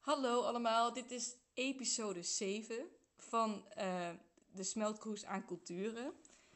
Hallo 0.00 0.42
allemaal, 0.42 0.92
dit 0.92 1.10
is 1.10 1.36
episode 1.54 2.22
7 2.22 2.88
van 3.16 3.68
eh, 3.68 4.10
de 4.52 4.62
Smeltkroes 4.62 5.24
aan 5.24 5.46
Culturen. 5.46 6.12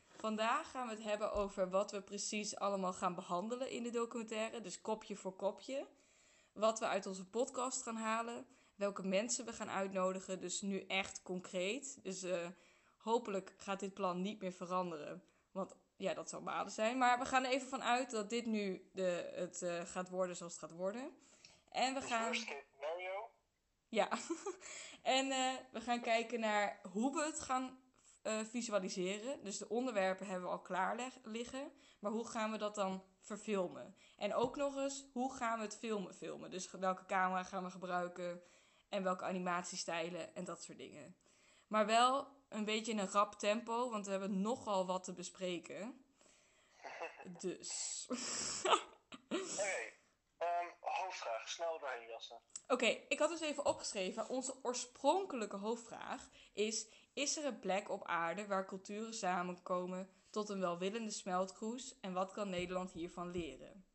Vandaag 0.09 0.71
gaan 0.71 0.87
we 0.87 0.95
het 0.95 1.03
hebben 1.03 1.33
over 1.33 1.71
wat 1.71 1.91
we 1.91 2.03
precies 2.03 2.57
allemaal 2.57 2.93
gaan 2.93 3.15
behandelen 3.15 3.71
in 3.71 3.83
de 3.83 3.91
documentaire, 3.91 4.61
dus 4.61 4.81
kopje 4.81 5.17
voor 5.17 5.37
kopje. 5.37 5.87
Wat 6.53 6.79
we 6.79 6.87
uit 6.87 7.07
onze 7.07 7.27
podcast 7.27 7.83
gaan 7.83 7.97
halen, 7.97 8.47
welke 8.75 9.03
mensen 9.03 9.45
we 9.45 9.53
gaan 9.53 9.71
uitnodigen, 9.71 10.41
dus 10.41 10.61
nu 10.61 10.81
echt 10.87 11.23
concreet. 11.23 11.99
Dus 12.03 12.23
eh, 12.23 12.49
hopelijk 12.97 13.55
gaat 13.57 13.81
dit 13.81 13.95
plan 13.95 14.21
niet 14.21 14.41
meer 14.41 14.53
veranderen, 14.53 15.23
want 15.51 15.77
ja, 15.99 16.15
dat 16.15 16.29
zou 16.29 16.43
balen 16.43 16.73
zijn. 16.73 16.99
Maar 16.99 17.19
we 17.19 17.25
gaan 17.25 17.45
er 17.45 17.51
even 17.51 17.69
van 17.69 17.83
uit 17.83 18.11
dat 18.11 18.31
dit 18.31 18.47
nu 18.47 18.91
de, 18.93 19.33
het 19.35 19.63
eh, 19.63 19.81
gaat 19.81 20.09
worden 20.09 20.37
zoals 20.37 20.53
het 20.53 20.63
gaat 20.63 20.79
worden. 20.79 21.17
En 21.71 21.95
we 21.95 22.01
gaan... 22.01 22.35
Scenario. 22.35 23.31
Ja, 23.89 24.09
en 25.03 25.31
eh, 25.31 25.55
we 25.73 25.81
gaan 25.81 26.01
kijken 26.01 26.41
naar 26.41 26.81
hoe 26.93 27.15
we 27.15 27.25
het 27.25 27.41
gaan 27.41 27.79
eh, 28.23 28.39
visualiseren. 28.45 29.45
Dus 29.45 29.59
de 29.59 29.69
onderwerpen 29.69 30.27
hebben 30.27 30.49
we 30.49 30.55
al 30.55 30.63
klaar 30.63 31.13
liggen, 31.23 31.73
maar 32.01 32.13
hoe 32.13 32.27
gaan 32.27 32.51
we 32.51 32.59
dat 32.59 32.75
dan 32.75 33.05
verfilmen? 33.21 33.97
En 34.17 34.35
ook 34.35 34.57
nog 34.57 34.77
eens, 34.77 35.05
hoe 35.13 35.35
gaan 35.35 35.59
we 35.59 35.65
het 35.65 35.77
filmen 35.77 36.15
filmen? 36.15 36.51
Dus 36.51 36.71
welke 36.71 37.07
camera 37.07 37.43
gaan 37.43 37.65
we 37.65 37.71
gebruiken 37.71 38.43
en 38.89 39.03
welke 39.03 39.25
animatiestijlen 39.25 40.35
en 40.35 40.45
dat 40.45 40.63
soort 40.63 40.79
dingen. 40.79 41.17
Maar 41.67 41.87
wel 41.87 42.38
een 42.49 42.65
beetje 42.65 42.93
in 42.93 42.99
een 42.99 43.11
rap 43.11 43.35
tempo, 43.35 43.91
want 43.91 44.05
we 44.05 44.11
hebben 44.11 44.41
nogal 44.41 44.87
wat 44.87 45.05
te 45.05 45.13
bespreken. 45.13 46.05
Dus. 47.39 48.07
Oké, 49.29 49.93
ehm, 50.39 50.67
hoofdvraag. 50.81 51.49
Snel 51.49 51.79
doorheen 51.79 52.09
jassen. 52.09 52.41
Oké, 52.69 52.87
ik 52.87 53.19
had 53.19 53.31
dus 53.31 53.41
even 53.41 53.65
opgeschreven. 53.65 54.29
Onze 54.29 54.55
oorspronkelijke 54.63 55.57
hoofdvraag 55.57 56.29
is: 56.53 56.87
Is 57.13 57.37
er 57.37 57.45
een 57.45 57.59
plek 57.59 57.89
op 57.89 58.07
aarde 58.07 58.47
waar 58.47 58.67
culturen 58.67 59.15
samenkomen 59.15 60.11
tot 60.31 60.49
een 60.49 60.61
welwillende 60.61 61.11
smeltkroes 61.11 62.01
en 62.01 62.13
wat 62.13 62.33
kan 62.33 62.49
Nederland 62.49 62.93
hiervan 62.93 63.31
leren? 63.31 63.87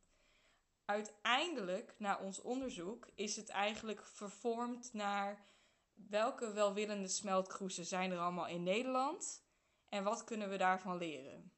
Uiteindelijk, 0.84 1.94
na 1.98 2.18
ons 2.18 2.40
onderzoek, 2.40 3.08
is 3.14 3.36
het 3.36 3.48
eigenlijk 3.48 4.06
vervormd 4.06 4.92
naar 4.92 5.44
welke 5.94 6.52
welwillende 6.52 7.08
smeltkroesen 7.08 7.84
zijn 7.84 8.10
er 8.10 8.18
allemaal 8.18 8.46
in 8.46 8.62
Nederland 8.62 9.44
en 9.88 10.04
wat 10.04 10.24
kunnen 10.24 10.48
we 10.50 10.56
daarvan 10.56 10.96
leren? 10.96 11.52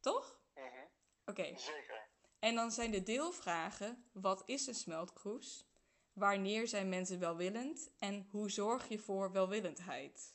Toch? 0.00 0.40
Mhm, 0.54 0.86
Oké. 1.24 1.58
Zeker. 1.58 2.08
En 2.38 2.54
dan 2.54 2.70
zijn 2.70 2.90
de 2.90 3.02
deelvragen: 3.02 4.04
wat 4.12 4.42
is 4.46 4.66
een 4.66 4.74
smeltkroes? 4.74 5.66
Wanneer 6.12 6.68
zijn 6.68 6.88
mensen 6.88 7.18
welwillend? 7.18 7.90
En 7.98 8.26
hoe 8.30 8.50
zorg 8.50 8.88
je 8.88 8.98
voor 8.98 9.32
welwillendheid? 9.32 10.34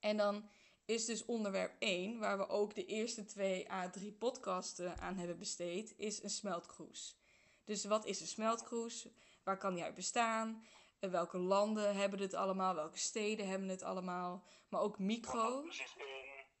En 0.00 0.16
dan 0.16 0.50
is 0.84 1.04
dus 1.04 1.24
onderwerp 1.24 1.76
1, 1.78 2.18
waar 2.18 2.38
we 2.38 2.48
ook 2.48 2.74
de 2.74 2.86
eerste 2.86 3.24
twee 3.24 3.66
A3 3.66 4.18
podcasten 4.18 4.98
aan 4.98 5.16
hebben 5.16 5.38
besteed, 5.38 5.94
is 5.96 6.22
een 6.22 6.30
smeltkroes. 6.30 7.16
Dus 7.64 7.84
wat 7.84 8.04
is 8.04 8.20
een 8.20 8.26
smeltkroes? 8.26 9.08
Waar 9.42 9.58
kan 9.58 9.74
die 9.74 9.84
uit 9.84 9.94
bestaan? 9.94 10.66
Eh, 10.98 11.10
Welke 11.10 11.38
landen 11.38 11.96
hebben 11.96 12.20
het 12.20 12.34
allemaal? 12.34 12.74
Welke 12.74 12.98
steden 12.98 13.48
hebben 13.48 13.68
het 13.68 13.82
allemaal? 13.82 14.44
Maar 14.68 14.80
ook 14.80 14.96
Wat 14.96 15.06
micro. 15.06 15.60
in? 15.62 15.72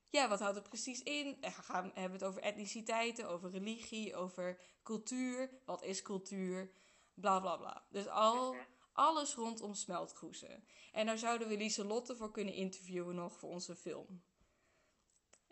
Ja, 0.08 0.28
wat 0.28 0.40
houdt 0.40 0.56
het 0.56 0.68
precies 0.68 1.02
in? 1.02 1.36
En 1.40 1.52
gaan, 1.52 1.84
hebben 1.84 2.18
we 2.18 2.24
het 2.24 2.24
over 2.24 2.42
etniciteiten, 2.42 3.28
over 3.28 3.50
religie, 3.50 4.16
over 4.16 4.60
cultuur. 4.82 5.50
Wat 5.64 5.82
is 5.82 6.02
cultuur? 6.02 6.72
Bla 7.14 7.40
bla 7.40 7.56
bla. 7.56 7.86
Dus 7.90 8.06
al, 8.08 8.56
alles 8.92 9.34
rondom 9.34 9.74
smeltkroesen. 9.74 10.64
En 10.92 11.06
daar 11.06 11.18
zouden 11.18 11.48
we 11.48 11.56
Lieselotte 11.56 12.16
voor 12.16 12.30
kunnen 12.30 12.54
interviewen 12.54 13.14
nog 13.14 13.38
voor 13.38 13.48
onze 13.48 13.76
film. 13.76 14.22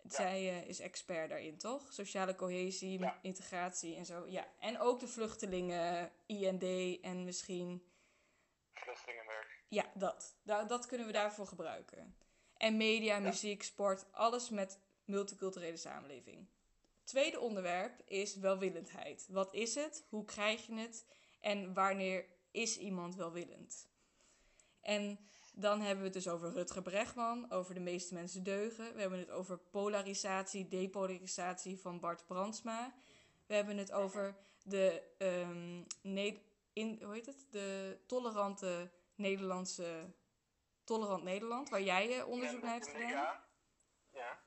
Zij 0.07 0.49
eh, 0.49 0.67
is 0.67 0.79
expert 0.79 1.29
daarin, 1.29 1.57
toch? 1.57 1.93
Sociale 1.93 2.35
cohesie, 2.35 2.99
Ja. 2.99 3.19
integratie 3.21 3.95
en 3.95 4.05
zo. 4.05 4.27
Ja, 4.27 4.47
en 4.59 4.79
ook 4.79 4.99
de 4.99 5.07
vluchtelingen, 5.07 6.11
IND 6.25 6.63
en 7.01 7.23
misschien 7.23 7.83
Vluchtelingenwerk. 8.73 9.63
ja, 9.69 9.91
dat. 9.95 10.37
Da- 10.43 10.63
dat 10.63 10.85
kunnen 10.85 11.07
we 11.07 11.13
daarvoor 11.13 11.47
gebruiken. 11.47 12.15
En 12.57 12.77
media, 12.77 13.19
muziek, 13.19 13.63
sport, 13.63 14.11
alles 14.11 14.49
met 14.49 14.79
multiculturele 15.05 15.77
samenleving. 15.77 16.47
Tweede 17.03 17.39
onderwerp 17.39 18.01
is 18.05 18.35
welwillendheid. 18.35 19.25
Wat 19.29 19.53
is 19.53 19.75
het? 19.75 20.05
Hoe 20.09 20.25
krijg 20.25 20.65
je 20.67 20.73
het? 20.75 21.05
En 21.39 21.73
wanneer 21.73 22.25
is 22.51 22.77
iemand 22.77 23.15
welwillend? 23.15 23.89
En 24.81 25.19
dan 25.51 25.79
hebben 25.79 25.97
we 25.97 26.03
het 26.03 26.13
dus 26.13 26.27
over 26.27 26.51
Rutger 26.51 26.81
Bregman, 26.81 27.51
over 27.51 27.73
de 27.73 27.79
meeste 27.79 28.13
mensen 28.13 28.43
deugen. 28.43 28.93
We 28.93 29.01
hebben 29.01 29.19
het 29.19 29.29
over 29.29 29.57
polarisatie, 29.57 30.67
depolarisatie 30.67 31.79
van 31.79 31.99
Bart 31.99 32.25
Brandsma. 32.25 32.93
We 33.47 33.53
hebben 33.53 33.77
het 33.77 33.91
over 33.91 34.35
de, 34.63 35.03
Ne- 36.01 36.41
in, 36.73 36.99
hoe 37.03 37.13
heet 37.13 37.25
het? 37.25 37.45
de 37.49 37.97
tolerante 38.05 38.91
Nederlandse 39.15 40.13
tolerant 40.83 41.23
Nederland, 41.23 41.69
waar 41.69 41.81
jij 41.81 42.19
eh, 42.19 42.27
onderzoek 42.27 42.61
naar 42.61 42.73
hebt 42.73 42.87
gedaan. 42.87 43.09
Ja. 43.09 43.45
Ja. 44.13 44.39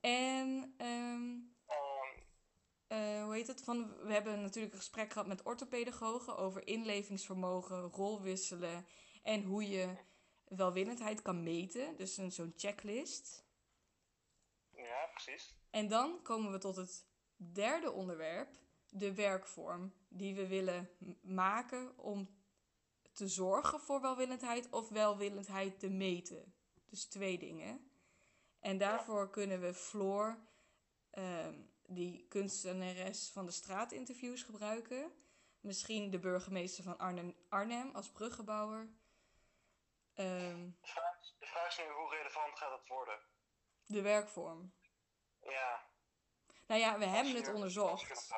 En 0.00 0.74
eh, 2.86 3.22
hoe 3.24 3.34
heet 3.34 3.46
het? 3.46 3.62
Van, 3.62 3.96
we 4.02 4.12
hebben 4.12 4.40
natuurlijk 4.42 4.72
een 4.72 4.78
gesprek 4.78 5.12
gehad 5.12 5.26
met 5.26 5.42
orthopedagogen 5.42 6.36
over 6.36 6.66
inlevingsvermogen, 6.66 7.80
rolwisselen 7.80 8.86
en 9.22 9.42
hoe 9.42 9.68
je 9.68 9.96
welwillendheid 10.56 11.22
kan 11.22 11.42
meten. 11.42 11.96
Dus 11.96 12.16
een, 12.16 12.32
zo'n 12.32 12.52
checklist. 12.56 13.44
ja, 14.72 15.06
precies. 15.10 15.54
En 15.70 15.88
dan 15.88 16.22
komen 16.22 16.52
we 16.52 16.58
tot 16.58 16.76
het 16.76 17.06
derde 17.36 17.90
onderwerp, 17.90 18.58
de 18.88 19.14
werkvorm 19.14 19.92
die 20.08 20.34
we 20.34 20.46
willen 20.46 20.90
maken 21.22 21.98
om 21.98 22.28
te 23.12 23.28
zorgen 23.28 23.80
voor 23.80 24.00
welwillendheid 24.00 24.70
of 24.70 24.88
welwillendheid 24.88 25.80
te 25.80 25.88
meten. 25.88 26.54
Dus 26.86 27.04
twee 27.04 27.38
dingen. 27.38 27.90
En 28.60 28.78
daarvoor 28.78 29.30
kunnen 29.30 29.60
we 29.60 29.74
Floor, 29.74 30.38
ehm, 31.10 31.54
die 31.86 32.26
kunstenares 32.28 33.30
van 33.30 33.46
de 33.46 33.52
straatinterviews, 33.52 34.42
gebruiken. 34.42 35.12
Misschien 35.60 36.10
de 36.10 36.18
burgemeester 36.18 36.84
van 36.84 36.98
Arnhem, 36.98 37.34
Arnhem 37.48 37.90
als 37.90 38.10
bruggenbouwer. 38.10 38.88
Ehm, 40.24 40.70
De 40.80 40.88
vraag, 40.88 41.16
de 41.38 41.46
vraag 41.46 41.68
is 41.68 41.78
nu, 41.78 41.84
hoe 41.92 42.10
relevant 42.16 42.58
gaat 42.58 42.78
het 42.78 42.88
worden? 42.88 43.18
de 43.86 44.02
werkvorm. 44.02 44.72
Ja. 45.42 45.86
Nou 46.66 46.80
ja, 46.80 46.98
we 46.98 47.04
hebben 47.06 47.34
het 47.34 47.52
onderzocht. 47.54 48.28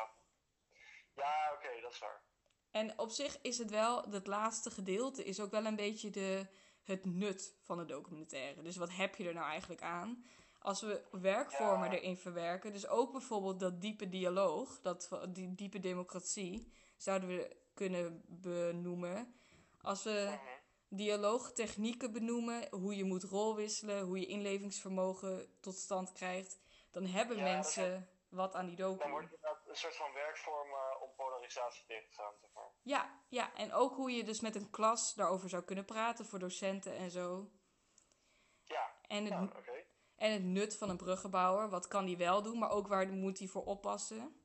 Ja, 1.14 1.52
oké, 1.54 1.80
dat 1.80 1.92
is 1.92 1.98
waar. 1.98 2.22
En 2.70 2.98
op 2.98 3.10
zich 3.10 3.40
is 3.40 3.58
het 3.58 3.70
wel, 3.70 4.02
het 4.10 4.26
laatste 4.26 4.70
gedeelte 4.70 5.24
is 5.24 5.40
ook 5.40 5.50
wel 5.50 5.64
een 5.66 5.76
beetje 5.76 6.10
de, 6.10 6.46
het 6.82 7.04
nut 7.04 7.54
van 7.60 7.76
de 7.78 7.84
documentaire. 7.84 8.62
Dus 8.62 8.76
wat 8.76 8.90
heb 8.92 9.14
je 9.16 9.28
er 9.28 9.34
nou 9.34 9.46
eigenlijk 9.46 9.82
aan? 9.82 10.26
Als 10.58 10.80
we 10.80 11.04
werkvormen 11.10 11.90
Ja. 11.90 11.96
erin 11.98 12.16
verwerken, 12.16 12.72
dus 12.72 12.86
ook 12.86 13.12
bijvoorbeeld 13.12 13.60
dat 13.60 13.80
diepe 13.80 14.08
dialoog, 14.08 14.80
dat, 14.80 15.08
die 15.28 15.54
diepe 15.54 15.80
democratie, 15.80 16.72
zouden 16.96 17.28
we 17.28 17.56
kunnen 17.74 18.22
benoemen. 18.26 19.34
Als 19.80 20.02
we 20.02 20.24
Mhm. 20.40 20.60
Dialoogtechnieken 20.94 22.12
benoemen, 22.12 22.68
hoe 22.70 22.96
je 22.96 23.04
moet 23.04 23.22
rolwisselen, 23.22 24.02
hoe 24.02 24.20
je 24.20 24.26
inlevingsvermogen 24.26 25.56
tot 25.60 25.74
stand 25.76 26.12
krijgt, 26.12 26.58
dan 26.90 27.06
hebben 27.06 27.36
Ja, 27.36 27.42
mensen 27.42 28.08
wat 28.28 28.54
aan 28.54 28.66
die 28.66 28.76
docu. 28.76 28.98
Dan 28.98 29.10
wordt 29.10 29.30
het 29.30 29.68
een 29.68 29.76
soort 29.76 29.96
van 29.96 30.12
werkvorm 30.12 30.68
eh, 30.68 31.02
om 31.02 31.14
polarisatie 31.16 31.84
tegen 31.86 32.08
te 32.08 32.14
gaan, 32.14 32.32
zeg 32.40 32.50
maar. 32.54 32.70
Ja, 32.82 33.20
ja, 33.28 33.54
en 33.54 33.72
ook 33.72 33.94
hoe 33.94 34.10
je 34.10 34.24
dus 34.24 34.40
met 34.40 34.54
een 34.54 34.70
klas 34.70 35.14
daarover 35.14 35.48
zou 35.48 35.62
kunnen 35.62 35.84
praten 35.84 36.24
voor 36.26 36.38
docenten 36.38 36.96
en 36.96 37.10
zo. 37.10 37.50
Ja, 38.64 38.94
En 39.08 39.24
het, 39.24 39.34
nou, 39.34 39.48
oké. 39.48 39.84
en 40.16 40.32
het 40.32 40.42
nut 40.42 40.76
van 40.76 40.90
een 40.90 40.96
bruggenbouwer, 40.96 41.68
wat 41.68 41.88
kan 41.88 42.04
die 42.04 42.16
wel 42.16 42.42
doen, 42.42 42.58
maar 42.58 42.70
ook 42.70 42.88
waar 42.88 43.08
moet 43.08 43.38
hij 43.38 43.48
voor 43.48 43.64
oppassen. 43.64 44.41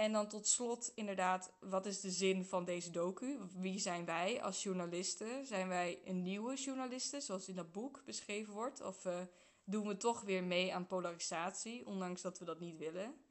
En 0.00 0.12
dan 0.12 0.28
tot 0.28 0.46
slot 0.46 0.92
inderdaad, 0.94 1.52
wat 1.58 1.86
is 1.86 2.00
de 2.00 2.10
zin 2.10 2.44
van 2.44 2.64
deze 2.64 2.90
docu? 2.90 3.38
Wie 3.56 3.78
zijn 3.78 4.04
wij 4.04 4.42
als 4.42 4.62
journalisten? 4.62 5.46
Zijn 5.46 5.68
wij 5.68 6.00
een 6.04 6.22
nieuwe 6.22 6.54
journalisten, 6.54 7.22
zoals 7.22 7.48
in 7.48 7.54
dat 7.54 7.72
boek 7.72 8.04
beschreven 8.04 8.52
wordt? 8.52 8.80
Of 8.80 9.04
eh, 9.04 9.20
doen 9.64 9.86
we 9.86 9.96
toch 9.96 10.20
weer 10.20 10.44
mee 10.44 10.74
aan 10.74 10.86
polarisatie, 10.86 11.86
ondanks 11.86 12.22
dat 12.22 12.38
we 12.38 12.44
dat 12.44 12.60
niet 12.60 12.76
willen? 12.76 13.24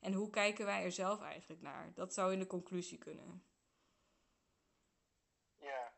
En 0.00 0.12
hoe 0.12 0.30
kijken 0.30 0.64
wij 0.64 0.84
er 0.84 0.92
zelf 0.92 1.20
eigenlijk 1.20 1.62
naar? 1.62 1.92
Dat 1.94 2.14
zou 2.14 2.32
in 2.32 2.38
de 2.38 2.46
conclusie 2.46 2.98
kunnen. 2.98 3.44
Ja. 5.54 5.92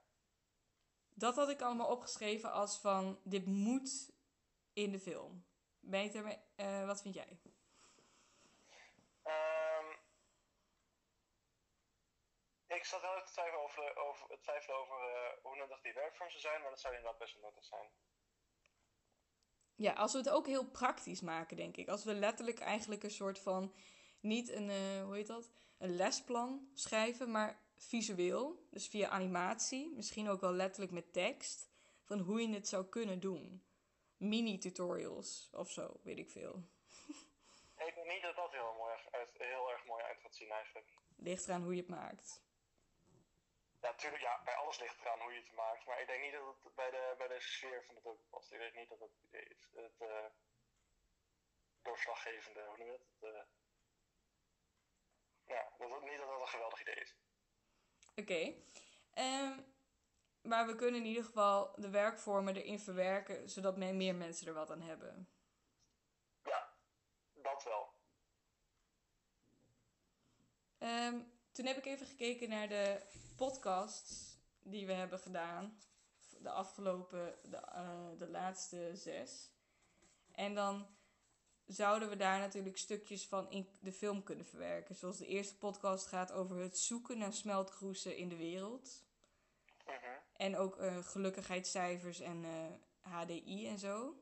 Dat 1.14 1.37
had 1.37 1.49
ik 1.49 1.62
allemaal 1.62 1.91
opgeschreven 1.91 2.53
als 2.53 2.79
van, 2.79 3.19
dit 3.25 3.47
moet 3.47 4.12
in 4.73 4.93
de 4.93 5.00
film. 5.00 5.44
Ermee? 5.91 6.38
eh, 6.56 6.87
wat 6.87 7.03
vind 7.03 7.14
jij? 7.14 7.38
Ik 12.69 12.85
zat 12.85 13.00
heel 13.00 13.15
erg 13.15 13.25
te 13.25 13.32
twijfelen 13.32 13.62
over, 13.62 13.97
over, 13.97 14.41
twijfelen 14.41 14.79
over 14.79 14.97
eh, 14.97 15.43
hoe 15.43 15.56
nuttig 15.56 15.81
die 15.81 15.93
werkvorm 15.93 16.31
zou 16.31 16.41
zijn, 16.41 16.61
maar 16.61 16.70
dat 16.70 16.81
zou 16.81 16.94
inderdaad 16.94 17.19
best 17.19 17.35
wel 17.35 17.43
nuttig 17.43 17.65
zijn. 17.65 17.91
Ja, 19.75 19.93
als 19.93 20.12
we 20.12 20.19
het 20.19 20.31
ook 20.31 20.47
heel 20.47 20.70
praktisch 20.70 21.20
maken, 21.20 21.56
denk 21.56 21.76
ik. 21.76 21.88
Als 21.88 22.05
we 22.05 22.15
letterlijk 22.15 22.59
eigenlijk 22.59 23.03
een 23.03 23.11
soort 23.11 23.38
van, 23.38 23.75
niet 24.20 24.49
een, 24.49 24.70
eh, 24.70 25.05
hoe 25.05 25.17
heet 25.17 25.26
dat? 25.26 25.50
Een 25.79 25.97
lesplan 25.97 26.70
schrijven, 26.75 27.31
maar 27.31 27.62
visueel. 27.76 28.67
Dus 28.71 28.88
via 28.88 29.09
animatie, 29.09 29.93
misschien 29.94 30.29
ook 30.29 30.41
wel 30.41 30.53
letterlijk 30.53 30.93
met 30.93 31.12
tekst. 31.12 31.69
Van 32.05 32.19
hoe 32.19 32.41
je 32.41 32.55
het 32.55 32.69
zou 32.69 32.85
kunnen 32.87 33.21
doen. 33.21 33.64
Mini-tutorials 34.17 35.50
of 35.53 35.71
zo, 35.71 36.00
weet 36.03 36.19
ik 36.19 36.31
veel. 36.31 36.62
Ik 37.76 37.94
denk 37.94 38.09
niet 38.09 38.23
dat 38.23 38.37
dat 38.37 38.53
heel, 38.53 38.75
mooi 38.79 38.94
heel 39.32 39.71
erg 39.71 39.85
mooi 39.87 40.03
uit 40.03 40.21
gaat 40.21 40.35
zien 40.35 40.50
eigenlijk. 40.50 40.87
Ligt 41.17 41.47
eraan 41.47 41.62
hoe 41.62 41.75
je 41.75 41.81
het 41.81 41.91
maakt. 41.91 42.43
Ja, 43.80 43.90
natuurlijk, 43.90 44.22
ja, 44.22 44.42
bij 44.44 44.54
alles 44.54 44.78
ligt 44.78 45.00
eraan 45.00 45.20
hoe 45.20 45.32
je 45.32 45.40
het 45.40 45.52
maakt. 45.52 45.86
Maar 45.86 46.00
ik 46.00 46.06
denk 46.06 46.22
niet 46.22 46.32
dat 46.32 46.56
het 46.62 46.75
bij 46.75 46.90
de, 46.90 47.14
bij 47.19 47.28
de 47.28 47.40
sfeer 47.40 47.84
van 47.84 47.94
het 47.94 48.04
ook 48.04 48.28
past. 48.30 48.52
Ik 48.52 48.58
denk 48.58 48.75
niet 48.75 48.88
dat 48.88 49.00
het 49.00 49.10
idee 49.22 49.44
is. 49.44 49.69
Het 49.75 49.94
eh, 49.98 50.26
doorslaggevende, 51.82 52.64
hoe 52.64 52.76
noem 52.76 52.86
je 52.86 52.92
het? 52.92 53.34
eh, 53.34 53.42
ja, 55.46 55.72
dat, 55.78 55.88
dat- 55.90 56.02
niet 56.02 56.19
dat 56.19 56.28
dat 56.28 56.40
een 56.40 56.48
geweldig 56.48 56.80
idee 56.80 56.94
is. 56.94 57.16
Oké. 58.16 58.54
Ehm, 59.14 59.60
maar 60.42 60.66
we 60.66 60.75
kunnen 60.75 61.00
in 61.00 61.06
ieder 61.06 61.25
geval 61.25 61.72
de 61.76 61.90
werkvormen 61.90 62.56
erin 62.56 62.78
verwerken, 62.80 63.48
zodat 63.48 63.76
meer 63.76 64.14
mensen 64.14 64.46
er 64.46 64.54
wat 64.54 64.70
aan 64.70 64.80
hebben. 64.82 65.28
Ja, 66.42 66.76
dat 67.34 67.64
wel. 67.64 67.96
Ehm, 70.78 71.20
toen 71.58 71.66
heb 71.66 71.76
ik 71.76 71.87
even 71.87 72.06
gekeken 72.06 72.49
naar 72.49 72.69
de 72.69 73.02
podcasts 73.37 74.38
die 74.62 74.87
we 74.87 74.93
hebben 74.93 75.19
gedaan. 75.19 75.78
De 76.40 76.50
afgelopen, 76.50 77.38
de, 77.50 77.56
eh, 77.56 78.08
de 78.19 78.28
laatste 78.28 78.90
zes. 78.94 79.50
En 80.32 80.55
dan 80.55 80.87
zouden 81.66 82.08
we 82.08 82.16
daar 82.16 82.38
natuurlijk 82.38 82.78
stukjes 82.78 83.26
van 83.26 83.50
in 83.50 83.69
de 83.81 83.93
film 83.93 84.22
kunnen 84.22 84.44
verwerken. 84.44 84.94
Zoals 84.94 85.19
de 85.19 85.26
eerste 85.26 85.56
podcast 85.56 86.06
gaat 86.06 86.32
over 86.32 86.56
het 86.56 86.78
zoeken 86.78 87.19
naar 87.19 87.32
smeltkroezen 87.32 88.16
in 88.16 88.28
de 88.28 88.37
wereld. 88.37 89.04
Mhm. 89.87 89.94
En 90.37 90.56
ook 90.56 90.76
eh, 90.76 90.96
gelukkigheidscijfers 90.96 92.20
en 92.20 92.44
eh, 92.44 93.12
HDI 93.12 93.66
en 93.69 93.78
zo. 93.78 94.20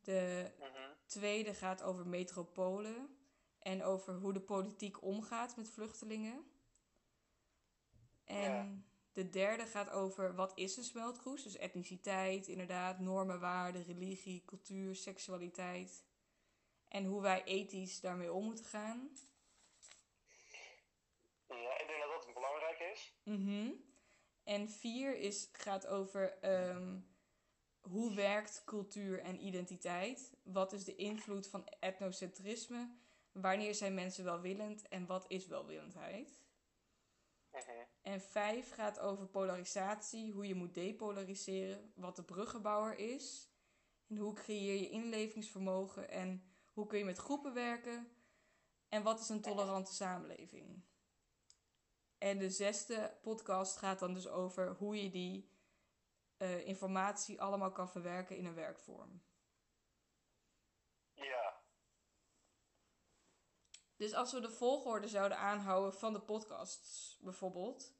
De 0.00 0.52
Mhm. 0.58 0.94
tweede 1.06 1.54
gaat 1.54 1.82
over 1.82 2.06
metropolen 2.06 3.19
en 3.60 3.82
over 3.82 4.14
hoe 4.14 4.32
de 4.32 4.40
politiek 4.40 5.02
omgaat 5.02 5.56
met 5.56 5.70
vluchtelingen. 5.70 6.44
En 8.24 8.52
Ja. 8.52 8.82
de 9.12 9.30
derde 9.30 9.66
gaat 9.66 9.90
over 9.90 10.34
wat 10.34 10.52
is 10.54 10.76
een 10.76 10.84
smeltkroes? 10.84 11.42
Dus 11.42 11.56
etniciteit, 11.56 12.46
inderdaad, 12.48 12.98
normen, 12.98 13.40
waarden, 13.40 13.84
religie, 13.84 14.44
cultuur, 14.44 14.96
seksualiteit. 14.96 16.04
En 16.88 17.04
hoe 17.04 17.22
wij 17.22 17.44
ethisch 17.44 18.00
daarmee 18.00 18.32
om 18.32 18.44
moeten 18.44 18.64
gaan. 18.64 19.10
Ja, 21.48 21.78
ik 21.78 21.86
denk 21.86 22.00
dat 22.02 22.24
dat 22.24 22.34
belangrijk 22.34 22.78
is. 22.78 23.14
Mhm. 23.24 23.72
En 24.44 24.68
vier 24.68 25.16
is, 25.16 25.48
gaat 25.52 25.86
over 25.86 26.38
ehm, 26.38 26.98
hoe 27.80 28.14
werkt 28.14 28.62
cultuur 28.64 29.20
en 29.20 29.44
identiteit? 29.46 30.32
Wat 30.42 30.72
is 30.72 30.84
de 30.84 30.96
invloed 30.96 31.48
van 31.48 31.66
etnocentrisme? 31.80 32.96
Wanneer 33.32 33.74
zijn 33.74 33.94
mensen 33.94 34.24
welwillend 34.24 34.88
en 34.88 35.06
wat 35.06 35.24
is 35.28 35.46
welwillendheid? 35.46 36.38
En 38.02 38.20
vijf 38.20 38.70
gaat 38.70 38.98
over 38.98 39.26
polarisatie, 39.26 40.32
hoe 40.32 40.46
je 40.46 40.54
moet 40.54 40.74
depolariseren, 40.74 41.92
wat 41.94 42.16
de 42.16 42.24
bruggenbouwer 42.24 42.98
is. 42.98 43.50
En 44.06 44.16
hoe 44.16 44.34
creëer 44.34 44.80
je 44.80 44.90
inlevingsvermogen 44.90 46.08
en 46.10 46.54
hoe 46.72 46.86
kun 46.86 46.98
je 46.98 47.04
met 47.04 47.18
groepen 47.18 47.54
werken. 47.54 48.12
En 48.88 49.02
wat 49.02 49.20
is 49.20 49.28
een 49.28 49.40
tolerante 49.40 49.92
samenleving. 49.92 50.82
En 52.18 52.38
de 52.38 52.50
zesde 52.50 53.18
podcast 53.22 53.76
gaat 53.76 53.98
dan 53.98 54.14
dus 54.14 54.28
over 54.28 54.74
hoe 54.74 55.02
je 55.02 55.10
die 55.10 55.50
eh, 56.36 56.66
informatie 56.66 57.40
allemaal 57.40 57.72
kan 57.72 57.88
verwerken 57.88 58.36
in 58.36 58.44
een 58.44 58.54
werkvorm. 58.54 59.22
Ja, 61.14 61.49
Dus 64.00 64.14
als 64.14 64.32
we 64.32 64.40
de 64.40 64.50
volgorde 64.50 65.08
zouden 65.08 65.38
aanhouden 65.38 65.98
van 65.98 66.12
de 66.12 66.20
podcasts 66.20 67.18
bijvoorbeeld, 67.20 67.94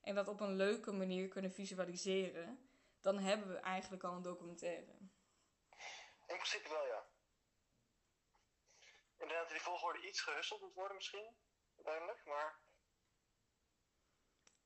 en 0.00 0.14
dat 0.14 0.28
op 0.28 0.40
een 0.40 0.56
leuke 0.56 0.92
manier 0.92 1.28
kunnen 1.28 1.50
visualiseren, 1.50 2.70
dan 3.00 3.18
hebben 3.18 3.48
we 3.48 3.56
eigenlijk 3.56 4.02
al 4.04 4.12
een 4.12 4.22
documentaire. 4.22 4.92
in 6.26 6.36
principe 6.36 6.68
wel 6.68 6.86
ja. 6.86 7.06
Dat 9.18 9.48
die 9.48 9.60
volgorde 9.60 10.08
iets 10.08 10.20
gehusteld 10.20 10.60
moet 10.60 10.74
worden 10.74 10.96
misschien, 10.96 11.36
uiteindelijk. 11.76 12.24
Maar 12.24 12.60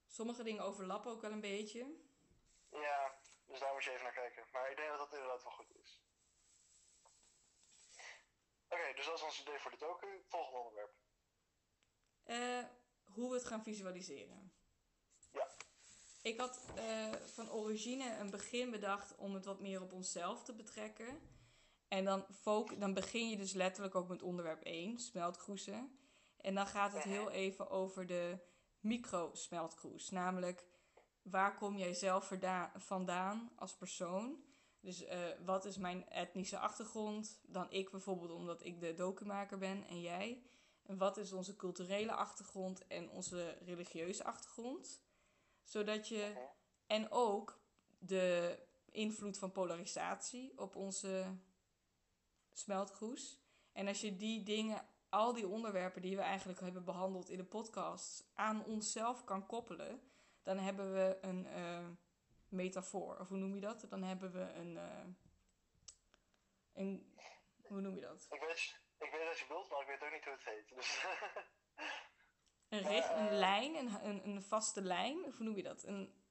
Sommige 0.07 0.43
dingen 0.43 0.65
overlappen 0.65 1.11
ook 1.11 1.21
wel 1.21 1.33
een 1.33 1.41
beetje. 1.41 1.79
ja, 2.71 3.15
dus 3.47 3.61
daar 3.61 3.73
moet 3.73 3.85
je 3.85 3.91
even 3.91 4.03
naar 4.03 4.13
kijken. 4.13 4.47
Maar 4.53 4.71
ik 4.71 4.77
denk 4.77 4.89
dat 4.89 4.99
dat 4.99 5.13
inderdaad 5.13 5.43
wel 5.43 5.53
goed 5.53 5.75
is. 5.83 6.01
Oké, 8.71 8.93
dus 8.95 9.05
dat 9.05 9.15
is 9.15 9.23
ons 9.23 9.41
idee 9.41 9.59
voor 9.59 9.71
de 9.71 9.77
token. 9.77 10.09
Volgende 10.29 10.59
onderwerp. 10.59 10.93
Eh, 12.23 12.65
hoe 13.05 13.29
we 13.29 13.35
het 13.35 13.45
gaan 13.45 13.63
visualiseren. 13.63 14.53
Ja. 15.33 15.49
Ik 16.23 16.41
had 16.41 16.65
eh, 16.75 17.13
van 17.13 17.51
origine 17.51 18.17
een 18.17 18.31
begin 18.31 18.71
bedacht 18.71 19.17
om 19.17 19.35
het 19.35 19.45
wat 19.45 19.61
meer 19.61 19.83
op 19.83 19.93
onszelf 19.93 20.43
te 20.45 20.55
betrekken. 20.55 21.21
En 21.89 22.05
dan, 22.05 22.27
dan 22.79 22.95
begin 22.95 23.29
je 23.29 23.37
dus 23.37 23.53
letterlijk 23.53 23.95
ook 23.95 24.09
met 24.09 24.23
onderwerp 24.23 24.63
1, 24.63 24.99
smeltkroezen. 24.99 25.99
En 26.37 26.55
dan 26.55 26.67
gaat 26.67 26.93
het 26.93 27.03
heel 27.03 27.31
even 27.31 27.71
over 27.71 28.07
de 28.07 28.39
micro-smeltkroes. 28.81 30.11
Namelijk, 30.11 30.67
waar 31.23 31.55
kom 31.55 31.77
jij 31.77 31.95
zelf 31.95 32.33
vandaan 32.77 33.53
als 33.57 33.77
persoon? 33.77 34.50
Dus 34.81 35.05
eh, 35.05 35.19
wat 35.45 35.65
is 35.65 35.77
mijn 35.77 36.09
etnische 36.09 36.59
achtergrond? 36.59 37.41
Dan 37.43 37.71
ik 37.71 37.91
bijvoorbeeld 37.91 38.31
omdat 38.31 38.65
ik 38.65 38.81
de 38.81 38.95
documaker 38.95 39.59
ben 39.59 39.87
en 39.87 40.01
jij. 40.01 40.43
En 40.83 40.97
wat 40.97 41.17
is 41.17 41.33
onze 41.33 41.57
culturele 41.57 42.13
achtergrond 42.13 42.87
en 42.87 43.11
onze 43.11 43.59
religieuze 43.65 44.25
achtergrond? 44.25 45.03
Zodat 45.65 46.09
je... 46.09 46.49
En 46.87 47.11
ook 47.11 47.61
de 47.99 48.59
invloed 48.91 49.39
van 49.39 49.53
polarisatie 49.53 50.59
op 50.59 50.77
onze 50.77 51.37
smeltkroes. 52.53 53.39
En 53.73 53.89
als 53.89 54.01
je 54.01 54.17
die 54.17 54.43
dingen, 54.43 54.87
al 55.09 55.33
die 55.33 55.49
onderwerpen 55.49 56.03
die 56.03 56.17
we 56.17 56.23
eigenlijk 56.23 56.61
hebben 56.61 56.85
behandeld 56.85 57.31
in 57.31 57.37
de 57.37 57.45
podcast, 57.45 58.31
aan 58.35 58.65
onszelf 58.65 59.25
kan 59.25 59.47
koppelen, 59.47 60.01
dan 60.43 60.59
hebben 60.59 60.93
we 60.93 61.19
een 61.21 61.47
eh, 61.47 61.87
metafoor. 62.51 63.19
Of 63.19 63.29
hoe 63.29 63.39
noem 63.39 63.55
je 63.55 63.61
dat? 63.61 63.87
Dan 63.89 64.03
hebben 64.03 64.33
we 64.33 64.41
een. 64.41 64.77
eh, 64.77 65.05
een 66.73 67.19
hoe 67.67 67.81
noem 67.81 67.95
je 67.95 68.01
dat? 68.01 68.27
Ik 68.31 68.41
weet, 68.41 68.81
ik 68.99 69.11
weet 69.11 69.27
wat 69.27 69.39
je 69.39 69.45
bedoelt, 69.49 69.71
maar 69.71 69.81
ik 69.81 69.87
weet 69.87 70.03
ook 70.03 70.13
niet 70.13 70.25
hoe 70.25 70.33
het 70.33 70.45
heet. 70.45 70.69
Dus 70.75 71.05
Een, 72.69 72.83
richt, 72.83 73.09
een 73.11 73.33
lijn, 73.33 73.75
een, 73.75 74.05
een, 74.05 74.27
een 74.29 74.43
vaste 74.43 74.83
lijn. 74.83 75.25
Of 75.25 75.37
hoe 75.37 75.47
noem 75.47 75.57
je 75.57 75.63
dat? 75.63 75.83
Een, 75.83 76.23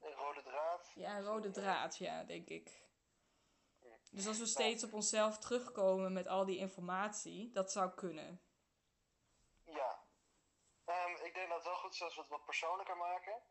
een 0.00 0.12
rode 0.12 0.42
draad. 0.42 0.92
Ja, 0.94 1.16
een 1.16 1.24
rode 1.24 1.50
draad, 1.50 1.96
ja, 1.96 2.24
denk 2.24 2.48
ik. 2.48 2.82
Dus 4.10 4.26
als 4.26 4.38
we 4.38 4.46
steeds 4.46 4.84
op 4.84 4.92
onszelf 4.92 5.38
terugkomen 5.38 6.12
met 6.12 6.26
al 6.26 6.44
die 6.44 6.58
informatie, 6.58 7.50
dat 7.52 7.72
zou 7.72 7.90
kunnen. 7.94 8.40
Ja. 9.64 10.04
Ehm, 10.84 11.24
ik 11.24 11.34
denk 11.34 11.48
dat 11.48 11.56
het 11.56 11.66
wel 11.66 11.76
goed 11.76 11.92
is 11.92 12.02
als 12.02 12.14
we 12.14 12.20
het 12.20 12.30
wat 12.30 12.44
persoonlijker 12.44 12.96
maken. 12.96 13.42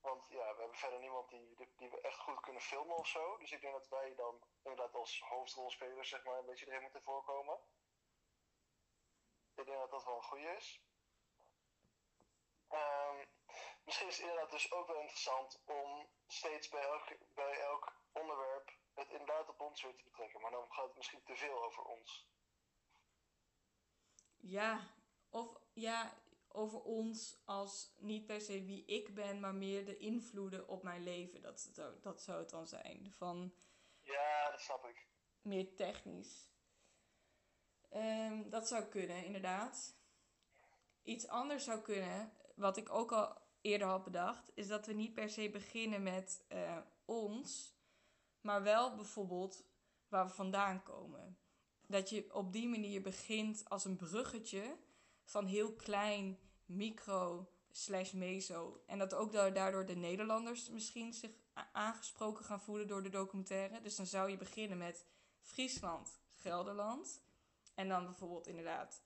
Want 0.00 0.28
ja, 0.28 0.54
we 0.54 0.60
hebben 0.60 0.76
verder 0.76 0.98
niemand 0.98 1.28
die, 1.28 1.56
die, 1.76 1.90
we 1.90 2.00
echt 2.00 2.18
goed 2.18 2.40
kunnen 2.40 2.62
filmen 2.62 2.96
of 2.96 3.06
zo. 3.06 3.36
Dus 3.38 3.52
ik 3.52 3.60
denk 3.60 3.72
dat 3.72 3.88
wij 3.88 4.14
dan 4.14 4.42
inderdaad 4.62 4.94
als 4.94 5.20
hoofdrolspelers 5.20 6.08
zeg 6.08 6.24
maar 6.24 6.38
een 6.38 6.46
beetje 6.46 6.66
erin 6.66 6.82
moeten 6.82 7.02
voorkomen. 7.02 7.58
Ik 9.54 9.66
denk 9.66 9.78
dat 9.78 9.90
dat 9.90 10.04
wel 10.04 10.16
een 10.16 10.22
goede 10.22 10.56
is. 10.56 10.80
Ehm, 12.68 13.26
misschien 13.84 14.08
is 14.08 14.16
het 14.16 14.26
inderdaad 14.26 14.50
dus 14.50 14.72
ook 14.72 14.86
wel 14.86 15.00
interessant 15.00 15.60
om 15.64 16.08
steeds 16.26 16.68
bij 16.68 16.82
elk, 16.82 17.34
bij 17.34 17.60
elk 17.60 17.92
onderwerp 18.12 18.72
het 18.94 19.10
inderdaad 19.10 19.48
op 19.48 19.60
ons 19.60 19.82
weer 19.82 19.96
te 19.96 20.04
betrekken. 20.04 20.40
Maar 20.40 20.50
dan 20.50 20.72
gaat 20.72 20.86
het 20.86 20.96
misschien 20.96 21.22
te 21.22 21.36
veel 21.36 21.64
over 21.64 21.82
ons. 21.82 22.28
Ja, 24.36 24.90
of 25.30 25.58
ja, 25.72 26.14
over 26.52 26.82
ons 26.82 27.40
als 27.44 27.94
niet 27.98 28.26
per 28.26 28.40
se 28.40 28.64
wie 28.64 28.84
ik 28.84 29.14
ben, 29.14 29.40
maar 29.40 29.54
meer 29.54 29.84
de 29.84 29.96
invloeden 29.96 30.68
op 30.68 30.82
mijn 30.82 31.02
leven. 31.02 31.42
Dat, 31.42 31.60
zou- 31.72 32.00
dat 32.00 32.22
zou 32.22 32.38
het 32.38 32.50
dan 32.50 32.66
zijn. 32.66 33.12
Van 33.12 33.54
Ja, 34.02 34.50
dat 34.50 34.60
snap 34.60 34.84
ik. 34.84 35.06
Meer 35.42 35.74
technisch. 35.74 36.48
Ehm, 37.88 38.48
dat 38.48 38.68
zou 38.68 38.84
kunnen, 38.84 39.24
inderdaad. 39.24 39.96
Iets 41.02 41.28
anders 41.28 41.64
zou 41.64 41.80
kunnen, 41.80 42.32
wat 42.54 42.76
ik 42.76 42.90
ook 42.92 43.12
al 43.12 43.38
eerder 43.60 43.88
had 43.88 44.04
bedacht, 44.04 44.50
is 44.54 44.68
dat 44.68 44.86
we 44.86 44.92
niet 44.92 45.14
per 45.14 45.28
se 45.28 45.50
beginnen 45.50 46.02
met 46.02 46.44
eh, 46.48 46.78
ons, 47.04 47.74
maar 48.40 48.62
wel 48.62 48.94
bijvoorbeeld 48.94 49.64
waar 50.08 50.26
we 50.26 50.32
vandaan 50.32 50.82
komen. 50.82 51.38
Dat 51.86 52.10
je 52.10 52.34
op 52.34 52.52
die 52.52 52.68
manier 52.68 53.02
begint 53.02 53.68
als 53.68 53.84
een 53.84 53.96
bruggetje 53.96 54.76
van 55.30 55.46
heel 55.46 55.72
klein, 55.72 56.38
micro 56.66 57.50
slash 57.70 58.12
meso. 58.12 58.82
En 58.86 58.98
dat 58.98 59.14
ook 59.14 59.32
daardoor 59.32 59.86
de 59.86 59.96
Nederlanders 59.96 60.68
misschien 60.68 61.12
zich 61.12 61.30
aangesproken 61.72 62.44
gaan 62.44 62.60
voelen 62.60 62.86
door 62.86 63.02
de 63.02 63.08
documentaire. 63.08 63.80
Dus 63.80 63.96
dan 63.96 64.06
zou 64.06 64.30
je 64.30 64.36
beginnen 64.36 64.78
met 64.78 65.06
Friesland, 65.40 66.20
Gelderland. 66.28 67.22
En 67.74 67.88
dan 67.88 68.04
bijvoorbeeld 68.04 68.46
inderdaad 68.46 69.02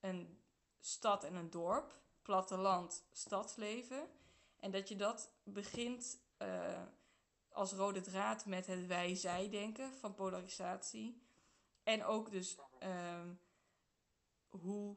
een 0.00 0.38
stad 0.80 1.24
en 1.24 1.34
een 1.34 1.50
dorp, 1.50 2.00
platteland, 2.22 3.06
stadsleven. 3.12 4.08
En 4.56 4.70
dat 4.70 4.88
je 4.88 4.96
dat 4.96 5.32
begint 5.42 6.18
uh, 6.42 6.82
als 7.48 7.72
rode 7.72 8.00
draad 8.00 8.46
met 8.46 8.66
het 8.66 8.86
wij-zij-denken 8.86 9.94
van 9.94 10.14
polarisatie. 10.14 11.22
En 11.82 12.04
ook 12.04 12.30
dus 12.30 12.56
um, 12.82 13.40
hoe 14.48 14.96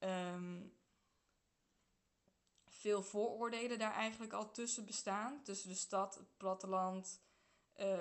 um, 0.00 0.78
veel 2.64 3.02
vooroordelen 3.02 3.78
daar 3.78 3.94
eigenlijk 3.94 4.32
al 4.32 4.50
tussen 4.50 4.86
bestaan. 4.86 5.42
Tussen 5.42 5.68
de 5.68 5.74
stad, 5.74 6.14
het 6.14 6.36
platteland, 6.36 7.22
uh, 7.76 7.98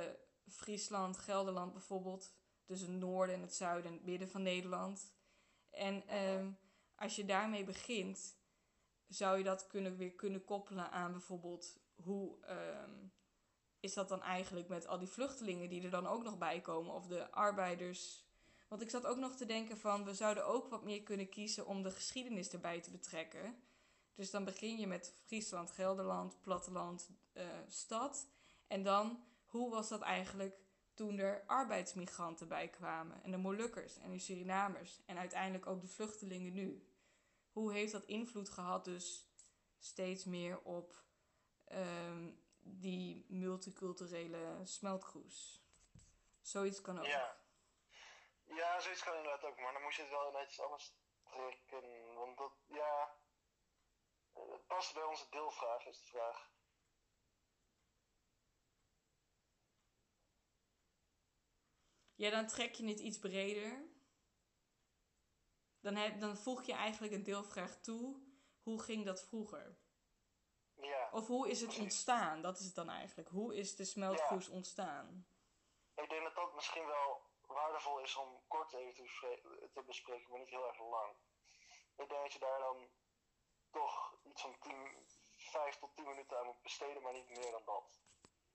Friesland, 0.48 1.18
Gelderland 1.18 1.74
bijvoorbeeld. 1.74 2.34
Dus 2.66 2.82
het 2.82 2.90
noorden 2.90 3.36
en 3.36 3.42
het 3.42 3.56
zuiden 3.56 3.92
en 3.92 3.98
het 3.98 4.06
midden 4.06 4.30
van 4.30 4.42
Nederland. 4.42 5.14
En 5.70 6.18
um, 6.18 6.58
als 6.96 7.16
je 7.16 7.26
daarmee 7.26 7.64
begint, 7.64 8.38
zou 9.08 9.38
je 9.38 9.44
dat 9.44 9.68
kunnen, 9.68 9.98
weer 9.98 10.14
kunnen 10.14 10.44
koppelen 10.44 10.92
aan 10.92 11.12
bijvoorbeeld 11.12 11.80
hoe 11.96 12.38
um, 12.50 13.14
is 13.80 13.94
dat 13.94 14.10
dan 14.10 14.22
eigenlijk 14.22 14.68
met 14.68 14.88
al 14.88 15.00
die 15.00 15.08
vluchtelingen 15.08 15.70
die 15.70 15.84
er 15.84 15.90
dan 15.90 16.08
ook 16.08 16.24
nog 16.24 16.38
bij 16.38 16.62
komen, 16.62 16.94
of 16.94 17.08
de 17.08 17.32
arbeiders. 17.32 18.28
Want 18.70 18.82
ik 18.82 18.90
zat 18.90 19.06
ook 19.06 19.18
nog 19.18 19.36
te 19.36 19.46
denken 19.46 19.78
van, 19.78 20.04
we 20.04 20.14
zouden 20.14 20.46
ook 20.46 20.68
wat 20.68 20.84
meer 20.84 21.04
kunnen 21.04 21.30
kiezen 21.30 21.66
om 21.66 21.84
de 21.84 21.92
geschiedenis 21.92 22.50
erbij 22.50 22.82
te 22.82 22.92
betrekken. 22.92 23.64
Dus 24.16 24.32
dan 24.32 24.46
begin 24.46 24.78
je 24.78 24.88
met 24.88 25.14
Friesland, 25.26 25.72
Gelderland, 25.72 26.42
platteland, 26.42 27.10
uh, 27.34 27.44
stad. 27.68 28.28
En 28.68 28.84
dan, 28.84 29.24
hoe 29.46 29.70
was 29.70 29.90
dat 29.90 30.02
eigenlijk 30.02 30.56
toen 30.94 31.18
er 31.18 31.44
arbeidsmigranten 31.46 32.48
bij 32.48 32.68
kwamen? 32.68 33.24
En 33.24 33.32
de 33.32 33.38
Molukkers 33.38 33.98
en 33.98 34.12
de 34.12 34.20
Surinamers. 34.20 35.02
En 35.06 35.18
uiteindelijk 35.18 35.68
ook 35.68 35.82
de 35.82 35.88
vluchtelingen 35.88 36.54
nu. 36.54 36.88
Hoe 37.52 37.74
heeft 37.74 37.92
dat 37.92 38.06
invloed 38.06 38.50
gehad 38.50 38.86
dus 38.86 39.30
steeds 39.80 40.26
meer 40.26 40.62
op 40.62 41.04
um, 41.72 42.42
die 42.60 43.26
multiculturele 43.28 44.60
smeltkroes? 44.64 45.64
Zoiets 46.42 46.82
kan 46.82 47.00
ook. 47.00 47.06
Ja. 47.06 47.39
Ja, 48.56 48.80
zoiets 48.80 49.04
kan 49.04 49.16
inderdaad 49.16 49.44
ook. 49.44 49.60
Maar 49.60 49.74
dan 49.74 49.82
moet 49.82 49.96
je 49.96 50.02
het 50.02 50.12
wel 50.12 50.32
netjes 50.32 50.62
anders 50.62 50.94
trekken. 51.24 52.14
Want 52.14 52.38
dat, 52.38 52.54
ja 52.68 53.18
het 54.48 54.68
past 54.68 54.94
bij 54.94 55.04
onze 55.04 55.30
deelvraag, 55.30 55.86
is 55.86 56.00
de 56.00 56.06
vraag. 56.06 56.52
Ja, 62.16 62.30
dan 62.30 62.48
trek 62.48 62.76
je 62.76 62.88
het 62.88 63.00
iets 63.00 63.20
breder. 63.20 63.88
Dan, 65.80 65.96
heb, 65.96 66.20
dan 66.20 66.38
voeg 66.38 66.64
je 66.64 66.74
eigenlijk 66.74 67.14
een 67.14 67.24
deelvraag 67.24 67.82
toe. 67.82 68.28
Hoe 68.62 68.82
ging 68.82 69.06
dat 69.06 69.26
vroeger? 69.28 69.80
Ja. 70.74 71.10
Of 71.12 71.28
hoe 71.28 71.50
is 71.50 71.62
het 71.62 71.78
ontstaan? 71.78 72.42
Dat 72.42 72.60
is 72.60 72.66
het 72.66 72.76
dan 72.76 72.90
eigenlijk. 72.90 73.30
Hoe 73.30 73.56
is 73.56 73.76
de 73.76 73.86
smeltkroes 73.86 74.46
ja. 74.46 74.54
ontstaan? 74.54 75.28
Ik 75.96 76.10
denk 76.10 76.24
dat 76.24 76.36
dat 76.36 76.54
misschien 76.54 76.86
wel 76.86 77.29
waardevol 77.54 78.00
is 78.00 78.16
om 78.16 78.42
kort 78.48 78.74
even 78.74 79.06
te, 79.06 79.70
te 79.74 79.84
bespreken, 79.84 80.30
maar 80.30 80.40
niet 80.40 80.50
heel 80.50 80.68
erg 80.68 80.80
lang. 80.80 81.16
Ik 81.98 82.10
denk 82.10 82.22
dat 82.22 82.34
je 82.34 82.40
daar 82.40 82.60
dan 82.60 82.90
toch 83.72 84.16
iets 84.24 84.42
van 84.42 84.60
10, 84.60 85.06
5 85.38 85.76
tot 85.76 85.96
10 85.96 86.08
minuten 86.08 86.40
aan 86.40 86.46
moet 86.46 86.62
besteden, 86.62 87.02
maar 87.02 87.14
niet 87.14 87.30
meer 87.30 87.52
dan 87.52 87.66
dat. 87.66 88.00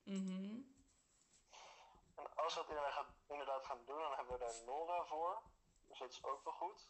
Mhm. 0.03 0.61
En 2.15 2.35
als 2.35 2.55
we 2.55 2.59
dat 2.59 2.69
inderdaad, 3.27 3.65
gaan 3.65 3.85
doen, 3.85 3.99
dan 3.99 4.15
hebben 4.15 4.33
we 4.33 4.39
daar 4.39 4.63
Nora 4.65 5.05
voor. 5.05 5.43
Dus 5.87 5.99
dat 5.99 6.11
is 6.11 6.23
ook 6.23 6.43
wel 6.43 6.53
goed. 6.53 6.87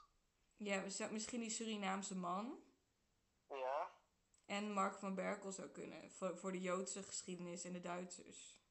Ja, 0.58 0.82
misschien 1.12 1.40
die 1.40 1.50
Surinaamse 1.50 2.16
man. 2.16 2.64
Ja. 3.50 3.92
En 4.46 4.74
Mark 4.74 4.98
van 4.98 5.16
Berkel 5.16 5.52
zou 5.52 5.68
kunnen, 5.68 6.12
voor, 6.12 6.38
voor 6.38 6.52
de 6.52 6.62
Joodse 6.62 7.04
geschiedenis 7.04 7.64
en 7.64 7.74
de 7.74 7.80
Duitsers. 7.80 8.64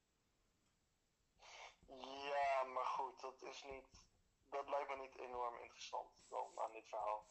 Ja, 1.87 2.24
maar 2.85 2.93
goed, 2.93 3.21
dat 3.21 3.43
is 3.43 3.63
niet. 3.63 4.07
Dat 4.51 4.69
lijkt 4.69 4.89
me 4.89 4.97
niet 4.97 5.17
enorm 5.17 5.57
interessant 5.57 6.11
dan 6.29 6.59
aan 6.59 6.73
dit 6.73 6.89
verhaal. 6.89 7.27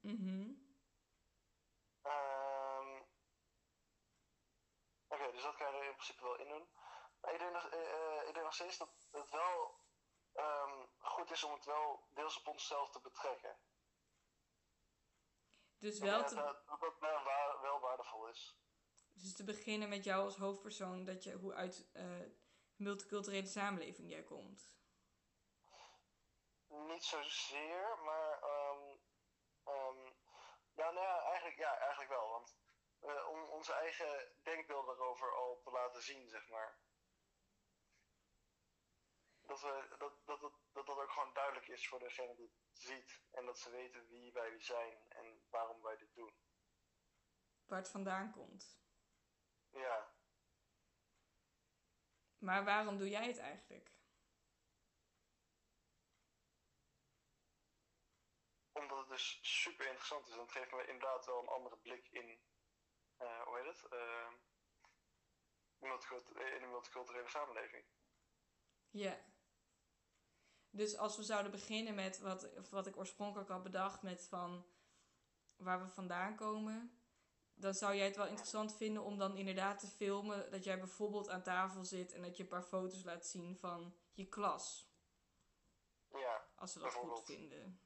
Mhm. 0.00 0.52
Um, 2.02 3.06
Oké, 5.08 5.14
okay, 5.14 5.32
dus 5.32 5.42
dat 5.42 5.56
kan 5.56 5.72
je 5.72 5.78
er 5.78 5.86
in 5.86 5.94
principe 5.94 6.22
wel 6.22 6.38
in 6.38 6.48
doen. 6.48 6.68
Maar 7.20 7.32
ik 7.32 7.38
denk 7.38 7.52
nog, 7.52 7.72
uh, 7.72 8.28
ik 8.28 8.34
denk 8.34 8.44
nog 8.44 8.54
steeds 8.54 8.78
dat 8.78 9.08
het 9.10 9.30
wel 9.30 9.80
um, 10.34 10.88
goed 10.98 11.30
is 11.30 11.44
om 11.44 11.52
het 11.52 11.64
wel 11.64 12.08
deels 12.10 12.38
op 12.38 12.46
onszelf 12.48 12.90
te 12.90 13.00
betrekken. 13.00 13.58
Dus 15.84 15.98
wel 15.98 16.24
te... 16.24 16.34
Dat, 16.34 16.66
dat 16.66 16.80
dat 16.80 16.98
wel, 17.00 17.24
waar, 17.24 17.60
wel 17.60 17.80
waardevol 17.80 18.28
is. 18.28 18.58
Dus 19.12 19.36
te 19.36 19.44
beginnen 19.44 19.88
met 19.88 20.04
jou 20.04 20.24
als 20.24 20.36
hoofdpersoon, 20.36 21.04
dat 21.04 21.22
je, 21.22 21.32
hoe 21.32 21.54
uit 21.54 21.90
uh, 21.94 22.20
multiculturele 22.76 23.46
samenleving 23.46 24.10
jij 24.10 24.22
komt. 24.22 24.72
Niet 26.68 27.04
zozeer, 27.04 27.98
maar 28.04 28.42
um, 28.42 29.00
Um, 29.68 30.16
ja, 30.74 30.90
nou 30.90 31.06
ja, 31.06 31.22
eigenlijk, 31.22 31.58
ja, 31.58 31.78
eigenlijk 31.78 32.10
wel. 32.10 32.28
Want 32.28 32.56
uh, 33.02 33.28
om 33.28 33.42
onze 33.50 33.72
eigen 33.72 34.32
denkbeeld 34.42 34.88
erover 34.88 35.34
al 35.34 35.60
te 35.62 35.70
laten 35.70 36.02
zien, 36.02 36.28
zeg 36.28 36.48
maar. 36.48 36.78
Dat, 39.46 39.60
we, 39.60 39.86
dat, 39.98 40.00
dat, 40.24 40.40
dat, 40.40 40.52
dat 40.72 40.86
dat 40.86 40.98
ook 40.98 41.10
gewoon 41.10 41.34
duidelijk 41.34 41.68
is 41.68 41.88
voor 41.88 41.98
degene 41.98 42.34
die 42.34 42.46
het 42.46 42.78
ziet. 42.78 43.22
En 43.30 43.46
dat 43.46 43.58
ze 43.58 43.70
weten 43.70 44.08
wie 44.08 44.32
wij 44.32 44.60
zijn 44.60 45.08
en 45.08 45.44
waarom 45.50 45.82
wij 45.82 45.96
dit 45.96 46.14
doen. 46.14 46.34
Waar 47.64 47.78
het 47.78 47.90
vandaan 47.90 48.32
komt. 48.32 48.78
Ja. 49.70 50.12
Maar 52.38 52.64
waarom 52.64 52.98
doe 52.98 53.08
jij 53.08 53.26
het 53.26 53.38
eigenlijk? 53.38 53.94
omdat 58.74 58.98
het 58.98 59.08
dus 59.08 59.38
super 59.42 59.86
interessant 59.86 60.26
is. 60.26 60.32
En 60.32 60.40
het 60.40 60.52
geeft 60.52 60.72
me 60.72 60.86
inderdaad 60.86 61.26
wel 61.26 61.42
een 61.42 61.48
andere 61.48 61.76
blik 61.76 62.08
in, 62.08 62.40
uh, 63.20 63.42
hoe 63.42 63.58
heet 63.58 63.66
het? 63.66 63.92
Uh, 63.92 64.28
in 66.56 66.62
een 66.62 66.70
multiculturele 66.70 67.28
samenleving. 67.28 67.84
Ja. 68.90 69.33
Dus 70.74 70.96
als 70.96 71.16
we 71.16 71.22
zouden 71.22 71.52
beginnen 71.52 71.94
met 71.94 72.20
wat, 72.20 72.68
wat 72.70 72.86
ik 72.86 72.96
oorspronkelijk 72.96 73.48
had 73.48 73.62
bedacht, 73.62 74.02
met 74.02 74.26
van 74.28 74.66
waar 75.56 75.80
we 75.80 75.88
vandaan 75.88 76.36
komen, 76.36 76.98
dan 77.54 77.74
zou 77.74 77.94
jij 77.94 78.06
het 78.06 78.16
wel 78.16 78.26
interessant 78.26 78.76
vinden 78.76 79.02
om 79.02 79.18
dan 79.18 79.36
inderdaad 79.36 79.78
te 79.78 79.86
filmen 79.86 80.50
dat 80.50 80.64
jij 80.64 80.78
bijvoorbeeld 80.78 81.28
aan 81.28 81.42
tafel 81.42 81.84
zit 81.84 82.12
en 82.12 82.22
dat 82.22 82.36
je 82.36 82.42
een 82.42 82.48
paar 82.48 82.62
foto's 82.62 83.04
laat 83.04 83.26
zien 83.26 83.56
van 83.56 83.96
je 84.12 84.28
klas. 84.28 84.92
Ja. 86.08 86.48
Als 86.54 86.72
ze 86.72 86.78
dat 86.78 86.92
goed 86.92 87.24
vinden. 87.24 87.80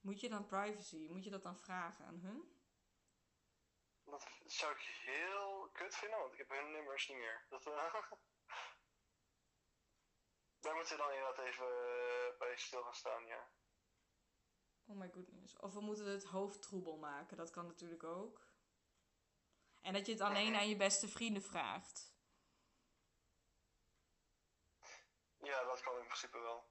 Moet 0.00 0.20
je 0.20 0.28
dan 0.28 0.46
privacy, 0.46 1.08
moet 1.10 1.24
je 1.24 1.30
dat 1.30 1.42
dan 1.42 1.56
vragen 1.56 2.04
aan 2.04 2.18
hun? 2.18 2.60
Dat 4.04 4.26
zou 4.46 4.72
ik 4.72 4.80
heel 4.80 5.68
kut 5.72 5.96
vinden, 5.96 6.18
want 6.18 6.32
ik 6.32 6.38
heb 6.38 6.48
hun 6.48 6.70
nummers 6.70 7.08
niet 7.08 7.16
meer. 7.16 7.46
Dat, 7.48 7.66
uh, 7.66 7.94
daar 10.66 10.74
moeten 10.74 10.96
we 10.96 11.02
dan 11.02 11.12
inderdaad 11.12 11.44
even 11.44 11.66
uh, 11.66 12.38
bij 12.38 12.56
stil 12.56 12.82
gaan 12.82 12.94
staan, 12.94 13.26
ja. 13.26 13.48
Oh 14.86 14.96
my 14.96 15.10
goodness. 15.10 15.56
Of 15.56 15.72
we 15.72 15.80
moeten 15.80 16.06
het 16.06 16.24
hoofdtroebel 16.24 16.96
maken, 16.96 17.36
dat 17.36 17.50
kan 17.50 17.66
natuurlijk 17.66 18.04
ook. 18.04 18.46
En 19.80 19.92
dat 19.92 20.06
je 20.06 20.12
het 20.12 20.20
alleen 20.20 20.54
aan 20.58 20.68
je 20.68 20.76
beste 20.76 21.08
vrienden 21.08 21.42
vraagt. 21.42 22.14
Ja, 25.36 25.64
dat 25.64 25.80
kan 25.80 25.98
in 25.98 26.04
principe 26.04 26.38
wel. 26.38 26.64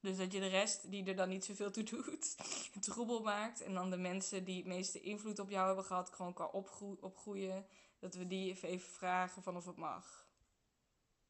Dus 0.00 0.16
dat 0.16 0.32
je 0.32 0.40
de 0.40 0.46
rest, 0.46 0.90
die 0.90 1.06
er 1.06 1.16
dan 1.16 1.28
niet 1.28 1.44
zoveel 1.44 1.70
toe 1.70 1.82
doet, 1.82 2.36
troebel 2.86 3.22
maakt. 3.22 3.60
En 3.60 3.74
dan 3.74 3.90
de 3.90 3.96
mensen 3.96 4.44
die 4.44 4.56
het 4.56 4.66
meeste 4.66 5.00
invloed 5.00 5.38
op 5.38 5.50
jou 5.50 5.66
hebben 5.66 5.84
gehad, 5.84 6.10
gewoon 6.10 6.34
kan 6.34 6.50
opgroe 6.50 7.00
opgroeien. 7.00 7.68
Dat 7.98 8.14
we 8.14 8.26
die 8.26 8.62
even, 8.62 8.80
vragen 8.80 9.42
van 9.42 9.56
of 9.56 9.64
het 9.64 9.76
mag. 9.76 10.26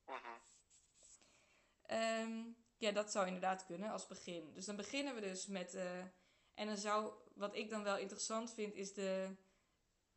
Mhm. 0.06 0.43
Ehm, 1.86 2.42
ja, 2.76 2.92
dat 2.92 3.10
zou 3.10 3.26
inderdaad 3.26 3.66
kunnen 3.66 3.90
als 3.90 4.06
begin. 4.06 4.52
Dus 4.52 4.64
dan 4.64 4.76
beginnen 4.76 5.14
we 5.14 5.20
dus 5.20 5.46
met. 5.46 5.74
eh, 5.74 5.98
en 6.54 6.66
dan 6.66 6.76
zou. 6.76 7.12
Wat 7.34 7.54
ik 7.54 7.70
dan 7.70 7.82
wel 7.82 7.96
interessant 7.96 8.52
vind, 8.52 8.74
is 8.74 8.94
de, 8.94 9.36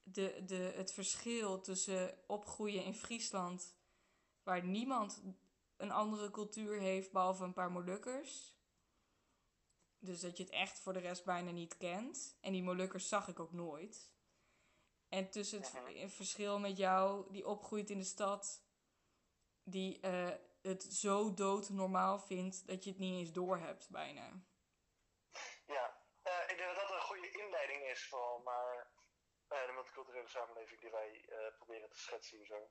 de, 0.03 0.43
de, 0.45 0.73
het 0.75 0.93
verschil 0.93 1.61
tussen 1.61 2.17
opgroeien 2.27 2.83
in 2.83 2.93
Friesland, 2.93 3.75
waar 4.43 4.63
niemand 4.63 5.21
een 5.77 5.91
andere 5.91 6.31
cultuur 6.31 6.79
heeft 6.79 7.11
behalve 7.11 7.43
een 7.43 7.53
paar 7.53 7.71
Molukkers. 7.71 8.55
Dus 9.99 10.19
dat 10.19 10.37
je 10.37 10.43
het 10.43 10.51
echt 10.51 10.79
voor 10.79 10.93
de 10.93 10.99
rest 10.99 11.25
bijna 11.25 11.51
niet 11.51 11.77
kent. 11.77 12.37
En 12.41 12.51
die 12.51 12.63
Molukkers 12.63 13.07
zag 13.07 13.27
ik 13.27 13.39
ook 13.39 13.53
nooit. 13.53 14.11
En 15.09 15.29
tussen 15.29 15.61
het 15.61 16.13
verschil 16.13 16.59
met 16.59 16.77
jou, 16.77 17.31
die 17.31 17.47
opgroeit 17.47 17.89
in 17.89 17.97
de 17.97 18.03
stad, 18.03 18.63
die 19.63 19.99
eh, 19.99 20.33
het 20.67 20.83
zo 20.83 21.33
doodnormaal 21.33 22.19
vindt 22.19 22.67
dat 22.67 22.83
je 22.83 22.89
het 22.89 22.99
niet 22.99 23.19
eens 23.19 23.31
doorhebt 23.31 23.89
bijna. 23.89 24.31
Ja, 25.65 25.97
eh, 26.21 26.43
ik 26.47 26.57
denk 26.57 26.75
dat 26.75 26.87
dat 26.87 26.91
een 26.91 27.01
goede 27.01 27.31
inleiding 27.31 27.83
is 27.83 28.07
vooral 28.07 28.41
naar 28.45 28.91
eh, 29.47 29.65
de 29.65 29.73
multiculturele 29.73 30.27
samenleving 30.27 30.81
die 30.81 30.91
wij 30.91 31.25
eh, 31.29 31.55
proberen 31.57 31.89
te 31.89 31.99
schetsen 31.99 32.37
hier 32.37 32.45
zo. 32.45 32.69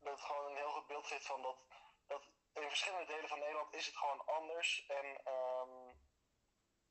Dat 0.00 0.12
het 0.12 0.20
gewoon 0.20 0.50
een 0.50 0.56
heel 0.56 0.70
goed 0.70 0.86
beeld 0.86 1.06
geeft 1.06 1.26
van 1.26 1.42
dat, 1.42 1.58
dat 2.06 2.22
in 2.52 2.68
verschillende 2.68 3.06
delen 3.06 3.28
van 3.28 3.38
Nederland 3.38 3.74
is 3.74 3.86
het 3.86 3.96
gewoon 3.96 4.26
anders. 4.26 4.86
En 4.86 5.20
ehm 5.24 5.96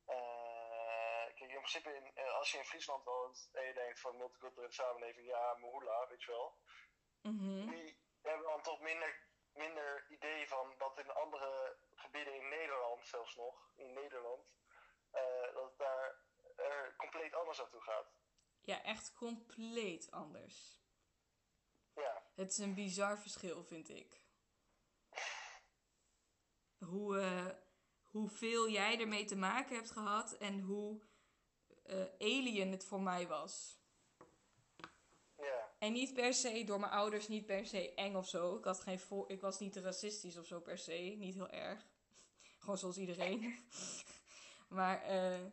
eh, 0.08 1.26
kijk, 1.36 1.52
in 1.52 1.62
principe 1.66 1.96
in, 1.96 2.28
als 2.40 2.52
je 2.52 2.58
in 2.58 2.66
Friesland 2.66 3.04
woont 3.04 3.50
en 3.54 3.66
je 3.66 3.74
denkt 3.74 4.00
van 4.00 4.18
multiculturele 4.18 4.72
samenleving, 4.72 5.28
ja, 5.28 5.54
moehula, 5.58 6.08
weet 6.10 6.24
je 6.24 6.32
wel. 6.32 6.58
Mhm. 7.22 7.70
Die 8.28 8.36
hebben 8.36 8.54
dan 8.54 8.64
toch 8.64 8.82
minder, 8.82 9.28
minder 9.54 10.06
idee 10.10 10.48
van 10.48 10.76
dat 10.78 11.00
in 11.00 11.12
andere 11.12 11.78
gebieden 11.96 12.34
in 12.34 12.50
Nederland, 12.50 13.08
zelfs 13.08 13.36
nog, 13.36 13.72
in 13.76 13.94
Nederland, 13.94 14.46
eh, 15.12 15.54
dat 15.54 15.70
het 15.70 15.78
daar 15.78 16.22
er 16.56 16.96
compleet 16.98 17.34
anders 17.34 17.62
aan 17.62 17.70
toe 17.70 17.82
gaat. 17.82 18.08
Ja, 18.62 18.84
echt 18.84 19.14
compleet 19.14 20.12
anders. 20.12 20.82
Ja, 21.96 22.24
Het 22.36 22.50
is 22.50 22.58
een 22.58 22.74
bizar 22.74 23.20
verschil, 23.20 23.64
vind 23.64 23.90
ik. 23.90 24.26
Hoe, 26.78 27.20
eh, 27.20 27.48
hoeveel 28.04 28.70
jij 28.70 29.00
ermee 29.00 29.26
te 29.26 29.36
maken 29.38 29.76
hebt 29.76 29.92
gehad 29.92 30.32
en 30.38 30.60
hoe 30.60 31.02
eh, 31.84 32.06
alien 32.20 32.72
het 32.72 32.86
voor 32.86 33.02
mij 33.02 33.28
was. 33.28 33.80
En 35.78 35.94
niet 35.94 36.14
per 36.14 36.34
se 36.34 36.64
door 36.64 36.80
mijn 36.80 36.92
ouders, 36.92 37.28
niet 37.28 37.46
per 37.46 37.66
se 37.66 37.94
eng 37.94 38.16
of 38.16 38.28
zo. 38.28 38.58
Ik, 38.58 38.64
had 38.64 38.80
geen 38.80 39.00
ik 39.28 39.42
was 39.42 39.60
niet 39.60 39.76
racistisch 39.76 40.38
of 40.38 40.46
zo 40.46 40.60
per 40.60 40.78
se, 40.78 41.16
niet 41.18 41.34
heel 41.34 41.50
erg. 41.50 41.88
Gewoon 42.60 42.78
zoals 42.78 42.98
iedereen. 42.98 43.56
maar 44.78 45.02
eh, 45.02 45.46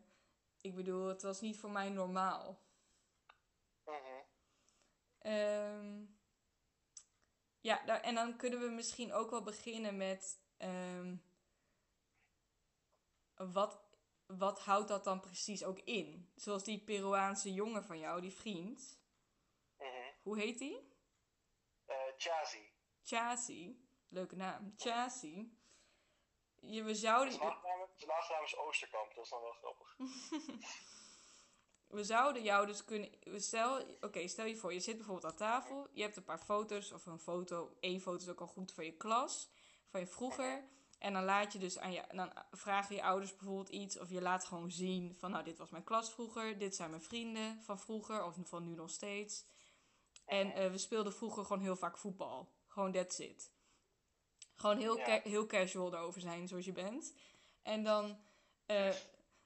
ik 0.61 0.75
bedoel, 0.75 1.07
het 1.07 1.23
was 1.23 1.41
niet 1.41 1.59
voor 1.59 1.71
mij 1.71 1.89
normaal. 1.89 2.59
mhm, 3.85 4.23
Ehm, 5.19 6.05
ja, 7.61 7.85
daar, 7.87 8.01
en 8.01 8.15
dan 8.15 8.37
kunnen 8.37 8.61
we 8.61 8.69
misschien 8.69 9.13
ook 9.13 9.31
wel 9.31 9.43
beginnen 9.43 9.97
met 9.97 10.39
ehm, 10.57 11.17
wat, 13.35 13.81
wat 14.27 14.61
houdt 14.61 14.89
dat 14.89 15.05
dan 15.05 15.21
precies 15.21 15.65
ook 15.65 15.79
in? 15.79 16.33
Zoals 16.35 16.65
die 16.65 16.79
Peruaanse 16.85 17.53
jongen 17.53 17.85
van 17.85 17.99
jou, 17.99 18.21
die 18.21 18.33
vriend. 18.33 18.99
Hoe 20.25 20.39
heet 20.39 20.59
die? 20.59 20.93
Eh, 21.87 21.97
Chazi. 22.17 22.73
Chasi. 23.03 23.89
Leuke 24.09 24.37
naam. 24.37 24.73
Chasi. 24.77 25.59
Je, 26.61 26.83
we 26.83 26.95
zouden, 26.95 27.35
zijn 27.35 27.47
achternaam 27.47 28.45
is 28.45 28.57
Oosterkamp, 28.57 29.15
dat 29.15 29.25
is 29.25 29.31
dan 29.31 29.41
wel 29.41 29.53
grappig. 29.53 29.97
we 31.99 32.05
zouden 32.05 32.43
jou 32.43 32.67
dus 32.67 32.85
kunnen. 32.85 33.11
Stel, 33.25 33.97
oké, 34.01 34.29
stel 34.29 34.47
je 34.47 34.57
voor, 34.57 34.73
je 34.73 34.81
zit 34.81 34.97
bijvoorbeeld 34.97 35.33
aan 35.33 35.39
tafel. 35.39 35.89
Je 35.93 36.03
hebt 36.03 36.17
een 36.17 36.25
paar 36.25 36.39
foto's, 36.39 36.93
of 36.93 37.07
een 37.07 37.19
foto. 37.19 37.77
één 37.81 38.01
foto 38.01 38.23
is 38.23 38.29
ook 38.29 38.41
al 38.41 38.47
goed 38.47 38.73
van 38.73 38.85
je 38.85 38.97
klas, 38.97 39.51
van 39.87 40.01
je 40.01 40.07
vroeger. 40.07 40.73
En 40.99 41.13
dan 41.13 41.25
laat 41.25 41.53
je 41.53 41.59
dus 41.59 41.79
aan 41.79 41.93
je. 41.93 42.05
Dan 42.09 42.33
vragen 42.51 42.95
je 42.95 43.03
ouders 43.03 43.37
bijvoorbeeld 43.37 43.69
iets. 43.69 43.99
Of 43.99 44.11
je 44.11 44.21
laat 44.21 44.45
gewoon 44.45 44.71
zien 44.71 45.17
van, 45.17 45.31
nou, 45.31 45.45
dit 45.45 45.59
was 45.59 45.71
mijn 45.71 45.85
klas 45.85 46.13
vroeger. 46.13 46.59
Dit 46.59 46.77
zijn 46.77 46.91
mijn 46.91 47.03
vrienden 47.03 47.63
van 47.63 47.79
vroeger, 47.79 48.25
of 48.25 48.37
van 48.43 48.65
nu 48.65 48.75
nog 48.75 48.91
steeds. 48.91 49.47
En 50.25 50.53
eh, 50.53 50.71
we 50.71 50.79
speelden 50.79 51.13
vroeger 51.13 51.45
gewoon 51.45 51.63
heel 51.63 51.77
vaak 51.77 51.99
voetbal. 51.99 52.53
Gewoon 52.67 52.93
that's 52.93 53.19
it. 53.19 53.53
Gewoon 54.55 54.79
heel, 54.79 54.97
Ja. 54.99 55.05
ca- 55.05 55.29
heel 55.31 55.47
casual 55.47 55.91
daarover 55.91 56.21
zijn, 56.21 56.49
zoals 56.49 56.65
je 56.65 56.73
bent. 56.73 57.15
En 57.63 57.83
dan 57.85 58.19
eh, 58.67 58.91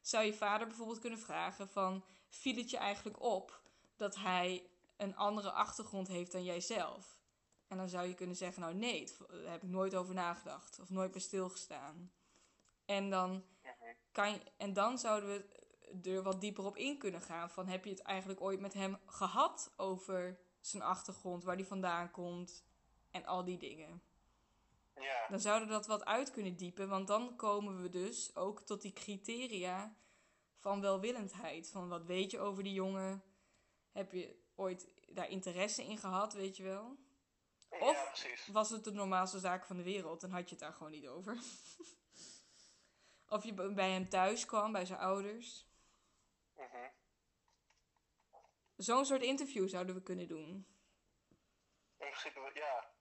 zou 0.01 0.25
je 0.25 0.35
vader 0.35 0.67
bijvoorbeeld 0.67 0.99
kunnen 0.99 1.19
vragen 1.19 1.69
van... 1.69 2.05
Viel 2.29 2.57
het 2.57 2.71
je 2.71 2.77
eigenlijk 2.77 3.23
op 3.23 3.61
dat 3.97 4.17
hij 4.17 4.71
een 4.97 5.17
andere 5.17 5.51
achtergrond 5.51 6.09
heeft 6.09 6.33
dan 6.33 6.45
jijzelf? 6.45 7.21
En 7.67 7.77
dan 7.77 7.89
zou 7.89 8.07
je 8.09 8.15
kunnen 8.15 8.37
zeggen, 8.37 8.63
nou 8.63 8.75
nee, 8.75 9.13
daar 9.43 9.53
heb 9.53 9.63
ik 9.63 9.69
nooit 9.69 9.95
over 9.95 10.15
nagedacht. 10.15 10.79
Of 10.81 10.91
nooit 10.91 11.11
bij 11.11 11.21
stilgestaan. 11.21 12.13
En 12.85 13.11
dan, 13.11 13.45
kan 14.13 14.31
je, 14.33 14.41
en 14.57 14.73
dan 14.73 14.99
zouden 14.99 15.29
we 15.29 16.11
er 16.11 16.23
wat 16.23 16.41
dieper 16.41 16.65
op 16.65 16.77
in 16.77 16.99
kunnen 16.99 17.21
gaan. 17.21 17.51
Van, 17.51 17.67
heb 17.67 17.85
je 17.85 17.91
het 17.91 18.03
eigenlijk 18.03 18.41
ooit 18.41 18.61
met 18.61 18.73
hem 18.75 18.99
gehad 19.07 19.73
over 19.77 20.39
zijn 20.61 20.83
achtergrond, 20.83 21.45
waar 21.45 21.57
hij 21.57 21.65
vandaan 21.65 22.11
komt 22.11 22.65
en 23.11 23.25
al 23.25 23.45
die 23.45 23.59
dingen? 23.59 24.03
Ja, 24.95 25.29
Dan 25.29 25.41
zouden 25.41 25.69
we 25.69 25.75
dat 25.75 25.87
wat 25.87 26.05
uit 26.05 26.31
kunnen 26.31 26.57
diepen, 26.57 26.89
want 26.89 27.07
dan 27.07 27.37
komen 27.37 27.83
we 27.83 27.89
dus 27.89 28.37
ook 28.37 28.61
tot 28.61 28.83
die 28.83 28.93
criteria 28.93 29.97
van 30.59 30.81
welwillendheid. 30.81 31.71
Van 31.71 31.89
wat 31.89 32.05
weet 32.05 32.31
je 32.31 32.39
over 32.39 32.63
die 32.63 32.73
jongen? 32.73 33.23
Heb 33.93 34.13
je 34.13 34.37
ooit 34.55 34.89
daar 35.09 35.29
interesse 35.29 35.85
in 35.85 35.99
gehad, 35.99 36.33
weet 36.33 36.57
je 36.57 36.63
wel? 36.63 36.97
Of- 37.69 38.23
ja. 38.23 38.53
Was 38.53 38.71
het 38.71 38.85
de 38.85 38.93
normaalste 38.93 39.39
zaak 39.39 39.65
van 39.67 39.77
de 39.77 39.83
wereld 39.83 40.23
en 40.23 40.31
had 40.31 40.45
je 40.49 40.55
het 40.55 40.59
daar 40.65 40.73
gewoon 40.73 40.93
niet 40.93 41.07
over? 41.07 41.39
of 43.29 43.45
je 43.45 43.73
bij 43.75 43.91
hem 43.91 44.09
thuis 44.09 44.47
kwam, 44.47 44.73
bij 44.73 44.87
zijn 44.87 44.99
ouders. 44.99 45.67
Mhm. 46.57 46.89
Zo'n 48.79 49.05
soort 49.05 49.23
interview 49.23 49.69
zouden 49.69 49.95
we 49.95 50.03
kunnen 50.03 50.29
doen. 50.29 50.67
In 51.99 52.11
principe, 52.11 52.51
ja. 52.55 52.93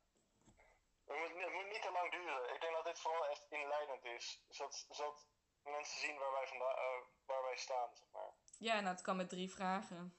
Het 1.06 1.18
moet, 1.18 1.44
het 1.44 1.54
moet 1.54 1.68
niet 1.72 1.82
te 1.82 1.92
lang 1.92 2.12
duren. 2.12 2.54
Ik 2.56 2.62
denk 2.62 2.74
dat 2.74 2.86
dit 2.86 3.00
vooral 3.00 3.28
echt 3.28 3.46
inleidend 3.50 4.06
is. 4.06 4.44
Zodat, 4.50 4.86
zodat 4.90 5.28
mensen 5.64 6.00
zien 6.00 6.18
waar 6.18 6.32
wij, 6.32 6.48
vanda- 6.48 6.76
eh, 6.76 7.06
waar 7.26 7.44
wij 7.44 7.58
staan, 7.58 7.90
zeg 7.96 8.08
maar. 8.12 8.34
Ja, 8.60 8.74
nou, 8.80 8.88
het 8.96 9.02
kan 9.02 9.16
met 9.18 9.30
drie 9.30 9.52
vragen. 9.52 10.18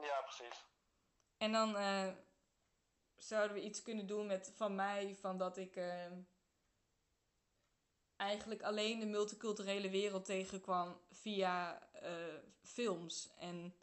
Ja, 0.00 0.22
precies. 0.22 0.64
En 1.36 1.52
dan 1.52 1.76
eh, 1.76 2.12
zouden 3.16 3.56
we 3.56 3.62
iets 3.62 3.82
kunnen 3.82 4.06
doen 4.06 4.26
met 4.26 4.52
van 4.56 4.74
mij, 4.74 5.14
van 5.14 5.38
dat 5.38 5.56
ik 5.56 5.76
eh, 5.76 6.12
eigenlijk 8.16 8.62
alleen 8.62 9.00
de 9.00 9.06
multiculturele 9.06 9.90
wereld 9.90 10.24
tegenkwam 10.24 11.00
via 11.10 11.82
films 12.62 13.34
en 13.36 13.76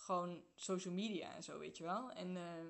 gewoon 0.00 0.44
social 0.54 0.94
media 0.94 1.34
en 1.34 1.42
zo, 1.42 1.58
weet 1.58 1.76
je 1.76 1.84
wel. 1.84 2.10
En 2.10 2.36
eh, 2.36 2.64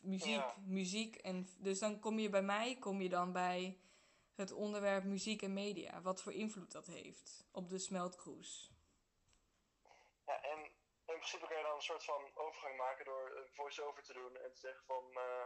muziek, 0.00 0.34
Ja. 0.34 0.54
muziek. 0.66 1.16
En, 1.16 1.48
dus 1.58 1.78
dan 1.78 2.00
kom 2.00 2.18
je 2.18 2.28
bij 2.28 2.42
mij, 2.42 2.76
kom 2.78 3.00
je 3.00 3.08
dan 3.08 3.32
bij 3.32 3.78
het 4.34 4.52
onderwerp 4.52 5.04
muziek 5.04 5.42
en 5.42 5.52
media. 5.52 6.00
Wat 6.02 6.22
voor 6.22 6.32
invloed 6.32 6.72
dat 6.72 6.86
heeft 6.86 7.46
op 7.52 7.68
de 7.68 7.78
smeltkroes. 7.78 8.70
Ja, 10.26 10.42
en 10.42 10.58
in 11.06 11.18
principe 11.18 11.46
kan 11.46 11.56
je 11.56 11.62
dan 11.62 11.74
een 11.74 11.82
soort 11.82 12.04
van 12.04 12.30
overgang 12.34 12.76
maken 12.76 13.04
door 13.04 13.36
een 13.36 13.48
voice-over 13.52 14.02
te 14.02 14.12
doen 14.12 14.36
en 14.36 14.52
te 14.52 14.58
zeggen 14.60 14.84
van... 14.86 15.04
eh, 15.12 15.42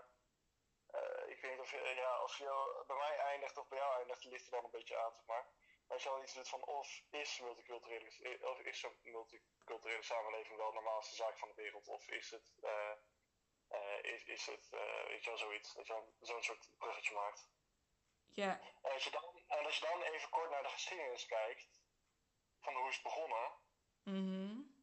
eh, 0.86 1.30
ik 1.30 1.40
weet 1.40 1.50
niet 1.50 1.60
of 1.60 1.70
je, 1.70 1.92
ja, 1.96 2.10
als 2.14 2.36
je 2.36 2.82
bij 2.86 2.96
mij 2.96 3.16
eindigt 3.18 3.58
of 3.58 3.68
bij 3.68 3.78
jou 3.78 3.96
eindigt, 3.98 4.24
ligt 4.24 4.44
er 4.46 4.50
dan 4.50 4.64
een 4.64 4.70
beetje 4.70 4.96
aan, 4.98 5.12
zeg 5.14 5.26
maar. 5.26 5.46
Als 5.86 6.02
je 6.02 6.08
dan 6.08 6.22
iets 6.22 6.34
doet 6.34 6.48
van 6.48 6.64
of 6.64 7.02
is 7.10 7.40
multiculturele, 7.40 8.38
of 8.50 8.60
is 8.60 8.80
zo'n 8.80 8.98
multiculturele 9.02 10.02
samenleving 10.02 10.56
wel 10.56 10.68
de 10.68 10.74
normaalste 10.74 11.14
zaak 11.14 11.38
van 11.38 11.48
de 11.48 11.54
wereld, 11.54 11.88
of 11.88 12.08
is 12.08 12.30
het, 12.30 12.52
eh, 12.60 12.92
eh, 13.68 14.02
is, 14.02 14.24
is 14.24 14.46
het 14.46 14.72
eh, 14.72 15.06
weet 15.06 15.24
je 15.24 15.30
wel, 15.30 15.38
zoiets, 15.38 15.74
dat 15.74 15.86
je 15.86 15.92
dan 15.92 16.14
zo'n 16.20 16.42
soort 16.42 16.68
bruggetje 16.78 17.14
maakt. 17.14 17.48
Ja, 18.32 18.60
En 18.82 18.92
als, 18.92 19.04
je 19.04 19.10
dan, 19.10 19.42
en 19.46 19.64
als 19.64 19.78
je 19.78 19.86
dan 19.86 20.02
even 20.02 20.30
kort 20.30 20.50
naar 20.50 20.62
de 20.62 20.68
geschiedenis 20.68 21.26
kijkt, 21.26 21.80
van 22.60 22.74
hoe 22.74 22.88
is 22.88 22.94
het 22.94 23.02
begonnen, 23.02 23.52
mhm. 24.02 24.74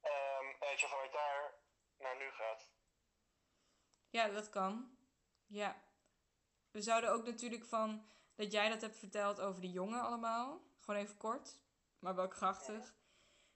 Ehm, 0.00 0.46
en 0.46 0.68
dat 0.70 0.80
je 0.80 0.88
vanuit 0.88 1.12
daar 1.12 1.54
naar 1.98 2.16
nu 2.16 2.30
gaat. 2.30 2.70
Ja, 4.10 4.28
dat 4.28 4.48
kan. 4.48 4.98
Ja. 5.46 5.84
we 6.70 6.80
zouden 6.80 7.10
ook 7.10 7.24
natuurlijk 7.24 7.64
van 7.64 8.10
dat 8.36 8.52
jij 8.52 8.68
dat 8.68 8.80
hebt 8.80 8.98
verteld 8.98 9.40
over 9.40 9.60
die 9.60 9.70
jongen 9.70 10.00
allemaal. 10.00 10.60
Gewoon 10.80 11.00
even 11.00 11.16
kort, 11.16 11.58
maar 11.98 12.14
wel 12.14 12.28
krachtig. 12.28 12.94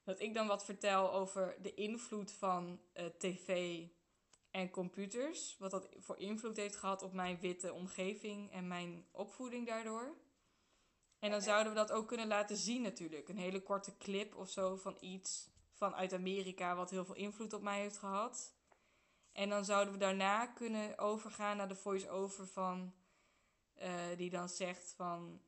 Dat 0.04 0.20
ik 0.20 0.34
dan 0.34 0.46
wat 0.46 0.64
vertel 0.64 1.12
over 1.12 1.56
de 1.62 1.74
invloed 1.74 2.32
van 2.32 2.80
eh, 2.92 3.06
tv 3.06 3.82
en 4.50 4.70
computers. 4.70 5.56
Wat 5.58 5.70
dat 5.70 5.88
voor 5.98 6.18
invloed 6.18 6.56
heeft 6.56 6.76
gehad 6.76 7.02
op 7.02 7.12
mijn 7.12 7.40
witte 7.40 7.72
omgeving 7.72 8.52
en 8.52 8.68
mijn 8.68 9.06
opvoeding 9.10 9.66
daardoor. 9.66 10.16
En 11.18 11.30
dan 11.30 11.42
zouden 11.42 11.72
we 11.72 11.78
dat 11.78 11.92
ook 11.92 12.08
kunnen 12.08 12.26
laten 12.26 12.56
zien 12.56 12.82
natuurlijk. 12.82 13.28
Een 13.28 13.38
hele 13.38 13.62
korte 13.62 13.96
clip 13.96 14.34
of 14.34 14.50
zo 14.50 14.76
van 14.76 14.96
iets 15.00 15.50
vanuit 15.72 16.12
Amerika 16.12 16.74
wat 16.76 16.90
heel 16.90 17.04
veel 17.04 17.14
invloed 17.14 17.52
op 17.52 17.62
mij 17.62 17.80
heeft 17.80 17.98
gehad. 17.98 18.54
En 19.32 19.48
dan 19.48 19.64
zouden 19.64 19.92
we 19.92 19.98
daarna 19.98 20.46
kunnen 20.46 20.98
overgaan 20.98 21.56
naar 21.56 21.68
de 21.68 21.76
voice-over 21.76 22.46
van... 22.46 22.94
eh, 23.80 24.16
die 24.16 24.30
dan 24.30 24.48
zegt 24.48 24.92
van... 24.92 25.42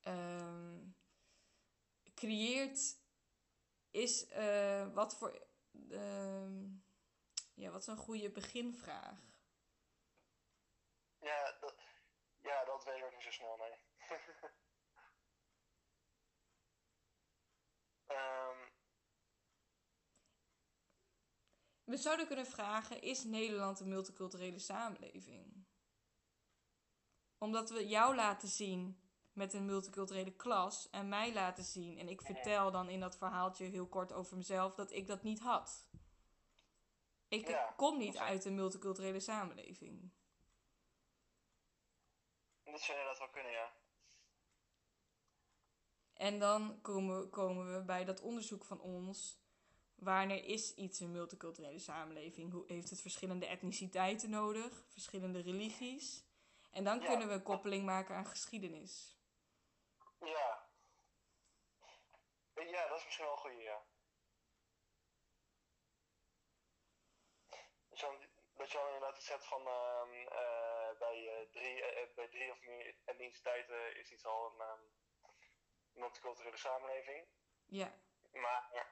ehm, 0.00 0.78
creëert 2.14 2.98
is 3.90 4.26
eh, 4.26 4.92
wat 4.94 5.16
voor... 5.16 5.46
ehm, 5.90 6.68
ja, 7.54 7.70
wat 7.70 7.80
is 7.80 7.86
een 7.86 7.96
goede 7.96 8.30
beginvraag? 8.30 9.20
Ja, 11.20 11.56
dat, 11.60 11.74
ja, 12.42 12.64
dat 12.64 12.84
weet 12.84 12.96
ik 12.96 13.04
ook 13.04 13.12
niet 13.12 13.22
zo 13.22 13.30
snel, 13.30 13.56
nee. 13.56 13.78
Ehm, 18.06 18.68
We 21.84 21.96
zouden 21.96 22.26
kunnen 22.26 22.46
vragen, 22.46 23.02
is 23.02 23.24
Nederland 23.24 23.80
een 23.80 23.88
multiculturele 23.88 24.58
samenleving? 24.58 25.59
Omdat 27.40 27.70
we 27.70 27.88
jou 27.88 28.14
laten 28.14 28.48
zien 28.48 29.00
met 29.32 29.52
een 29.52 29.64
multiculturele 29.64 30.30
klas 30.36 30.90
en 30.90 31.08
mij 31.08 31.32
laten 31.32 31.64
zien. 31.64 31.98
En 31.98 32.08
ik 32.08 32.22
vertel 32.22 32.70
dan 32.70 32.88
in 32.88 33.00
dat 33.00 33.16
verhaaltje 33.16 33.64
heel 33.64 33.86
kort 33.86 34.12
over 34.12 34.36
mezelf 34.36 34.74
dat 34.74 34.92
ik 34.92 35.06
dat 35.06 35.22
niet 35.22 35.40
had. 35.40 35.88
Ik 37.28 37.48
Ja, 37.48 37.74
kom 37.76 37.98
niet 37.98 38.12
dat 38.12 38.22
uit 38.22 38.44
een 38.44 38.54
multiculturele 38.54 39.20
samenleving. 39.20 40.12
dat 42.64 42.80
zou 42.80 42.98
inderdaad 42.98 43.18
wel 43.18 43.30
kunnen, 43.30 43.52
ja. 43.52 43.72
En 46.14 46.38
dan 46.38 46.80
komen, 46.80 47.30
komen 47.30 47.74
we 47.74 47.84
bij 47.84 48.04
dat 48.04 48.20
onderzoek 48.20 48.64
van 48.64 48.80
ons. 48.80 49.38
Wanneer 49.94 50.44
is 50.44 50.74
iets 50.74 51.00
een 51.00 51.12
multiculturele 51.12 51.78
samenleving? 51.78 52.52
Hoe 52.52 52.64
heeft 52.66 52.90
het 52.90 53.00
verschillende 53.00 53.46
etniciteiten 53.46 54.30
nodig? 54.30 54.84
Verschillende 54.88 55.40
religies? 55.40 56.24
En 56.70 56.84
dan 56.84 57.00
Ja. 57.00 57.06
kunnen 57.06 57.28
we 57.28 57.34
een 57.34 57.42
koppeling 57.42 57.84
maken 57.84 58.14
aan 58.14 58.26
geschiedenis. 58.26 59.18
Ja. 60.20 60.68
Ja, 62.54 62.88
dat 62.88 62.98
is 62.98 63.04
misschien 63.04 63.24
wel 63.24 63.34
een 63.34 63.40
goeie, 63.40 63.62
ja. 63.62 63.84
Zo, 67.92 68.18
dat 68.54 68.70
je 68.70 68.78
dan 68.78 68.86
inderdaad 68.86 69.16
iets 69.16 69.28
hebt 69.28 69.46
van 69.46 69.66
ehm, 69.66 70.12
eh, 70.12 70.98
bij, 70.98 71.28
eh, 71.28 71.50
drie, 71.50 71.82
eh, 71.84 72.14
bij 72.14 72.28
drie 72.28 72.50
of 72.50 72.60
meer 72.60 72.96
etniciteiten 73.04 73.96
is 73.96 74.10
iets 74.12 74.24
al 74.24 74.46
een 74.52 74.60
ehm, 74.60 74.80
multiculturele 75.92 76.56
samenleving. 76.56 77.28
Ja, 77.66 77.94
Maar, 78.32 78.86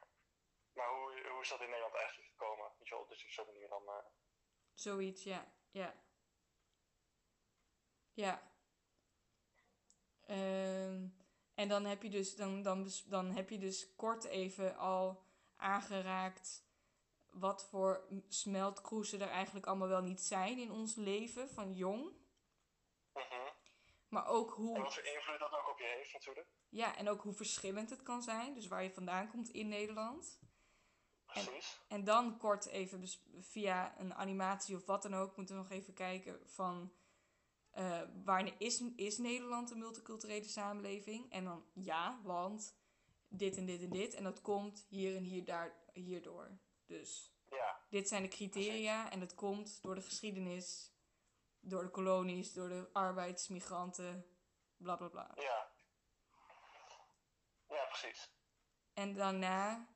maar 0.72 0.88
hoe, 0.88 1.28
hoe 1.28 1.40
is 1.40 1.48
dat 1.48 1.60
in 1.60 1.66
Nederland 1.66 1.94
eigenlijk 1.94 2.28
gekomen? 2.28 2.72
Weet 2.78 2.88
je 2.88 2.94
wel, 2.94 3.06
dus 3.06 3.24
op 3.24 3.30
zo'n 3.30 3.46
manier 3.46 3.68
dan... 3.68 4.04
zoiets, 4.74 5.22
ja. 5.24 5.52
Ja. 5.70 5.94
Ja. 8.18 8.42
Ehm, 10.26 11.08
en 11.54 11.68
dan 11.68 11.84
heb, 11.84 12.02
je 12.02 12.10
dus, 12.10 12.36
dan, 12.36 12.62
dan, 12.62 12.90
dan 13.06 13.30
heb 13.30 13.50
je 13.50 13.58
dus 13.58 13.94
kort 13.94 14.24
even 14.24 14.76
al 14.76 15.22
aangeraakt 15.56 16.66
wat 17.30 17.66
voor 17.68 18.08
smeltkroezen 18.28 19.20
er 19.20 19.28
eigenlijk 19.28 19.66
allemaal 19.66 19.88
wel 19.88 20.02
niet 20.02 20.20
zijn 20.20 20.58
in 20.58 20.70
ons 20.70 20.94
leven 20.94 21.48
van 21.48 21.74
jong. 21.74 22.12
mhm. 23.12 23.52
Maar 24.08 24.26
ook 24.26 24.50
En 24.50 24.56
hoe, 24.56 24.78
wat 24.80 24.94
voor 24.94 25.04
invloed 25.04 25.38
dat 25.38 25.52
ook 25.52 25.68
op 25.68 25.78
je 25.78 25.94
heeft 25.96 26.12
natuurlijk. 26.12 26.46
ja, 26.68 26.96
en 26.96 27.08
ook 27.08 27.22
hoe 27.22 27.34
verschillend 27.34 27.90
het 27.90 28.02
kan 28.02 28.22
zijn. 28.22 28.54
Dus 28.54 28.66
waar 28.66 28.82
je 28.82 28.92
vandaan 28.92 29.30
komt 29.30 29.48
in 29.48 29.68
Nederland. 29.68 30.40
Precies. 31.26 31.80
En 31.88 32.04
dan 32.04 32.38
kort 32.38 32.66
even 32.66 33.08
via 33.40 33.98
een 33.98 34.14
animatie 34.14 34.76
of 34.76 34.86
wat 34.86 35.02
dan 35.02 35.14
ook, 35.14 35.36
moeten 35.36 35.54
we 35.56 35.62
nog 35.62 35.70
even 35.70 35.94
kijken 35.94 36.48
van 36.48 36.92
wanneer 38.24 38.54
is, 38.58 38.82
is 38.96 39.18
Nederland 39.18 39.70
een 39.70 39.78
multiculturele 39.78 40.48
samenleving? 40.48 41.32
En 41.32 41.44
dan 41.44 41.64
ja, 41.74 42.20
want 42.22 42.76
dit 43.28 43.56
en 43.56 43.66
dit 43.66 43.82
en 43.82 43.90
dit. 43.90 44.14
En 44.14 44.24
dat 44.24 44.40
komt 44.40 44.86
hier 44.88 45.16
en 45.16 45.22
hier 45.22 45.44
daar, 45.44 45.74
hierdoor. 45.92 46.58
Dus 46.86 47.32
Ja, 47.50 47.80
dit 47.88 48.08
zijn 48.08 48.22
de 48.22 48.28
criteria 48.28 49.10
en 49.10 49.20
dat 49.20 49.34
komt 49.34 49.82
door 49.82 49.94
de 49.94 50.02
geschiedenis, 50.02 50.92
door 51.60 51.82
de 51.82 51.90
kolonies, 51.90 52.52
door 52.52 52.68
de 52.68 52.88
arbeidsmigranten, 52.92 54.26
bla 54.76 54.96
bla 54.96 55.08
bla. 55.08 55.32
ja. 55.36 55.66
Ja, 57.68 57.84
precies. 57.84 58.30
En 58.92 59.14
daarna 59.14 59.88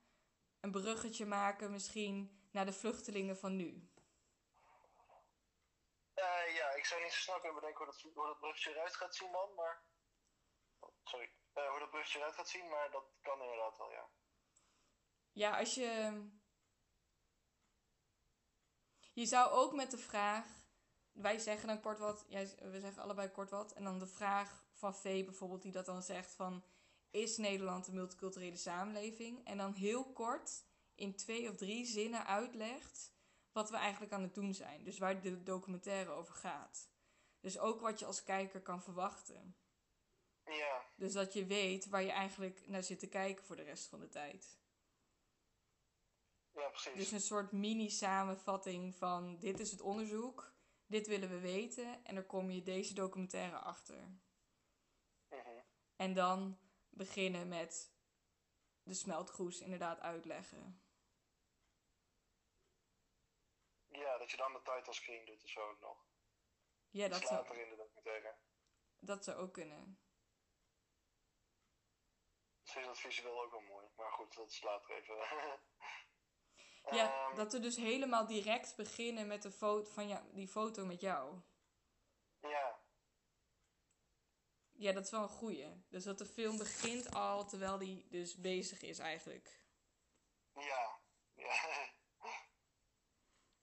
een 0.61 0.71
bruggetje 0.71 1.27
maken 1.27 1.71
misschien 1.71 2.41
naar 2.51 2.67
de 2.67 2.73
vluchtelingen 2.73 3.37
van 3.37 3.57
nu. 3.57 3.91
Ik 6.83 6.89
zou 6.89 7.03
niet 7.03 7.13
zo 7.13 7.21
snel 7.21 7.41
kunnen 7.41 7.61
bedenken 7.61 7.85
hoe 7.85 7.93
dat, 7.93 8.01
hoe 8.39 8.53
dat 8.53 8.67
eruit 8.67 8.97
gaat 8.97 9.15
zien, 9.15 9.31
man, 9.31 9.55
maar... 9.55 9.83
Sorry. 11.05 11.33
Eh, 11.53 11.71
hoe 11.71 11.79
dat 11.79 11.91
bruggetje 11.91 12.19
eruit 12.19 12.35
gaat 12.35 12.49
zien, 12.49 12.69
maar 12.69 12.91
dat 12.91 13.05
kan 13.21 13.41
inderdaad 13.41 13.79
wel, 13.79 13.91
ja. 13.91 14.09
Ja, 15.33 15.59
als 15.59 15.75
je. 15.75 16.23
Je 19.13 19.27
zou 19.27 19.51
ook 19.51 19.73
met 19.73 19.91
de 19.91 19.99
vraag. 19.99 20.47
Wij 21.13 21.39
zeggen 21.39 21.69
dan 21.69 21.81
kort 21.81 21.99
wat. 21.99 22.25
Jij, 22.29 22.55
we 22.59 22.81
zeggen 22.81 23.03
allebei 23.03 23.31
kort 23.31 23.51
wat. 23.51 23.73
En 23.73 23.85
dan 23.85 23.99
de 23.99 24.07
vraag 24.07 24.65
van 24.73 24.95
V 24.95 25.25
bijvoorbeeld, 25.25 25.63
die 25.63 25.73
dat 25.73 25.87
dan 25.87 26.03
zegt 26.03 26.35
van. 26.35 26.65
Is 27.11 27.37
Nederland 27.37 27.87
een 27.87 27.95
multiculturele 27.95 28.57
samenleving? 28.57 29.47
En 29.47 29.57
dan 29.57 29.73
heel 29.73 30.13
kort 30.13 30.65
in 30.95 31.17
twee 31.17 31.49
of 31.49 31.57
drie 31.57 31.85
zinnen 31.85 32.27
uitlegt 32.27 33.13
wat 33.53 33.71
we 33.71 33.77
eigenlijk 33.77 34.13
aan 34.13 34.23
het 34.23 34.35
doen 34.35 34.55
zijn. 34.55 34.85
Dus 34.85 34.99
waar 34.99 35.21
de 35.21 35.43
documentaire 35.43 36.11
over 36.11 36.35
gaat. 36.35 36.91
Dus 37.41 37.59
ook 37.59 37.81
wat 37.81 37.99
je 37.99 38.05
als 38.05 38.23
kijker 38.23 38.63
kan 38.63 38.83
verwachten. 38.83 39.57
Ja, 40.45 40.85
Dus 40.97 41.13
dat 41.13 41.33
je 41.33 41.47
weet 41.47 41.89
waar 41.89 42.03
je 42.03 42.11
eigenlijk 42.11 42.69
naar 42.69 42.83
zit 42.83 42.99
te 42.99 43.09
kijken 43.09 43.45
voor 43.45 43.57
de 43.57 43.63
rest 43.63 43.87
van 43.89 44.01
de 44.01 44.09
tijd. 44.09 44.61
ja, 46.53 46.69
precies. 46.69 46.95
Dus 46.95 47.11
een 47.11 47.21
soort 47.21 47.53
mini-samenvatting 47.53 48.95
van 48.95 49.39
dit 49.39 49.61
is 49.61 49.71
het 49.71 49.81
onderzoek, 49.81 50.55
dit 50.87 51.07
willen 51.07 51.29
we 51.29 51.39
weten 51.39 52.05
en 52.05 52.15
dan 52.15 52.27
kom 52.27 52.51
je 52.51 52.63
deze 52.63 52.95
documentaire 52.95 53.59
achter. 53.59 54.21
Mhm. 55.29 55.61
En 55.97 56.15
dan 56.15 56.59
beginnen 56.89 57.49
met 57.49 57.95
de 58.83 58.95
smeltkroes 58.95 59.61
inderdaad 59.61 60.01
uitleggen. 60.01 60.82
Ja, 63.93 64.19
dat 64.19 64.31
je 64.31 64.37
dan 64.37 64.53
de 64.53 64.63
title 64.63 64.93
screen 64.93 65.25
doet 65.25 65.45
of 65.45 65.51
zo 65.51 65.77
nog. 65.81 66.07
Ja, 66.91 67.09
Dat 67.09 67.21
dat 67.21 67.31
later 67.31 67.47
zou, 67.47 67.61
in 67.61 67.69
de 67.71 67.77
documentaire. 67.77 68.37
dat 68.99 69.25
zou 69.25 69.37
ook 69.39 69.53
kunnen. 69.53 70.01
Misschien 72.61 72.83
is 72.83 72.89
dat 72.89 72.99
visueel 72.99 73.43
ook 73.43 73.51
wel 73.51 73.61
mooi. 73.61 73.87
Maar 73.97 74.13
goed, 74.13 74.35
dat 74.35 74.51
is 74.51 74.63
later 74.63 74.95
even. 74.97 75.17
Ja, 76.91 77.27
Ehm, 77.29 77.37
dat 77.37 77.53
we 77.53 77.59
dus 77.59 77.77
helemaal 77.77 78.27
direct 78.27 78.77
beginnen 78.77 79.27
met 79.27 79.43
de 79.43 79.51
foto 79.53 79.91
van 79.91 80.09
jou, 80.09 80.33
die 80.35 80.49
foto 80.49 80.85
met 80.85 81.01
jou. 81.01 81.41
Ja, 82.41 82.81
Ja, 84.73 84.93
dat 84.93 85.05
is 85.05 85.11
wel 85.11 85.23
een 85.23 85.29
goeie. 85.29 85.85
Dus 85.89 86.05
dat 86.05 86.19
de 86.19 86.27
film 86.27 86.59
begint 86.59 87.15
al 87.15 87.49
terwijl 87.49 87.79
die 87.79 88.09
dus 88.09 88.37
bezig 88.37 88.83
is 88.83 88.99
eigenlijk. 88.99 89.61
ja, 90.55 91.01
ja. 91.35 91.55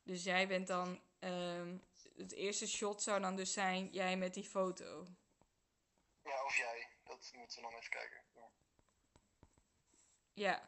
Dus 0.10 0.24
jij 0.24 0.48
bent 0.48 0.68
dan. 0.68 1.02
ehm, 1.20 1.78
het 2.16 2.32
eerste 2.32 2.68
shot 2.68 3.02
zou 3.02 3.22
dan 3.22 3.36
dus 3.36 3.54
zijn 3.54 3.88
jij 3.92 4.18
met 4.18 4.34
die 4.34 4.44
foto. 4.44 5.08
ja, 6.24 6.46
of 6.46 6.56
jij. 6.58 6.88
Dat 7.04 7.32
moeten 7.34 7.56
we 7.56 7.70
dan 7.70 7.80
even 7.80 7.90
kijken. 7.90 8.22
Ja. 8.34 8.50
Ja. 10.34 10.68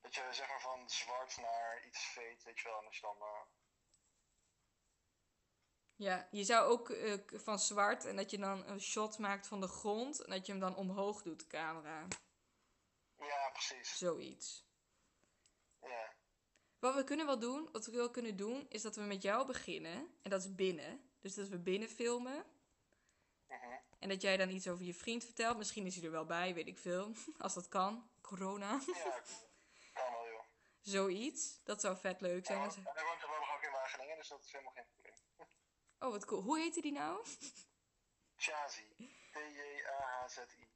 Dat 0.00 0.14
je 0.14 0.28
zeg 0.30 0.48
maar 0.48 0.60
van 0.60 0.90
zwart 0.90 1.36
naar 1.36 1.84
iets 1.86 2.04
veet, 2.04 2.42
weet 2.42 2.60
je 2.60 2.68
wel. 2.68 2.82
Je 2.90 2.98
dan... 3.00 3.16
eh, 3.20 3.40
Ja, 5.96 6.28
je 6.30 6.44
zou 6.44 6.70
ook 6.70 6.90
eh, 6.90 7.18
van 7.26 7.58
zwart 7.58 8.04
en 8.04 8.16
dat 8.16 8.30
je 8.30 8.38
dan 8.38 8.66
een 8.66 8.80
shot 8.80 9.18
maakt 9.18 9.46
van 9.46 9.60
de 9.60 9.68
grond 9.68 10.20
en 10.24 10.30
dat 10.30 10.46
je 10.46 10.52
hem 10.52 10.60
dan 10.60 10.76
omhoog 10.76 11.22
doet, 11.22 11.38
de 11.40 11.46
camera. 11.46 12.06
Ja, 13.20 13.50
precies. 13.50 13.98
Zoiets. 13.98 14.64
Ja. 15.80 16.14
Wat 16.78 16.94
we 16.94 17.04
kunnen 17.04 17.26
wel 17.26 17.38
doen, 17.38 17.68
wat 17.72 17.86
we 17.86 17.92
wel 17.92 18.10
kunnen 18.10 18.36
doen, 18.36 18.66
is 18.68 18.82
dat 18.82 18.96
we 18.96 19.02
met 19.02 19.22
jou 19.22 19.46
beginnen. 19.46 20.18
En 20.22 20.30
dat 20.30 20.40
is 20.40 20.54
binnen. 20.54 21.10
Dus 21.20 21.34
dat 21.34 21.48
we 21.48 21.58
binnen 21.58 21.88
filmen. 21.88 22.44
Mhm. 23.46 23.78
En 23.98 24.08
dat 24.08 24.22
jij 24.22 24.36
dan 24.36 24.50
iets 24.50 24.68
over 24.68 24.84
je 24.84 24.94
vriend 24.94 25.24
vertelt. 25.24 25.56
Misschien 25.56 25.86
is 25.86 25.94
hij 25.94 26.04
er 26.04 26.10
wel 26.10 26.26
bij, 26.26 26.54
weet 26.54 26.66
ik 26.66 26.78
veel. 26.78 27.12
Als 27.38 27.54
dat 27.54 27.68
kan. 27.68 28.10
Corona. 28.20 28.70
Ja, 28.70 29.22
kan 29.92 30.12
wel, 30.12 30.26
joh. 30.26 30.44
Zoiets. 30.80 31.60
Dat 31.64 31.80
zou 31.80 31.96
vet 31.96 32.20
leuk 32.20 32.46
zijn. 32.46 32.58
Hij 32.58 32.68
woont 32.68 32.84
hij 32.94 33.04
woont 33.04 33.20
toevallig 33.20 33.54
ook 33.54 33.62
in 33.62 33.70
Wageningen, 33.70 34.16
dus 34.16 34.28
dat 34.28 34.44
is 34.44 34.52
helemaal 34.52 34.72
geen 34.72 34.84
probleem. 34.92 35.14
Oh, 35.98 36.10
wat 36.10 36.24
cool. 36.24 36.42
Hoe 36.42 36.58
heette 36.58 36.80
die 36.80 36.92
nou? 36.92 37.26
Chazi. 38.36 38.94
T-J-A-H-Z-I. 39.32 40.68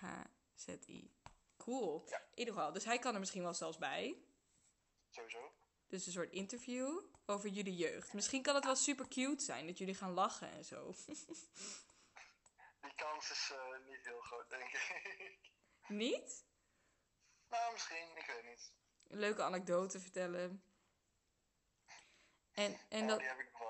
T-J-A-H-Z-I. 0.00 1.10
Cool. 1.56 2.04
Ja. 2.08 2.18
In 2.18 2.38
ieder 2.38 2.54
geval. 2.54 2.72
Dus 2.72 2.84
hij 2.84 2.98
kan 2.98 3.14
er 3.14 3.20
misschien 3.20 3.42
wel 3.42 3.54
zelfs 3.54 3.78
bij. 3.78 4.22
Sowieso. 5.10 5.52
Dus 5.86 6.06
een 6.06 6.12
soort 6.12 6.32
interview 6.32 7.00
over 7.26 7.48
jullie 7.48 7.76
jeugd. 7.76 8.12
Misschien 8.12 8.42
kan 8.42 8.54
het 8.54 8.64
wel 8.64 8.76
super 8.76 9.08
cute 9.08 9.44
zijn 9.44 9.66
dat 9.66 9.78
jullie 9.78 9.94
gaan 9.94 10.12
lachen 10.12 10.50
en 10.50 10.64
zo. 10.64 10.94
Die 12.80 12.94
kans 12.94 13.30
is 13.30 13.50
eh, 13.52 13.88
niet 13.88 14.04
heel 14.04 14.20
groot, 14.20 14.50
denk 14.50 14.72
ik. 14.72 15.38
Niet? 15.88 16.44
nou, 17.48 17.72
misschien, 17.72 18.16
ik 18.16 18.26
weet 18.26 18.44
niet. 18.44 18.72
Een 19.08 19.18
leuke 19.18 19.42
anekdote 19.42 20.00
vertellen. 20.00 20.64
En, 22.52 22.80
en 22.88 23.00
ja, 23.00 23.06
dat... 23.06 23.18
die 23.18 23.28
heb 23.28 23.38
ik 23.38 23.52
nog 23.52 23.60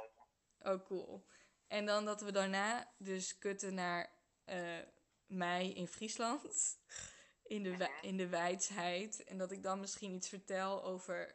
wel. 0.58 0.74
Oh, 0.74 0.86
cool. 0.86 1.26
En 1.66 1.86
dan 1.86 2.04
dat 2.04 2.20
we 2.20 2.32
daarna 2.32 2.94
dus 2.98 3.38
kutten 3.38 3.74
naar 3.74 4.12
eh, 4.44 4.78
mij 5.30 5.72
in 5.72 5.86
Friesland. 5.86 6.78
In 7.42 7.62
de, 7.62 7.98
in 8.00 8.16
de 8.16 8.28
wijsheid. 8.28 9.24
En 9.24 9.38
dat 9.38 9.50
ik 9.50 9.62
dan 9.62 9.80
misschien 9.80 10.12
iets 10.14 10.28
vertel 10.28 10.84
over 10.84 11.34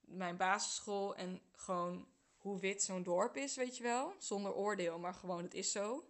mijn 0.00 0.36
basisschool. 0.36 1.16
En 1.16 1.40
gewoon 1.52 2.08
hoe 2.36 2.60
wit 2.60 2.82
zo'n 2.82 3.02
dorp 3.02 3.36
is, 3.36 3.56
weet 3.56 3.76
je 3.76 3.82
wel. 3.82 4.14
Zonder 4.18 4.54
oordeel, 4.54 4.98
maar 4.98 5.14
gewoon 5.14 5.42
het 5.42 5.54
is 5.54 5.72
zo. 5.72 6.04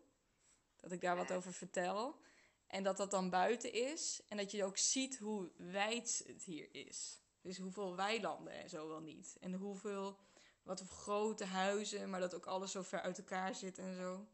Dat 0.81 0.93
ik 0.93 1.01
daar 1.01 1.17
wat 1.17 1.33
over 1.33 1.53
vertel. 1.53 2.21
En 2.67 2.83
dat 2.83 2.97
dat 2.97 3.11
dan 3.11 3.31
buiten 3.31 3.73
is. 3.73 4.23
En 4.29 4.37
dat 4.37 4.51
je 4.51 4.65
ook 4.65 4.79
ziet 4.79 5.19
hoe 5.19 5.51
wijd 5.57 6.23
het 6.27 6.43
hier 6.43 6.69
is. 6.75 7.21
Dus 7.41 7.59
hoeveel 7.59 7.97
weilanden 7.97 8.53
en 8.53 8.69
zo 8.69 8.89
wel 8.89 9.01
niet. 9.01 9.37
En 9.41 9.53
hoeveel, 9.53 10.19
wat 10.63 10.81
voor 10.81 10.97
grote 10.97 11.45
huizen, 11.45 12.11
maar 12.11 12.21
dat 12.21 12.35
ook 12.35 12.47
alles 12.47 12.71
zo 12.73 12.83
ver 12.83 13.01
uit 13.01 13.19
elkaar 13.19 13.55
zit 13.55 13.79
en 13.79 13.95
zo. 13.95 14.27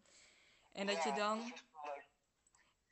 En 0.72 0.86
dat 0.86 1.02
je 1.02 1.12
dan... 1.12 1.38
dat 1.38 1.54
is 1.54 1.62
wel 1.72 1.94
leuk. 1.94 2.06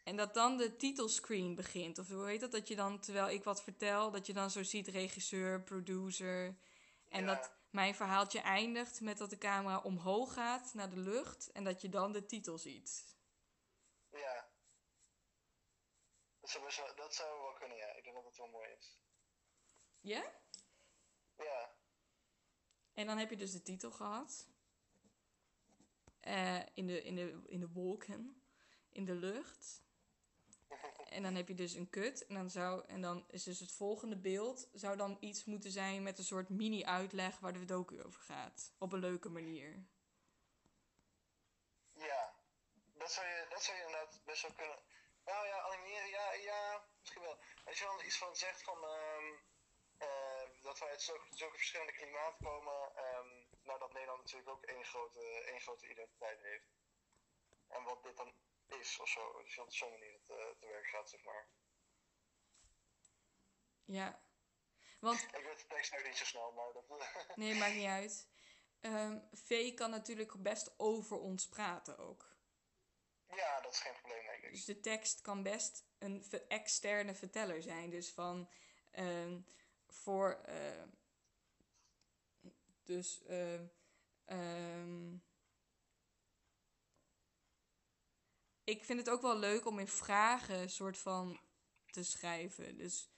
En 0.04 0.16
dat 0.16 0.34
dan 0.34 0.56
de 0.56 0.76
titelscreen 0.76 1.54
begint. 1.54 1.98
Of 1.98 2.08
hoe 2.08 2.26
heet 2.26 2.40
dat? 2.40 2.52
Dat 2.52 2.68
je 2.68 2.76
dan, 2.76 3.00
terwijl 3.00 3.28
ik 3.28 3.44
wat 3.44 3.62
vertel, 3.62 4.10
dat 4.10 4.26
je 4.26 4.32
dan 4.32 4.50
zo 4.50 4.62
ziet 4.62 4.88
regisseur, 4.88 5.62
producer. 5.62 6.58
En 7.08 7.24
Ja. 7.24 7.34
dat 7.34 7.52
mijn 7.70 7.94
verhaaltje 7.94 8.40
eindigt 8.40 9.00
met 9.00 9.18
dat 9.18 9.30
de 9.30 9.38
camera 9.38 9.78
omhoog 9.78 10.32
gaat 10.32 10.74
naar 10.74 10.90
de 10.90 10.96
lucht. 10.98 11.52
En 11.52 11.64
dat 11.64 11.80
je 11.80 11.88
dan 11.88 12.12
de 12.12 12.26
titel 12.26 12.58
ziet. 12.58 13.16
Ja. 14.10 14.48
Dat 16.40 16.50
zou, 16.50 16.64
wel, 16.64 16.94
dat 16.96 17.14
zou 17.14 17.40
wel 17.40 17.52
kunnen, 17.52 17.76
ja. 17.76 17.94
Ik 17.94 18.04
denk 18.04 18.16
dat 18.16 18.24
het 18.24 18.36
wel 18.36 18.48
mooi 18.48 18.68
is. 18.78 18.98
Ja? 20.00 20.32
Ja. 21.36 21.74
En 22.92 23.06
dan 23.06 23.18
heb 23.18 23.30
je 23.30 23.36
dus 23.36 23.52
de 23.52 23.62
titel 23.62 23.90
gehad. 23.90 24.48
Eh, 26.20 26.66
in, 26.74 26.86
de, 26.86 27.02
in, 27.02 27.14
de, 27.14 27.42
in 27.46 27.60
de 27.60 27.68
wolken. 27.68 28.42
In 28.90 29.04
de 29.04 29.14
lucht. 29.14 29.83
En 31.08 31.22
dan 31.22 31.34
heb 31.34 31.48
je 31.48 31.54
dus 31.54 31.74
een 31.74 31.90
kut. 31.90 32.26
En 32.26 32.34
dan, 32.34 32.50
zou, 32.50 32.84
en 32.86 33.00
dan 33.00 33.24
is 33.30 33.42
dus 33.42 33.60
het 33.60 33.72
volgende 33.72 34.16
beeld... 34.16 34.68
zou 34.72 34.96
dan 34.96 35.16
iets 35.20 35.44
moeten 35.44 35.70
zijn 35.70 36.02
met 36.02 36.18
een 36.18 36.24
soort 36.24 36.48
mini-uitleg... 36.48 37.38
waar 37.38 37.52
de 37.52 37.64
docu 37.64 38.02
over 38.02 38.22
gaat. 38.22 38.72
Op 38.78 38.92
een 38.92 38.98
leuke 38.98 39.28
manier. 39.28 39.86
Ja. 41.92 42.34
Dat 42.98 43.12
zou, 43.12 43.26
je, 43.26 43.46
dat 43.50 43.62
zou 43.62 43.76
je 43.76 43.84
inderdaad 43.84 44.20
best 44.24 44.42
wel 44.42 44.52
kunnen... 44.52 44.78
Nou 45.24 45.46
ja, 45.46 45.60
animeren, 45.60 46.08
ja, 46.08 46.32
ja, 46.32 46.84
misschien 47.00 47.22
wel. 47.22 47.38
Als 47.64 47.78
je 47.78 47.84
dan 47.84 48.04
iets 48.04 48.18
van 48.18 48.36
zegt 48.36 48.62
van... 48.62 48.84
ehm, 48.84 49.34
eh, 49.98 50.62
dat 50.62 50.78
wij 50.78 50.88
uit 50.88 51.02
zulke, 51.02 51.26
zulke 51.30 51.56
verschillende 51.56 51.92
klimaten 51.92 52.44
komen... 52.44 52.96
ehm, 52.96 53.28
nou, 53.62 53.78
dat 53.78 53.92
Nederland 53.92 54.20
natuurlijk 54.20 54.50
ook 54.50 54.62
één 54.62 54.84
grote, 54.84 55.44
één 55.44 55.60
grote 55.60 55.90
identiteit 55.90 56.40
heeft. 56.42 56.66
En 57.68 57.82
wat 57.82 58.02
dit 58.02 58.16
dan 58.16 58.34
is, 58.80 59.00
of 59.00 59.08
zo. 59.08 59.42
Dus 59.42 59.54
je 59.54 59.62
op 59.62 59.72
zo'n 59.72 59.90
manier 59.90 60.12
het, 60.12 60.30
eh, 60.30 60.58
te 60.58 60.66
werk 60.66 60.86
gaat, 60.86 61.10
zeg 61.10 61.22
maar. 61.24 61.48
Ja. 63.84 64.22
Want 65.00 65.22
Ik 65.38 65.44
weet 65.44 65.58
de 65.58 65.66
tekst 65.66 65.98
ook 65.98 66.04
niet 66.06 66.16
zo 66.16 66.24
snel, 66.24 66.52
maar 66.52 66.72
dat... 66.72 66.86
Nee, 67.36 67.54
maakt 67.54 67.74
niet 67.74 67.86
uit. 67.86 68.28
Ehm 68.80 69.18
V 69.32 69.74
kan 69.74 69.90
natuurlijk 69.90 70.42
best 70.42 70.74
over 70.78 71.18
ons 71.18 71.48
praten 71.48 71.98
ook. 71.98 72.36
ja, 73.28 73.60
dat 73.60 73.72
is 73.72 73.80
geen 73.80 73.94
probleem, 73.94 74.26
denk 74.26 74.42
ik. 74.42 74.50
Dus 74.50 74.64
de 74.64 74.80
tekst 74.80 75.20
kan 75.20 75.42
best 75.42 75.84
een 75.98 76.24
externe 76.48 77.14
verteller 77.14 77.62
zijn. 77.62 77.90
Dus 77.90 78.12
van 78.12 78.50
ehm, 78.90 79.40
voor. 79.86 80.42
eh, 80.44 80.82
dus. 82.84 83.22
ehm, 84.24 85.16
ik 88.64 88.84
vind 88.84 88.98
het 88.98 89.10
ook 89.10 89.22
wel 89.22 89.36
leuk 89.38 89.66
om 89.66 89.78
in 89.78 89.88
vragen 89.88 90.70
soort 90.70 90.98
van 90.98 91.40
te 91.90 92.02
schrijven. 92.02 92.76
Dus 92.76 93.08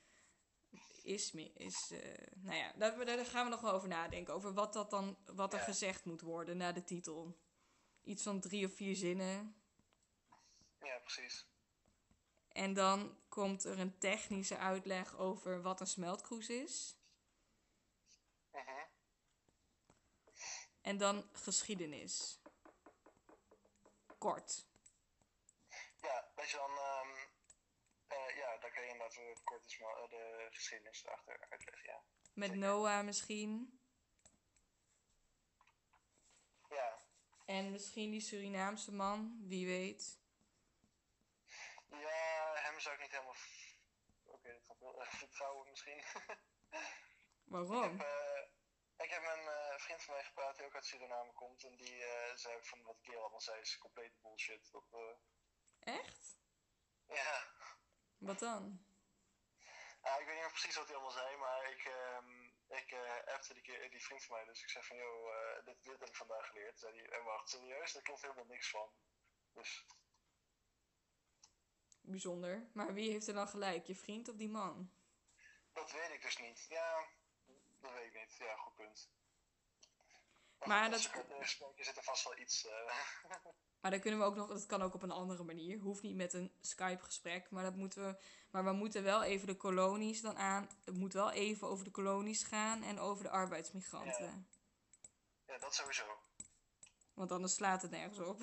is 1.03 1.33
me 1.33 1.53
is. 1.53 1.91
eh, 1.91 2.27
nou 2.37 2.57
ja, 2.57 2.73
daar, 2.77 3.05
daar 3.05 3.27
gaan 3.27 3.45
we 3.45 3.51
nog 3.51 3.61
wel 3.61 3.73
over 3.73 3.89
nadenken. 3.89 4.35
Over 4.35 4.53
wat, 4.55 4.73
dat 4.73 4.91
dan, 4.91 5.17
wat 5.25 5.53
er 5.53 5.59
Ja. 5.59 5.65
gezegd 5.65 6.05
moet 6.05 6.21
worden 6.21 6.57
na 6.57 6.73
de 6.73 6.85
titel. 6.85 7.39
Iets 8.05 8.23
van 8.23 8.41
drie 8.41 8.67
of 8.67 8.75
vier 8.75 8.97
zinnen. 8.97 9.57
Ja, 10.81 10.99
precies. 10.99 11.47
En 12.49 12.75
dan 12.75 13.19
komt 13.29 13.65
er 13.65 13.79
een 13.79 13.99
technische 13.99 14.59
uitleg 14.59 15.17
over 15.17 15.63
wat 15.63 15.81
een 15.81 15.87
smeltkroes 15.87 16.49
is. 16.49 16.97
Mhm. 18.53 18.85
En 20.81 20.97
dan 20.99 21.29
geschiedenis. 21.33 22.41
Kort. 24.19 24.66
Ja, 26.07 26.31
dat 26.35 26.51
je 26.51 26.57
dan... 26.57 26.71
eh, 28.09 28.37
ja, 28.37 28.59
dan 28.59 28.71
kan 28.71 28.83
je 28.85 28.89
inderdaad 28.91 29.17
eh, 29.17 29.45
kort 29.45 29.63
eens 29.63 29.79
maar, 29.79 29.97
eh, 30.03 30.09
de 30.09 30.49
geschiedenis 30.51 31.05
erachter 31.05 31.47
uitleggen, 31.51 31.85
ja. 31.93 32.03
Met 32.35 32.49
Zeker. 32.51 32.67
Noah 32.67 33.05
misschien. 33.05 33.81
Ja, 36.69 36.99
En 37.45 37.71
misschien 37.71 38.11
die 38.11 38.21
Surinaamse 38.21 38.93
man, 38.93 39.37
wie 39.49 39.67
weet. 39.67 40.19
ja 41.89 42.53
hem 42.55 42.81
zou 42.81 42.95
ik 42.95 43.01
niet 43.01 43.11
helemaal... 43.11 43.37
Oké, 44.25 44.53
dat 44.53 44.63
gaat 44.67 44.79
wel 44.79 45.03
even 45.03 45.19
vertrouwen 45.19 45.71
misschien. 45.71 46.03
Waarom? 47.55 48.01
Ik 48.97 49.11
heb 49.11 49.23
met 49.23 49.33
een 49.33 49.49
eh, 49.49 49.79
vriend 49.79 50.03
van 50.03 50.15
mij 50.15 50.25
gepraat 50.25 50.57
die 50.57 50.67
ook 50.67 50.75
uit 50.75 50.85
Suriname 50.87 51.33
komt. 51.33 51.65
En 51.65 51.77
die 51.77 52.05
zei 52.35 52.57
ook 52.57 52.67
van 52.67 52.83
wat 52.83 53.01
Kerel 53.01 53.21
allemaal 53.21 53.41
zei 53.41 53.61
is 53.61 53.79
complete 53.79 54.17
bullshit. 54.23 54.69
Dat, 54.73 54.85
Echt? 55.87 56.39
ja, 57.09 57.45
Wat 58.19 58.39
dan? 58.39 58.85
Ik 60.03 60.27
weet 60.27 60.35
niet 60.35 60.45
meer 60.45 60.51
precies 60.51 60.77
wat 60.77 60.87
hij 60.87 60.95
allemaal 60.95 61.13
zei, 61.13 61.37
maar 61.37 61.71
ik, 61.71 61.85
ehm 61.85 62.45
ik 62.69 62.91
eh 62.91 63.35
appte 63.35 63.55
die, 63.55 63.91
die 63.91 64.05
vriend 64.05 64.25
van 64.25 64.37
mij. 64.37 64.45
Dus 64.45 64.63
ik 64.63 64.69
zei 64.69 64.85
van, 64.85 64.97
joh, 64.97 65.35
eh, 65.35 65.65
dit, 65.65 65.85
dit 65.85 65.99
heb 65.99 66.09
ik 66.09 66.17
vandaag 66.17 66.47
geleerd. 66.47 66.79
Zei 66.79 66.97
hij, 66.97 67.11
en 67.11 67.25
wacht, 67.25 67.49
serieus? 67.49 67.93
Daar 67.93 68.03
klopt 68.03 68.23
helemaal 68.23 68.45
niks 68.45 68.71
van. 68.71 68.93
Dus 69.53 69.87
Bijzonder. 72.01 72.71
Maar 72.73 72.95
wie 72.95 73.11
heeft 73.11 73.27
er 73.29 73.35
dan 73.35 73.49
gelijk? 73.49 73.87
Je 73.87 73.95
vriend 73.97 74.29
of 74.29 74.37
die 74.37 74.49
man? 74.49 74.93
dat 75.73 75.93
weet 75.93 76.11
ik 76.11 76.23
dus 76.23 76.37
niet. 76.37 76.67
Ja, 76.69 77.09
dat 77.81 77.93
weet 77.93 78.15
ik 78.15 78.21
niet. 78.21 78.37
Ja, 78.37 78.57
goed 78.57 78.75
punt. 78.75 79.11
Maar 80.59 80.93
goed, 80.93 81.13
dat- 81.13 81.77
er 81.79 81.85
zit 81.85 81.97
er 81.97 82.03
vast 82.03 82.25
wel 82.25 82.39
iets... 82.39 82.67
Maar 83.87 83.95
dan 83.95 84.05
kunnen 84.05 84.21
we 84.21 84.27
ook 84.27 84.37
nog, 84.37 84.49
dat 84.49 84.67
kan 84.67 84.83
ook 84.83 84.95
op 84.95 85.03
een 85.03 85.11
andere 85.11 85.43
manier. 85.43 85.79
Hoeft 85.79 86.03
niet 86.03 86.17
met 86.17 86.33
een 86.33 86.53
Skype-gesprek, 86.61 87.51
maar 87.51 87.63
dat 87.63 87.75
moeten 87.75 88.07
we. 88.07 88.17
Maar 88.51 88.65
we 88.65 88.73
moeten 88.73 89.03
wel 89.03 89.23
even 89.23 89.47
de 89.47 89.57
kolonies 89.57 90.21
dan 90.21 90.37
aan. 90.37 90.69
Het 90.85 90.95
moet 90.95 91.13
wel 91.13 91.31
even 91.31 91.69
over 91.69 91.85
de 91.85 91.91
kolonies 91.91 92.43
gaan 92.43 92.83
en 92.83 92.99
over 92.99 93.25
de 93.25 93.31
arbeidsmigranten. 93.31 94.49
ja, 95.47 95.59
dat 95.59 95.75
sowieso. 95.75 96.05
Want 97.15 97.33
anders 97.33 97.55
slaat 97.55 97.83
het 97.83 97.91
nergens 97.91 98.19
op. 98.19 98.39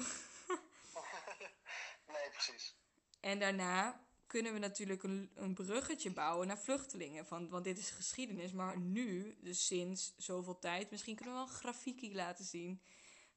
nee, 2.13 2.29
precies. 2.31 2.75
En 3.19 3.39
daarna 3.39 4.05
kunnen 4.27 4.53
we 4.53 4.59
natuurlijk 4.59 5.03
een, 5.03 5.31
een 5.35 5.53
bruggetje 5.53 6.13
bouwen 6.13 6.47
naar 6.47 6.59
vluchtelingen. 6.59 7.25
Van, 7.25 7.49
want 7.49 7.63
dit 7.63 7.77
is 7.77 7.89
geschiedenis. 7.89 8.51
Maar 8.51 8.79
nu, 8.79 9.37
dus 9.41 9.65
sinds 9.65 10.13
zoveel 10.17 10.59
tijd, 10.59 10.91
misschien 10.91 11.15
kunnen 11.15 11.33
we 11.33 11.39
wel 11.39 11.49
een 11.49 11.55
grafiekie 11.55 12.13
laten 12.13 12.45
zien 12.45 12.81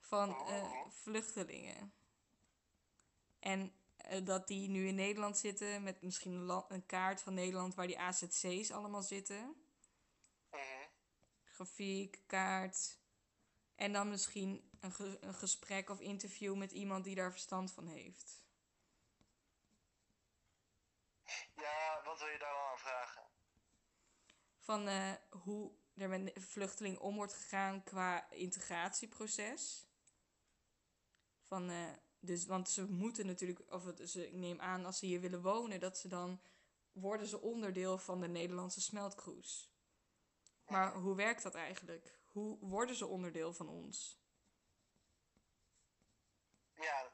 van 0.01 0.29
eh, 0.47 0.71
vluchtelingen. 0.89 1.96
En 3.39 3.73
eh, 3.97 4.25
dat 4.25 4.47
die 4.47 4.69
nu 4.69 4.87
in 4.87 4.95
Nederland 4.95 5.39
zitten 5.39 5.83
met 5.83 6.03
misschien 6.03 6.33
een, 6.69 6.87
kaart 6.87 7.23
van 7.23 7.35
Nederland 7.35 7.75
waar 7.75 7.87
die 7.87 7.99
AZC's 7.99 8.71
allemaal 8.71 9.03
zitten. 9.03 9.57
Mhm. 10.51 10.61
Grafiek, 11.45 12.23
kaart. 12.27 12.99
En 13.75 13.93
dan 13.93 14.09
misschien 14.09 14.71
een, 14.81 14.93
ge- 14.93 15.19
een 15.21 15.35
gesprek 15.35 15.91
of 15.91 16.01
interview 16.01 16.57
met 16.57 16.73
iemand 16.73 17.05
die 17.05 17.15
daar 17.15 17.31
verstand 17.31 17.73
van 17.73 17.87
heeft. 17.87 18.45
Ja, 21.55 22.03
wat 22.05 22.19
wil 22.19 22.29
je 22.29 22.39
daar 22.39 22.53
dan 22.53 22.71
aan 22.71 22.79
vragen? 22.79 23.23
Van 24.59 24.89
eh, 24.89 25.13
hoe 25.31 25.73
er 25.95 26.09
met 26.09 26.33
vluchtelingen 26.35 27.01
om 27.01 27.17
wordt 27.17 27.35
gegaan 27.35 27.83
qua 27.83 28.31
integratieproces. 28.31 29.87
Van, 31.43 31.71
eh, 31.71 31.93
dus, 32.27 32.47
want 32.47 32.69
ze 32.69 32.91
moeten 32.91 33.27
natuurlijk, 33.27 33.73
of 33.73 33.85
het, 33.85 34.11
ze, 34.11 34.27
ik 34.27 34.33
neem 34.33 34.61
aan 34.61 34.85
als 34.85 34.99
ze 34.99 35.07
hier 35.07 35.21
willen 35.21 35.43
wonen, 35.43 35.81
dat 35.81 35.99
ze 35.99 36.09
dan 36.09 36.41
worden 36.93 37.27
ze 37.27 37.41
onderdeel 37.41 37.99
van 37.99 38.21
de 38.21 38.29
Nederlandse 38.29 38.81
smeltkroes. 38.81 39.71
Maar 40.67 40.95
hoe 40.95 41.17
werkt 41.17 41.43
dat 41.43 41.55
eigenlijk? 41.55 42.19
Hoe 42.25 42.59
worden 42.59 42.97
ze 42.97 43.07
onderdeel 43.07 43.53
van 43.53 43.69
ons? 43.69 44.21
Ja, 46.75 47.13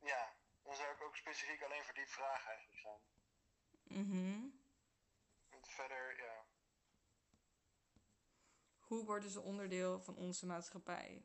ja. 0.00 0.36
Dan 0.62 0.74
zou 0.74 0.94
ik 0.94 1.02
ook 1.02 1.16
specifiek 1.16 1.62
alleen 1.62 1.84
voor 1.84 1.94
die 1.94 2.06
vraag 2.06 2.46
eigenlijk 2.46 2.78
zijn. 2.78 3.00
Mhm. 3.84 4.48
Verder, 5.62 6.16
ja. 6.16 6.44
Hoe 8.78 9.04
worden 9.04 9.30
ze 9.30 9.40
onderdeel 9.40 10.00
van 10.00 10.16
onze 10.16 10.46
maatschappij? 10.46 11.24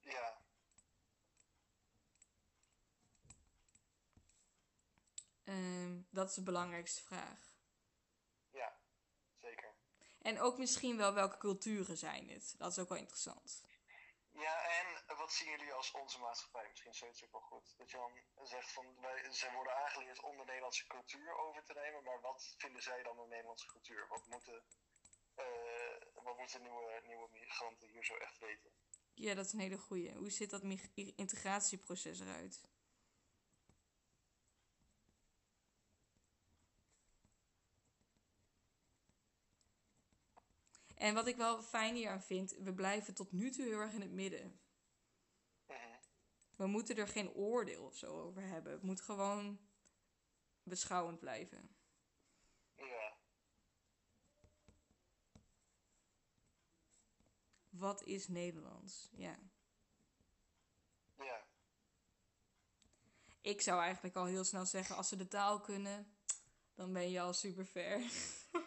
Ja. 0.00 0.35
Ehm, 5.46 6.00
dat 6.10 6.28
is 6.28 6.34
de 6.34 6.42
belangrijkste 6.42 7.02
vraag. 7.02 7.56
Ja. 8.50 8.80
Zeker. 9.40 9.74
En 10.20 10.40
ook 10.40 10.58
misschien 10.58 10.96
wel 10.96 11.14
welke 11.14 11.36
culturen 11.36 11.96
zijn 11.96 12.28
het. 12.28 12.54
Dat 12.58 12.70
is 12.70 12.78
ook 12.78 12.88
wel 12.88 12.98
interessant. 12.98 13.64
Ja, 14.30 14.54
en 14.78 15.16
wat 15.16 15.32
zien 15.32 15.50
jullie 15.50 15.72
als 15.72 15.90
onze 15.90 16.18
maatschappij? 16.18 16.68
Misschien 16.68 16.90
is 16.90 16.98
zoiets 16.98 17.24
ook 17.24 17.32
wel 17.32 17.40
goed. 17.40 17.74
Dat 17.76 17.90
je 17.90 17.96
dan 18.34 18.46
zegt 18.46 18.72
van, 18.72 19.00
wij, 19.00 19.32
zij 19.32 19.52
worden 19.52 19.76
aangeleerd 19.76 20.22
om 20.22 20.36
de 20.36 20.44
Nederlandse 20.44 20.86
cultuur 20.86 21.36
over 21.36 21.64
te 21.64 21.72
nemen, 21.72 22.02
maar 22.02 22.20
wat 22.20 22.54
vinden 22.58 22.82
zij 22.82 23.02
dan 23.02 23.16
de 23.16 23.26
Nederlandse 23.26 23.66
cultuur? 23.66 24.08
Wat 24.08 24.26
moeten, 24.26 24.64
eh, 25.34 26.24
wat 26.24 26.38
moeten 26.38 26.62
nieuwe, 26.62 27.00
nieuwe 27.04 27.28
migranten 27.32 27.88
hier 27.88 28.04
zo 28.04 28.14
echt 28.14 28.38
weten? 28.38 28.70
Ja, 29.14 29.34
dat 29.34 29.46
is 29.46 29.52
een 29.52 29.60
hele 29.60 29.78
goeie. 29.78 30.12
Hoe 30.12 30.30
ziet 30.30 30.50
dat 30.50 30.62
integratieproces 31.16 32.20
eruit? 32.20 32.68
En 40.96 41.14
wat 41.14 41.26
ik 41.26 41.36
wel 41.36 41.62
fijn 41.62 41.94
hier 41.94 42.10
aan 42.10 42.22
vind, 42.22 42.50
we 42.58 42.74
blijven 42.74 43.14
tot 43.14 43.32
nu 43.32 43.50
toe 43.50 43.64
heel 43.64 43.80
erg 43.80 43.92
in 43.92 44.00
het 44.00 44.12
midden. 44.12 44.60
Mhm. 45.66 45.78
We 46.56 46.66
moeten 46.66 46.96
er 46.96 47.08
geen 47.08 47.32
oordeel 47.32 47.84
of 47.84 47.96
zo 47.96 48.20
over 48.20 48.42
hebben. 48.42 48.72
Het 48.72 48.82
moet 48.82 49.00
gewoon 49.00 49.60
beschouwend 50.62 51.18
blijven. 51.18 51.76
Ja. 52.74 53.16
Wat 57.68 58.02
is 58.02 58.28
Nederlands? 58.28 59.08
Ja. 59.12 59.38
Ja. 61.16 61.46
Ik 63.40 63.60
zou 63.60 63.80
eigenlijk 63.80 64.16
al 64.16 64.24
heel 64.24 64.44
snel 64.44 64.66
zeggen, 64.66 64.96
als 64.96 65.08
ze 65.08 65.16
de 65.16 65.28
taal 65.28 65.60
kunnen, 65.60 66.16
dan 66.74 66.92
ben 66.92 67.10
je 67.10 67.20
al 67.20 67.32
super 67.32 67.66
ver. 67.66 68.00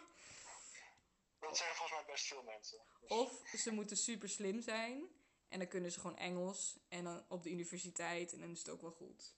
Dat 1.50 1.58
zeggen 1.58 1.76
volgens 1.76 1.98
mij 1.98 2.12
best 2.14 2.26
veel 2.26 2.42
mensen. 2.42 2.78
Dus- 3.00 3.10
Of 3.10 3.42
ze 3.56 3.70
moeten 3.72 3.96
super 3.96 4.28
slim 4.28 4.60
zijn 4.60 5.08
en 5.48 5.58
dan 5.58 5.68
kunnen 5.68 5.92
ze 5.92 6.00
gewoon 6.00 6.16
Engels 6.16 6.78
en 6.88 7.04
dan 7.04 7.24
op 7.28 7.42
de 7.42 7.50
universiteit 7.50 8.32
en 8.32 8.40
dan 8.40 8.50
is 8.50 8.58
het 8.58 8.68
ook 8.68 8.80
wel 8.80 8.90
goed. 8.90 9.36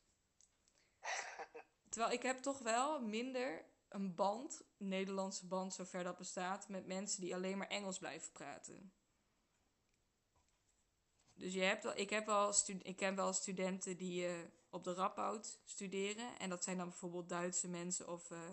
Terwijl 1.91 2.13
ik 2.13 2.23
heb 2.23 2.39
toch 2.39 2.59
wel 2.59 3.01
minder 3.01 3.65
een 3.89 4.15
band, 4.15 4.63
een 4.79 4.89
Nederlandse 4.89 5.47
band 5.47 5.75
zover 5.75 6.05
dat 6.05 6.17
bestaat, 6.17 6.69
met 6.69 6.87
mensen 6.87 7.21
die 7.21 7.35
alleen 7.35 7.59
maar 7.59 7.69
Engels 7.69 7.99
blijven 7.99 8.33
praten. 8.33 8.93
Dus 11.35 11.53
je 11.55 11.63
hebt 11.63 11.85
wel, 11.85 11.97
ik, 11.97 12.11
heb 12.11 12.27
wel 12.27 12.55
ik 12.83 12.97
ken 12.97 13.17
wel 13.17 13.33
studenten 13.33 13.97
die 13.97 14.27
eh, 14.27 14.35
op 14.71 14.85
de 14.85 14.95
Radboud 14.95 15.61
studeren. 15.65 16.39
En 16.39 16.49
dat 16.49 16.65
zijn 16.65 16.77
dan 16.77 16.89
bijvoorbeeld 16.89 17.29
Duitse 17.29 17.69
mensen 17.69 18.09
of 18.09 18.31
eh, 18.31 18.51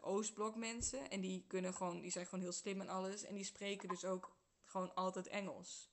Oostblok 0.00 0.56
mensen. 0.56 1.10
En 1.10 1.20
die, 1.20 1.44
kunnen 1.46 1.74
gewoon, 1.74 2.00
die 2.00 2.10
zijn 2.10 2.26
gewoon 2.26 2.44
heel 2.44 2.52
slim 2.52 2.80
en 2.80 2.88
alles. 2.88 3.22
En 3.22 3.34
die 3.34 3.44
spreken 3.44 3.88
dus 3.88 4.04
ook 4.04 4.36
gewoon 4.64 4.94
altijd 4.94 5.26
Engels. 5.26 5.92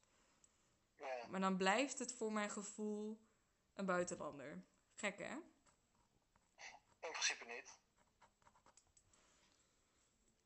ja. 0.96 1.28
Maar 1.30 1.40
dan 1.40 1.58
blijft 1.58 2.00
het 2.00 2.14
voor 2.14 2.32
mijn 2.32 2.50
gevoel 2.50 3.20
een 3.74 3.86
buitenlander. 3.86 4.64
Gek 4.94 5.18
hè? 5.18 5.36
In 7.00 7.12
principe 7.12 7.46
niet. 7.46 7.80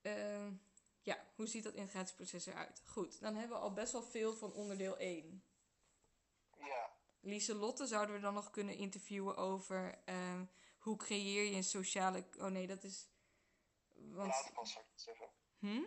Eh, 0.02 0.48
ja, 1.02 1.26
hoe 1.36 1.48
ziet 1.48 1.64
dat 1.64 1.74
integratieproces 1.74 2.46
eruit? 2.46 2.82
Goed, 2.86 3.20
dan 3.20 3.36
hebben 3.36 3.58
we 3.58 3.64
al 3.64 3.74
best 3.74 3.92
wel 3.92 4.04
veel 4.04 4.34
van 4.34 4.54
onderdeel 4.54 4.98
1. 4.98 5.44
Ja. 6.58 6.90
Lieselotte 7.20 7.88
zouden 7.88 8.16
we 8.16 8.22
dan 8.22 8.34
nog 8.34 8.50
kunnen 8.50 8.76
interviewen 8.76 9.38
over 9.38 10.02
ehm, 10.06 10.46
hoe 10.78 10.98
creëer 10.98 11.44
je 11.44 11.56
een 11.56 11.64
sociale. 11.64 12.26
Oh 12.38 12.48
nee, 12.48 12.68
dat 12.68 12.84
is. 12.84 13.08
Want. 13.96 14.28
Later 14.28 14.54
pas 14.54 14.72
zou 14.72 14.84
ik 14.86 14.92
het 14.92 15.02
zeggen. 15.02 15.30
Hm? 15.60 15.84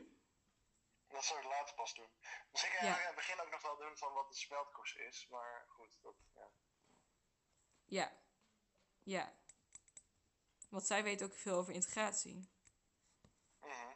Dat 1.09 1.25
zou 1.25 1.41
ik 1.41 1.47
later 1.47 1.75
pas 1.75 1.95
doen. 1.95 2.11
Misschien 2.51 2.73
kan 2.73 2.87
je 2.87 2.93
Ja. 2.93 3.01
aan 3.01 3.07
het 3.07 3.15
begin 3.15 3.41
ook 3.41 3.51
nog 3.51 3.63
wel 3.63 3.77
doen 3.77 3.97
van 3.97 4.13
wat 4.13 4.29
de 4.29 4.37
smeltkoers 4.37 4.95
is, 4.95 5.27
maar 5.29 5.65
goed, 5.69 5.99
dat, 6.03 6.15
ja. 6.35 6.51
Ja. 7.85 8.19
Ja. 9.03 9.37
Want 10.69 10.87
zij 10.87 11.03
weet 11.03 11.23
ook 11.23 11.35
veel 11.35 11.57
over 11.57 11.73
integratie. 11.75 12.51
Mhm. 13.61 13.95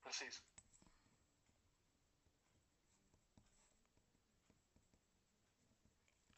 Precies. 0.00 0.42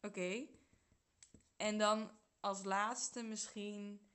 Oké. 0.01 0.47
En 1.57 1.77
dan 1.77 2.19
als 2.39 2.63
laatste 2.63 3.23
misschien 3.23 4.06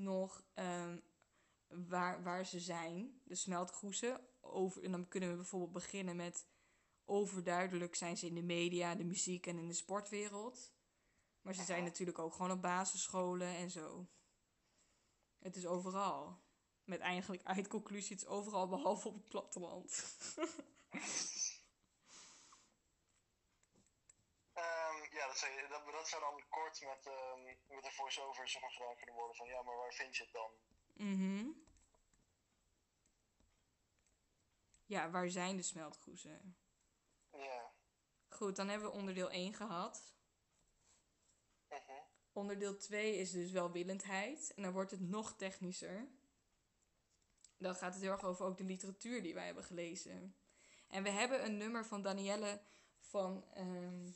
nog 0.00 0.42
ehm, 0.54 0.98
waar, 1.68 2.22
waar 2.22 2.46
ze 2.46 2.60
zijn, 2.60 3.20
de 3.24 3.34
smeltkroesen. 3.34 4.20
Over, 4.40 4.84
en 4.84 4.90
dan 4.90 5.08
kunnen 5.08 5.30
we 5.30 5.36
bijvoorbeeld 5.36 5.72
beginnen 5.72 6.16
met 6.16 6.46
overduidelijk 7.04 7.94
zijn 7.94 8.16
ze 8.16 8.26
in 8.26 8.34
de 8.34 8.42
media, 8.42 8.94
de 8.94 9.04
muziek 9.04 9.46
en 9.46 9.58
in 9.58 9.68
de 9.68 9.74
sportwereld. 9.74 10.72
Maar 11.42 11.54
ze 11.54 11.64
zijn 11.64 11.84
natuurlijk 11.84 12.18
ook 12.18 12.32
gewoon 12.32 12.50
op 12.50 12.62
basisscholen 12.62 13.56
en 13.56 13.70
zo. 13.70 14.08
Het 15.38 15.56
is 15.56 15.66
overal. 15.66 16.38
Met 16.84 17.00
eigenlijk 17.00 17.42
eindconclusie, 17.42 18.16
het 18.16 18.24
is 18.24 18.30
overal 18.30 18.68
behalve 18.68 19.08
op 19.08 19.14
het 19.14 19.28
platteland. 19.28 19.90
Ehm, 24.52 25.09
ja, 25.20 25.26
dat 25.26 25.38
zou, 25.38 25.68
dat, 25.68 25.92
dat 25.92 26.08
zou 26.08 26.22
dan 26.22 26.48
kort 26.48 26.80
met, 26.80 27.06
ehm, 27.06 27.44
met 27.74 27.84
een 27.84 27.92
voice-over 27.92 28.48
gedaan 28.48 28.96
kunnen 28.96 29.14
worden 29.14 29.36
van 29.36 29.46
ja, 29.46 29.62
maar 29.62 29.76
waar 29.76 29.92
vind 29.92 30.16
je 30.16 30.22
het 30.22 30.32
dan? 30.32 30.50
Mhm. 30.94 31.48
Ja, 34.84 35.10
waar 35.10 35.30
zijn 35.30 35.56
de 35.56 35.62
smeltkroezen? 35.62 36.56
Ja. 37.32 37.72
Goed, 38.28 38.56
dan 38.56 38.68
hebben 38.68 38.90
we 38.90 38.96
onderdeel 38.96 39.30
1 39.30 39.54
gehad. 39.54 40.14
Mhm. 41.68 42.02
Onderdeel 42.32 42.76
2 42.76 43.16
is 43.16 43.30
dus 43.30 43.50
welwillendheid. 43.50 44.54
En 44.54 44.62
dan 44.62 44.72
wordt 44.72 44.90
het 44.90 45.00
nog 45.00 45.36
technischer. 45.36 46.08
Dan 47.58 47.74
gaat 47.74 47.92
het 47.92 48.02
heel 48.02 48.12
erg 48.12 48.24
over 48.24 48.46
ook 48.46 48.56
de 48.56 48.64
literatuur 48.64 49.22
die 49.22 49.34
wij 49.34 49.44
hebben 49.44 49.64
gelezen. 49.64 50.36
En 50.88 51.02
we 51.02 51.10
hebben 51.10 51.44
een 51.44 51.56
nummer 51.56 51.86
van 51.86 52.02
Danielle 52.02 52.62
van 52.98 53.44
ehm 53.54 54.08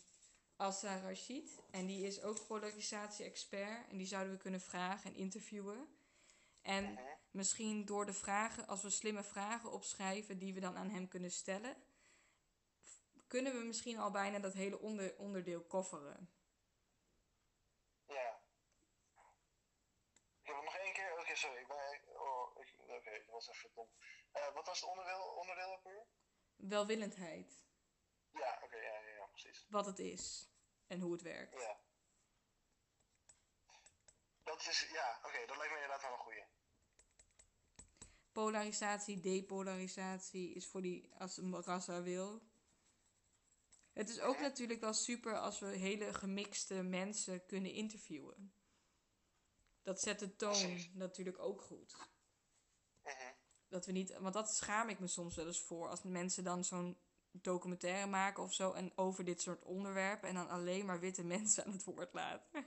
Assa 0.57 0.97
Rashid. 0.97 1.63
En 1.71 1.87
die 1.87 2.07
is 2.07 2.23
ook 2.23 2.47
polarisatie-expert. 2.47 3.89
En 3.89 3.97
die 3.97 4.07
zouden 4.07 4.33
we 4.33 4.39
kunnen 4.39 4.61
vragen 4.61 5.11
en 5.11 5.17
interviewen. 5.17 5.99
En 6.63 6.99
misschien 7.31 7.85
door 7.85 8.07
de 8.07 8.13
vragen, 8.13 8.67
als 8.67 8.83
we 8.83 8.91
slimme 8.91 9.23
vragen 9.23 9.73
opschrijven 9.73 10.39
die 10.39 10.55
we 10.55 10.61
dan 10.61 10.77
aan 10.77 10.91
hem 10.91 11.09
kunnen 11.09 11.31
stellen, 11.31 11.77
kunnen 13.27 13.53
we 13.53 13.65
misschien 13.65 13.99
al 13.99 14.11
bijna 14.11 14.39
dat 14.39 14.53
hele 14.53 14.79
onder, 14.79 15.17
onderdeel 15.17 15.63
kofferen. 15.63 16.31
Ja. 18.07 18.41
Ik 20.43 20.47
heb 20.47 20.63
nog 20.63 20.77
één 20.77 20.93
keer. 20.93 21.19
Oké, 21.19 21.37
sorry. 21.37 21.65
Oh, 22.07 22.57
oké, 22.57 23.11
dat 23.11 23.31
was 23.31 23.49
even 23.49 23.71
dom. 23.75 23.89
Eh, 24.33 24.55
wat 24.55 24.67
was 24.67 24.81
het 24.81 24.91
onderdeel, 24.91 25.23
onderdeel 25.23 25.73
ook 25.73 25.85
weer? 25.85 26.07
Welwillendheid. 26.57 27.65
Ja, 28.35 28.61
oké, 28.63 28.77
ja, 28.77 28.99
ja, 29.01 29.09
ja, 29.17 29.27
precies. 29.27 29.67
Wat 29.69 29.87
het 29.87 29.99
is 29.99 30.49
en 30.87 31.01
hoe 31.01 31.13
het 31.13 31.23
werkt. 31.23 31.61
Ja. 31.61 31.81
Dat 34.43 34.61
is, 34.67 34.89
ja, 34.93 35.19
oké, 35.23 35.47
dat 35.47 35.57
lijkt 35.57 35.73
me 35.73 35.81
inderdaad 35.81 36.03
wel 36.03 36.13
een 36.13 36.19
goeie. 36.19 36.45
Polarisatie, 38.33 39.21
depolarisatie 39.21 40.55
is 40.55 40.67
voor 40.67 40.83
die, 40.83 41.15
als 41.19 41.37
een 41.37 41.63
rassa 41.63 42.03
wil. 42.03 42.43
Het 43.93 44.09
is 44.09 44.21
ook 44.21 44.35
Mhm. 44.35 44.43
natuurlijk 44.43 44.81
wel 44.81 44.93
super 44.93 45.39
als 45.39 45.59
we 45.59 45.67
hele 45.67 46.15
gemixte 46.15 46.83
mensen 46.83 47.47
kunnen 47.47 47.73
interviewen. 47.73 48.55
Dat 49.83 50.01
zet 50.01 50.19
de 50.19 50.37
toon 50.37 50.51
Precies. 50.53 50.91
natuurlijk 50.93 51.39
ook 51.39 51.61
goed. 51.63 51.97
Mhm. 53.03 53.33
Dat 53.69 53.87
we 53.87 53.93
niet, 53.93 54.19
want 54.19 54.35
dat 54.35 54.55
schaam 54.55 54.89
ik 54.89 54.99
me 54.99 55.07
soms 55.07 55.37
wel 55.37 55.47
eens 55.47 55.61
voor. 55.61 55.89
Als 55.89 56.03
mensen 56.03 56.45
dan 56.45 56.65
zo'n 56.65 56.99
documentaire 57.43 58.07
maken 58.07 58.43
of 58.43 58.55
zo. 58.55 58.73
En 58.73 58.93
over 58.95 59.25
dit 59.25 59.41
soort 59.41 59.63
onderwerpen. 59.63 60.29
En 60.29 60.35
dan 60.35 60.49
alleen 60.49 60.87
maar 60.87 61.01
witte 61.01 61.25
mensen 61.25 61.65
aan 61.65 61.73
het 61.73 61.85
woord 61.85 62.13
laten. 62.13 62.47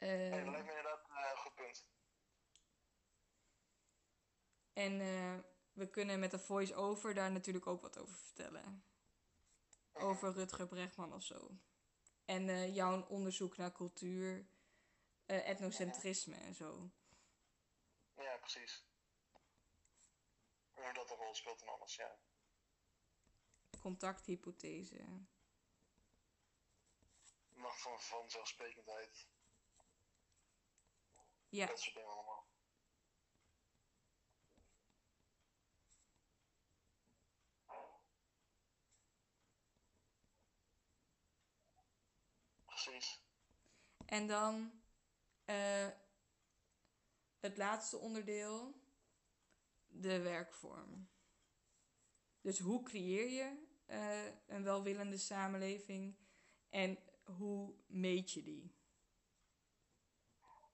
Nee, 0.00 0.30
dat 0.30 0.48
lijkt 0.48 0.66
me 0.66 0.70
inderdaad 0.70 1.00
eh, 1.08 1.30
een 1.30 1.36
goed 1.36 1.54
punt. 1.54 1.84
en 4.72 5.00
eh, 5.00 5.38
we 5.72 5.90
kunnen 5.90 6.20
met 6.20 6.30
de 6.30 6.38
voice-over 6.38 7.14
daar 7.14 7.32
natuurlijk 7.32 7.66
ook 7.66 7.82
wat 7.82 7.98
over 7.98 8.16
vertellen. 8.16 8.84
Over 9.92 10.32
Rutger 10.32 10.66
Bregman 10.66 11.14
of 11.14 11.22
zo. 11.22 11.50
En 12.24 12.72
jouw 12.72 13.06
onderzoek 13.06 13.56
naar 13.56 13.72
cultuur, 13.72 14.46
etnocentrisme 15.26 16.34
en 16.34 16.54
zo. 16.54 16.90
Ja, 18.16 18.36
precies. 18.36 18.84
Hoe 20.80 20.92
dat 20.92 21.10
een 21.10 21.16
rol 21.16 21.34
speelt 21.34 21.62
en 21.62 21.68
alles, 21.68 21.94
ja. 21.94 22.18
Contacthypothese. 23.80 25.26
Macht 27.48 27.80
van 27.80 28.00
vanzelfsprekendheid. 28.00 29.28
Ja, 31.48 31.66
Dat 31.66 31.80
soort 31.80 31.94
dingen 31.94 32.10
allemaal. 32.10 32.48
Precies. 42.64 43.22
En 44.06 44.26
dan 44.26 44.82
eh, 45.44 45.88
het 47.40 47.56
laatste 47.56 47.96
onderdeel, 47.96 48.79
de 49.90 50.20
werkvorm. 50.20 51.10
Dus 52.40 52.58
hoe 52.58 52.82
creëer 52.82 53.28
je 53.28 53.66
eh, 53.86 54.26
een 54.46 54.64
welwillende 54.64 55.18
samenleving 55.18 56.16
en 56.70 56.98
hoe 57.24 57.74
meet 57.86 58.32
je 58.32 58.42
die? 58.42 58.78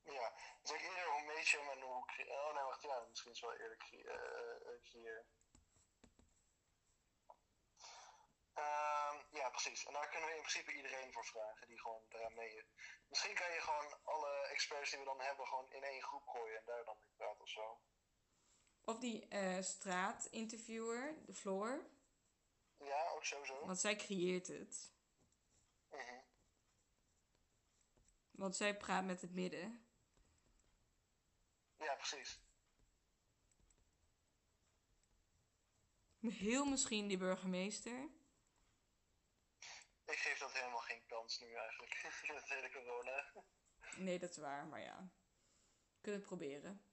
Ja, 0.03 0.33
dus 0.63 0.71
ik 0.71 0.81
eerder 0.81 1.11
hoe 1.11 1.23
meet 1.23 1.49
je 1.49 1.59
hem 1.59 1.69
en 1.69 1.81
hoe... 1.81 2.05
cre- 2.07 2.31
Oh 2.31 2.55
nee, 2.55 2.65
wacht, 2.65 2.83
ja, 2.83 3.05
misschien 3.09 3.33
is 3.33 3.41
het 3.41 3.51
wel 3.51 3.59
eerlijk 3.59 3.81
cre- 3.81 4.11
eh, 4.11 5.07
eh. 5.07 5.25
Ehm, 8.55 9.17
ja, 9.31 9.49
precies. 9.51 9.87
En 9.87 9.93
daar 9.93 10.09
kunnen 10.09 10.29
we 10.29 10.35
in 10.37 10.43
principe 10.43 10.73
iedereen 10.73 11.13
voor 11.13 11.25
vragen 11.25 11.67
die 11.67 11.81
gewoon 11.81 12.03
daaraan 12.09 12.35
mee... 12.35 12.65
Misschien 13.09 13.35
kan 13.35 13.53
je 13.53 13.61
gewoon 13.61 13.99
alle 14.05 14.47
experts 14.47 14.91
die 14.91 14.99
we 14.99 15.05
dan 15.05 15.21
hebben 15.21 15.47
gewoon 15.47 15.73
in 15.73 15.83
één 15.83 16.03
groep 16.03 16.27
gooien 16.27 16.59
en 16.59 16.65
daar 16.65 16.85
dan 16.85 16.99
mee 16.99 17.11
praten 17.17 17.43
of 17.43 17.49
zo. 17.49 17.81
Of 18.89 18.99
die 18.99 19.29
eh, 19.29 19.63
straatinterviewer, 19.63 21.15
de 21.27 21.35
Floor, 21.35 21.87
Ja, 22.79 23.09
ook 23.11 23.25
sowieso. 23.25 23.67
want 23.67 23.79
zij 23.81 23.97
creëert 23.97 24.47
het. 24.47 24.91
Mhm. 25.91 26.21
Want 28.31 28.57
zij 28.57 28.77
praat 28.77 29.05
met 29.05 29.21
het 29.21 29.33
midden. 29.33 29.87
Ja, 31.79 31.95
precies. 31.95 32.41
Heel 36.21 36.65
misschien 36.65 37.09
die 37.09 37.19
burgemeester. 37.19 38.09
Ik 40.05 40.19
geef 40.19 40.39
dat 40.39 40.53
helemaal 40.53 40.81
geen 40.81 41.07
kans 41.07 41.39
nu 41.41 41.53
eigenlijk. 41.55 42.03
Met 42.33 42.41
het 42.41 42.49
hele 42.49 42.71
corona. 42.71 43.33
Nee, 43.97 44.19
dat 44.19 44.31
is 44.31 44.37
waar, 44.37 44.67
maar 44.67 44.81
ja. 44.81 45.11
Kunnen 46.01 46.21
het 46.21 46.29
proberen. 46.29 46.85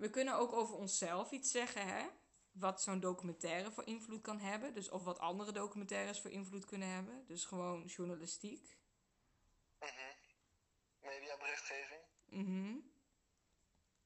We 0.00 0.10
kunnen 0.10 0.34
ook 0.34 0.52
over 0.52 0.74
onszelf 0.74 1.30
iets 1.30 1.50
zeggen, 1.50 1.86
hè? 1.86 2.08
Wat 2.52 2.82
zo'n 2.82 3.00
documentaire 3.00 3.72
voor 3.72 3.84
invloed 3.86 4.20
kan 4.20 4.38
hebben. 4.38 4.74
Dus 4.74 4.88
of 4.88 5.04
wat 5.04 5.18
andere 5.18 5.52
documentaires 5.52 6.20
voor 6.20 6.30
invloed 6.30 6.64
kunnen 6.64 6.88
hebben. 6.88 7.26
Dus 7.26 7.44
gewoon 7.44 7.84
journalistiek. 7.84 8.78
Mhm. 9.78 10.14
Mediaberichtgeving. 11.00 12.00
Mhm. 12.24 12.78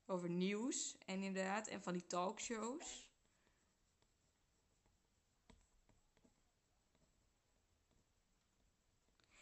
Over 0.07 0.29
nieuws 0.31 0.99
en 0.99 1.23
inderdaad. 1.23 1.67
En 1.67 1.83
van 1.83 1.93
die 1.93 2.07
talkshows. 2.07 3.11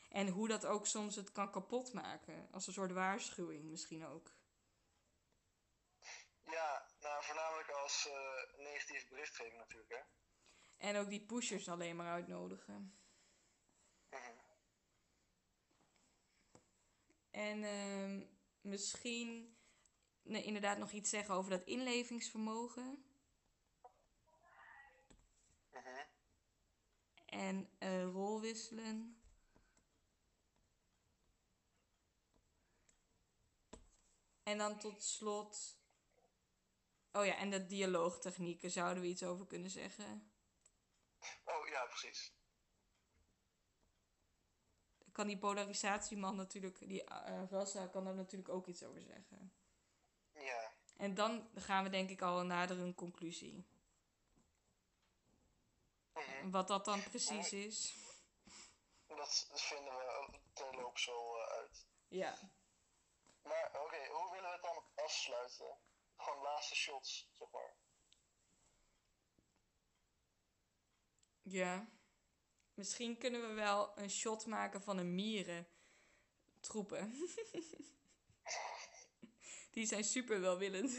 En 0.09 0.29
hoe 0.29 0.49
dat 0.49 0.67
ook 0.67 0.87
soms 0.87 1.17
het 1.17 1.33
kan 1.33 1.51
kapotmaken. 1.51 2.49
Als 2.51 2.67
een 2.67 2.73
soort 2.73 2.93
waarschuwing 2.93 3.65
misschien 3.65 4.07
ook. 4.07 4.42
Ja, 6.53 6.87
nou 7.01 7.25
voornamelijk 7.25 7.69
als 7.69 8.07
eh, 8.07 8.59
negatieve 8.59 9.07
berichtgeving 9.09 9.57
natuurlijk, 9.57 9.91
hè. 9.91 10.01
En 10.87 10.97
ook 10.97 11.09
die 11.09 11.27
pushers 11.27 11.69
alleen 11.69 11.97
maar 11.97 12.13
uitnodigen. 12.13 12.99
Mhm. 14.11 14.33
En 17.31 17.65
ehm, 17.65 18.27
misschien 18.61 19.57
nee, 20.23 20.43
inderdaad 20.43 20.79
nog 20.79 20.91
iets 20.91 21.11
zeggen 21.11 21.35
over 21.35 21.51
dat 21.51 21.65
inlevingsvermogen. 21.65 23.05
Mhm. 25.71 26.05
En 27.27 27.71
eh, 27.79 28.05
rolwisselen. 28.05 29.23
En 34.43 34.59
dan 34.59 34.79
tot 34.79 35.03
slot. 35.03 35.82
Oh 37.13 37.27
ja, 37.27 37.37
en 37.37 37.51
de 37.51 37.67
dialoogtechnieken 37.67 38.71
zouden 38.71 39.03
we 39.03 39.09
iets 39.09 39.23
over 39.23 39.47
kunnen 39.47 39.71
zeggen. 39.71 40.33
Oh 41.45 41.69
ja, 41.69 41.87
precies. 41.87 42.33
Kan 45.13 45.27
die 45.27 45.39
polarisatieman 45.39 46.37
natuurlijk, 46.37 46.89
die 46.89 47.05
Rassa, 47.51 47.87
kan 47.87 48.05
daar 48.05 48.15
natuurlijk 48.15 48.49
ook 48.49 48.67
iets 48.67 48.83
over 48.83 49.03
zeggen. 49.03 49.53
Ja, 50.33 50.73
En 50.97 51.15
dan 51.15 51.49
gaan 51.55 51.85
we 51.85 51.91
denk 51.91 52.11
ik 52.11 52.23
al 52.23 52.45
nader 52.45 52.79
een 52.79 52.95
conclusie. 52.95 53.67
Mhm. 56.13 56.51
Wat 56.51 56.69
dat 56.69 56.85
dan 56.85 57.03
precies 57.03 57.53
is. 57.53 57.95
dat 59.07 59.49
vinden 59.55 59.97
we 59.97 60.41
terloops 60.53 61.07
wel 61.07 61.41
eh, 61.41 61.53
uit. 61.53 61.87
Ja. 62.09 62.39
Maar 63.43 63.81
oké, 63.85 64.07
hoe 64.07 64.31
willen 64.33 64.51
we 64.51 64.57
het 64.57 64.63
dan 64.63 65.05
afsluiten? 65.05 65.77
Gewoon 66.23 66.43
laatste 66.43 66.75
shots, 66.75 67.29
zeg 67.33 67.51
maar. 67.51 67.77
Ja. 71.43 71.89
Misschien 72.75 73.19
kunnen 73.19 73.49
we 73.49 73.55
wel 73.55 73.99
een 73.99 74.11
shot 74.11 74.47
maken 74.47 74.83
van 74.83 74.99
een 74.99 75.15
mieren 75.15 75.69
troepen. 76.61 77.13
die 79.75 79.87
zijn 79.87 80.05
super 80.05 80.41
welwillend. 80.41 80.99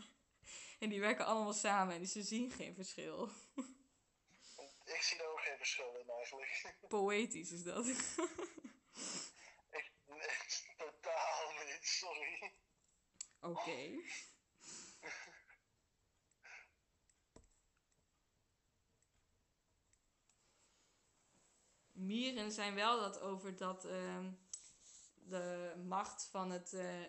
en 0.80 0.88
die 0.88 1.00
werken 1.00 1.26
allemaal 1.26 1.52
samen 1.52 1.94
en 1.94 2.06
ze 2.06 2.22
zien 2.22 2.50
geen 2.50 2.74
verschil. 2.74 3.30
Ik 4.84 5.02
zie 5.02 5.18
daar 5.18 5.30
ook 5.30 5.40
geen 5.40 5.56
verschil 5.56 5.94
in 5.94 6.10
eigenlijk. 6.10 6.76
Poëtisch 6.88 7.50
is 7.50 7.62
dat. 7.62 7.86
ik, 7.86 8.14
nee, 10.06 10.30
totaal 10.76 11.52
niet, 11.64 11.86
sorry. 11.86 12.52
Oké. 13.40 14.02
Mieren 21.92 22.52
zijn 22.52 22.74
wel 22.74 23.00
dat 23.00 23.20
over 23.20 23.56
dat 23.56 23.84
ehm, 23.84 24.32
de 25.14 25.74
macht 25.86 26.24
van 26.30 26.50
het 26.50 26.72
eh, 26.72 27.04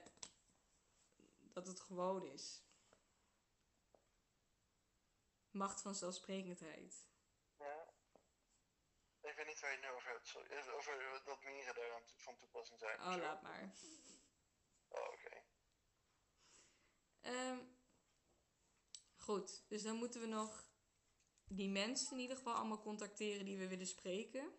dat 1.40 1.68
het 1.68 1.80
gewoon 1.80 2.26
is. 2.26 2.64
Macht 5.52 5.82
van 5.82 5.96
zelfsprekendheid. 5.96 7.08
Ja. 7.60 7.94
Ik 9.22 9.36
weet 9.36 9.46
niet 9.46 9.60
waar 9.60 9.72
je 9.72 9.78
het 9.78 9.86
nu 9.86 9.92
over 9.92 10.12
hebt, 10.12 10.28
sorry. 10.28 10.70
Over 10.70 11.22
dat 11.26 11.44
mieren 11.44 11.76
daar 11.76 12.02
van 12.16 12.38
toepassing 12.38 12.80
zijn. 12.80 13.00
Oh, 13.00 13.16
laat 13.16 13.42
maar. 13.42 13.74
Oh, 14.88 15.08
oké. 15.14 15.44
Ehm, 17.22 17.60
goed, 19.26 19.64
dus 19.68 19.84
dan 19.84 19.96
moeten 19.96 20.22
we 20.22 20.28
nog 20.28 20.66
die 21.48 21.70
mensen 21.70 22.12
in 22.12 22.22
ieder 22.22 22.38
geval 22.38 22.54
allemaal 22.54 22.82
contacteren 22.82 23.46
die 23.46 23.58
we 23.58 23.68
willen 23.68 23.88
spreken. 23.88 24.54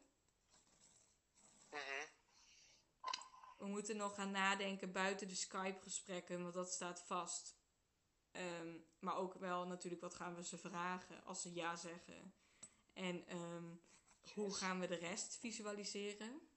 Mhm. 1.70 2.06
We 3.58 3.66
moeten 3.66 3.96
nog 3.96 4.14
gaan 4.14 4.30
nadenken 4.30 4.92
buiten 4.92 5.28
de 5.28 5.34
Skype-gesprekken, 5.34 6.42
want 6.42 6.54
dat 6.54 6.72
staat 6.72 7.02
vast. 7.02 7.56
Ehm, 8.30 8.78
maar 8.98 9.16
ook 9.16 9.34
wel 9.34 9.66
natuurlijk, 9.66 10.02
wat 10.02 10.14
gaan 10.14 10.34
we 10.34 10.44
ze 10.44 10.58
vragen 10.58 11.24
als 11.24 11.42
ze 11.42 11.54
ja 11.54 11.76
zeggen? 11.76 12.34
En 12.92 13.26
ehm, 13.26 13.74
hoe 14.34 14.54
gaan 14.54 14.80
we 14.80 14.86
de 14.86 14.94
rest 14.94 15.38
visualiseren? 15.38 16.48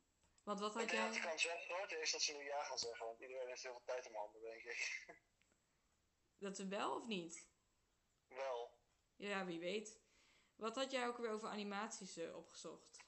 Want 0.43 0.59
wat 0.59 0.73
had 0.73 0.83
Ik 0.83 0.91
jij... 0.91 1.19
kans 1.19 1.47
groter 1.67 2.01
is 2.01 2.11
dat 2.11 2.21
ze 2.21 2.33
nu 2.33 2.43
ja 2.43 2.63
gaan 2.63 2.77
zeggen, 2.77 3.05
want 3.05 3.19
iedereen 3.19 3.47
heeft 3.47 3.63
heel 3.63 3.71
veel 3.71 3.81
tijd 3.85 4.07
om 4.07 4.15
handen, 4.15 4.41
denk 4.41 4.63
ik. 4.63 5.07
Dat 6.37 6.57
we 6.57 6.67
wel 6.67 6.95
of 6.95 7.07
niet? 7.07 7.47
Wel. 8.29 8.77
Ja, 9.15 9.45
wie 9.45 9.59
weet. 9.59 9.99
Wat 10.55 10.75
had 10.75 10.91
jij 10.91 11.07
ook 11.07 11.17
weer 11.17 11.31
over 11.31 11.49
animaties 11.49 12.17
eh, 12.17 12.35
opgezocht? 12.35 13.07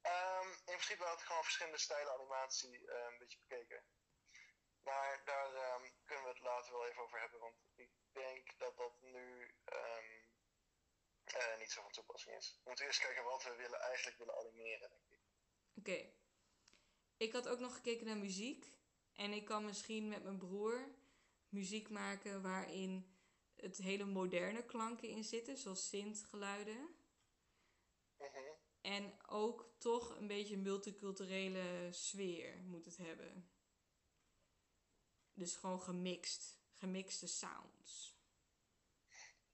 Ehm, 0.00 0.48
in 0.48 0.64
principe 0.64 1.04
had 1.04 1.20
ik 1.20 1.26
gewoon 1.26 1.42
verschillende 1.42 1.78
stijlen 1.78 2.12
animatie 2.12 2.90
eh, 2.90 3.12
een 3.12 3.18
beetje 3.18 3.38
bekeken. 3.38 3.84
Maar 4.82 5.22
daar 5.24 5.54
ehm, 5.54 5.90
kunnen 6.04 6.24
we 6.24 6.30
het 6.30 6.40
later 6.40 6.72
wel 6.72 6.86
even 6.86 7.02
over 7.02 7.20
hebben, 7.20 7.40
want 7.40 7.56
ik 7.74 7.90
denk 8.12 8.58
dat 8.58 8.76
dat 8.76 9.00
nu 9.00 9.54
ehm, 9.64 10.28
eh, 11.24 11.58
niet 11.58 11.70
zo 11.70 11.82
van 11.82 11.90
toepassing 11.90 12.36
is. 12.36 12.58
We 12.62 12.68
moeten 12.68 12.86
eerst 12.86 13.00
kijken 13.00 13.24
wat 13.24 13.42
we 13.42 13.54
willen, 13.54 13.80
eigenlijk 13.80 14.18
willen 14.18 14.38
animeren, 14.38 14.90
denk 14.90 15.10
ik. 15.10 15.20
Oké. 15.74 16.12
Ik 17.16 17.32
had 17.32 17.48
ook 17.48 17.58
nog 17.58 17.74
gekeken 17.74 18.06
naar 18.06 18.16
muziek. 18.16 18.76
En 19.12 19.32
ik 19.32 19.44
kan 19.44 19.64
misschien 19.64 20.08
met 20.08 20.22
mijn 20.22 20.38
broer 20.38 20.97
muziek 21.48 21.90
maken 21.90 22.42
waarin 22.42 23.16
het 23.54 23.76
hele 23.76 24.04
moderne 24.04 24.64
klanken 24.64 25.08
in 25.08 25.24
zitten, 25.24 25.56
zoals 25.56 25.88
synthgeluiden. 25.88 26.96
Mhm. 28.18 28.38
En 28.80 29.26
ook 29.26 29.74
toch 29.78 30.16
een 30.16 30.26
beetje 30.26 30.54
een 30.54 30.62
multiculturele 30.62 31.88
sfeer 31.92 32.62
moet 32.62 32.84
het 32.84 32.96
hebben. 32.96 33.50
Dus 35.32 35.56
gewoon 35.56 35.82
gemixt. 35.82 36.56
Gemixte 36.72 37.26
sounds. 37.26 38.16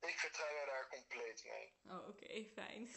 Ik 0.00 0.18
vertrouw 0.18 0.46
je 0.46 0.66
daar 0.66 0.88
compleet 0.88 1.44
mee. 1.44 1.96
Oh, 1.96 2.08
oké, 2.08 2.44
fijn. 2.44 2.88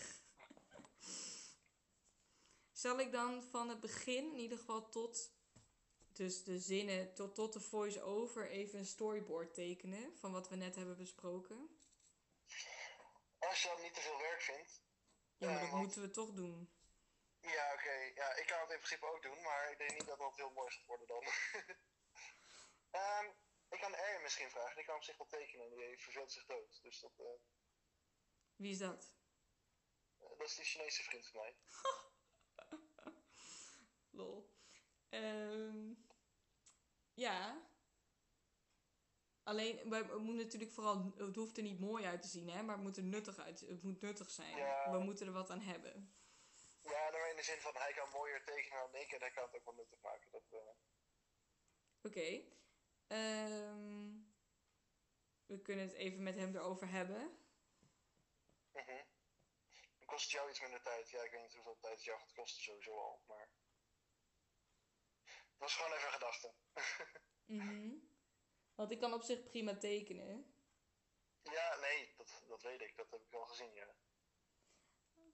Zal 2.71 2.99
ik 2.99 3.11
dan 3.11 3.43
van 3.43 3.69
het 3.69 3.79
begin, 3.79 4.31
in 4.31 4.39
ieder 4.39 4.57
geval 4.57 4.89
tot 4.89 5.36
dus 6.17 6.43
de 6.43 6.59
zinnen, 6.59 7.13
tot, 7.13 7.35
tot 7.35 7.53
de 7.53 7.59
voice-over, 7.59 8.49
even 8.49 8.79
een 8.79 8.85
storyboard 8.85 9.53
tekenen 9.53 10.17
van 10.17 10.31
wat 10.31 10.49
we 10.49 10.55
net 10.55 10.75
hebben 10.75 10.97
besproken? 10.97 11.81
Als 13.39 13.61
je 13.61 13.67
dat 13.67 13.81
niet 13.81 13.93
te 13.93 14.01
veel 14.01 14.17
werk 14.17 14.41
vindt. 14.41 14.81
Ja, 15.37 15.45
maar 15.47 15.55
Ja, 15.55 15.61
dat 15.61 15.69
want- 15.69 15.81
moeten 15.83 16.01
we 16.01 16.09
toch 16.09 16.33
doen. 16.33 16.71
Ja, 17.41 17.73
oké. 17.73 17.91
Ja, 17.91 18.35
ik 18.35 18.45
kan 18.47 18.59
het 18.61 18.69
in 18.69 18.77
principe 18.77 19.05
ook 19.05 19.21
doen, 19.23 19.41
maar 19.41 19.71
ik 19.71 19.77
denk 19.77 19.91
niet 19.91 20.05
dat 20.07 20.17
dat 20.17 20.35
heel 20.35 20.51
mooi 20.51 20.71
gaat 20.71 20.85
worden 20.85 21.07
dan. 21.07 21.23
Ehm, 22.91 23.25
ik 23.69 23.79
kan 23.79 23.95
Erjen 23.95 24.21
misschien 24.21 24.49
vragen. 24.49 24.75
Die 24.75 24.85
kan 24.85 24.95
op 24.95 25.03
zich 25.03 25.17
wel 25.17 25.27
tekenen 25.27 25.65
en 25.71 25.75
die 25.77 25.99
verveelt 26.01 26.31
zich 26.31 26.45
dood. 26.45 26.79
Dus 26.81 26.99
dat, 26.99 27.11
eh, 27.19 27.25
Wie 28.55 28.71
is 28.71 28.77
dat? 28.77 29.13
dat 30.17 30.41
is 30.41 30.55
die 30.55 30.65
Chinese 30.65 31.03
vriend 31.03 31.27
van 31.27 31.39
mij. 31.41 31.57
Lol. 34.19 34.55
Ehm, 35.09 35.93
ja. 37.17 37.65
Alleen, 39.43 39.89
we, 39.89 40.17
moeten 40.19 40.45
natuurlijk 40.45 40.71
vooral, 40.71 41.13
het 41.17 41.35
hoeft 41.35 41.57
er 41.57 41.63
niet 41.63 41.79
mooi 41.79 42.05
uit 42.05 42.21
te 42.21 42.27
zien, 42.27 42.49
hè, 42.49 42.63
maar 42.63 42.75
het 42.75 42.83
moet 42.83 42.97
er 42.97 43.03
nuttig 43.03 43.37
uit, 43.37 43.59
het 43.59 43.83
moet 43.83 44.01
nuttig 44.01 44.29
zijn. 44.29 44.57
Ja. 44.57 44.91
We 44.91 44.99
moeten 44.99 45.27
er 45.27 45.33
wat 45.33 45.49
aan 45.49 45.61
hebben. 45.61 46.15
Ja, 46.81 47.09
nou 47.09 47.29
in 47.29 47.35
de 47.35 47.43
zin 47.43 47.59
van 47.59 47.75
hij 47.75 47.93
kan 47.93 48.09
mooier 48.09 48.43
tekenen 48.45 48.79
dan 48.79 49.01
ik 49.01 49.11
en 49.11 49.19
hij 49.19 49.31
kan 49.31 49.43
het 49.43 49.55
ook 49.55 49.65
wel 49.65 49.73
nuttig 49.73 50.01
maken. 50.01 50.31
Dat, 50.31 50.43
eh, 50.49 50.75
Oké. 52.01 52.43
Ehm, 53.07 54.09
we 55.45 55.61
kunnen 55.61 55.85
het 55.87 55.95
even 55.95 56.23
met 56.23 56.35
hem 56.35 56.55
erover 56.55 56.89
hebben. 56.89 57.37
Dan 59.97 60.05
kost 60.05 60.23
het 60.23 60.31
jou 60.31 60.49
iets 60.49 60.61
minder 60.61 60.81
tijd. 60.81 61.09
Ja, 61.09 61.23
ik 61.23 61.31
weet 61.31 61.41
niet 61.41 61.53
hoeveel 61.53 61.77
tijd 61.79 61.95
het 61.95 62.03
jou 62.03 62.19
gaat 62.19 62.33
kosten 62.33 62.63
sowieso 62.63 62.97
al, 62.97 63.21
maar... 63.27 63.49
Het 65.57 65.65
was 65.65 65.75
gewoon 65.75 65.91
even 65.91 66.07
een 66.07 66.13
gedachte. 66.13 66.53
Mhm. 67.45 67.95
Want 68.75 68.91
ik 68.91 68.99
kan 68.99 69.13
op 69.13 69.21
zich 69.21 69.43
prima 69.43 69.77
tekenen. 69.77 70.53
Ja, 71.43 71.79
nee, 71.79 72.13
dat, 72.17 72.43
dat 72.47 72.61
weet 72.61 72.81
ik. 72.81 72.97
Dat 72.97 73.11
heb 73.11 73.21
ik 73.21 73.33
al 73.33 73.45
gezien, 73.45 73.73
ja. 73.73 73.95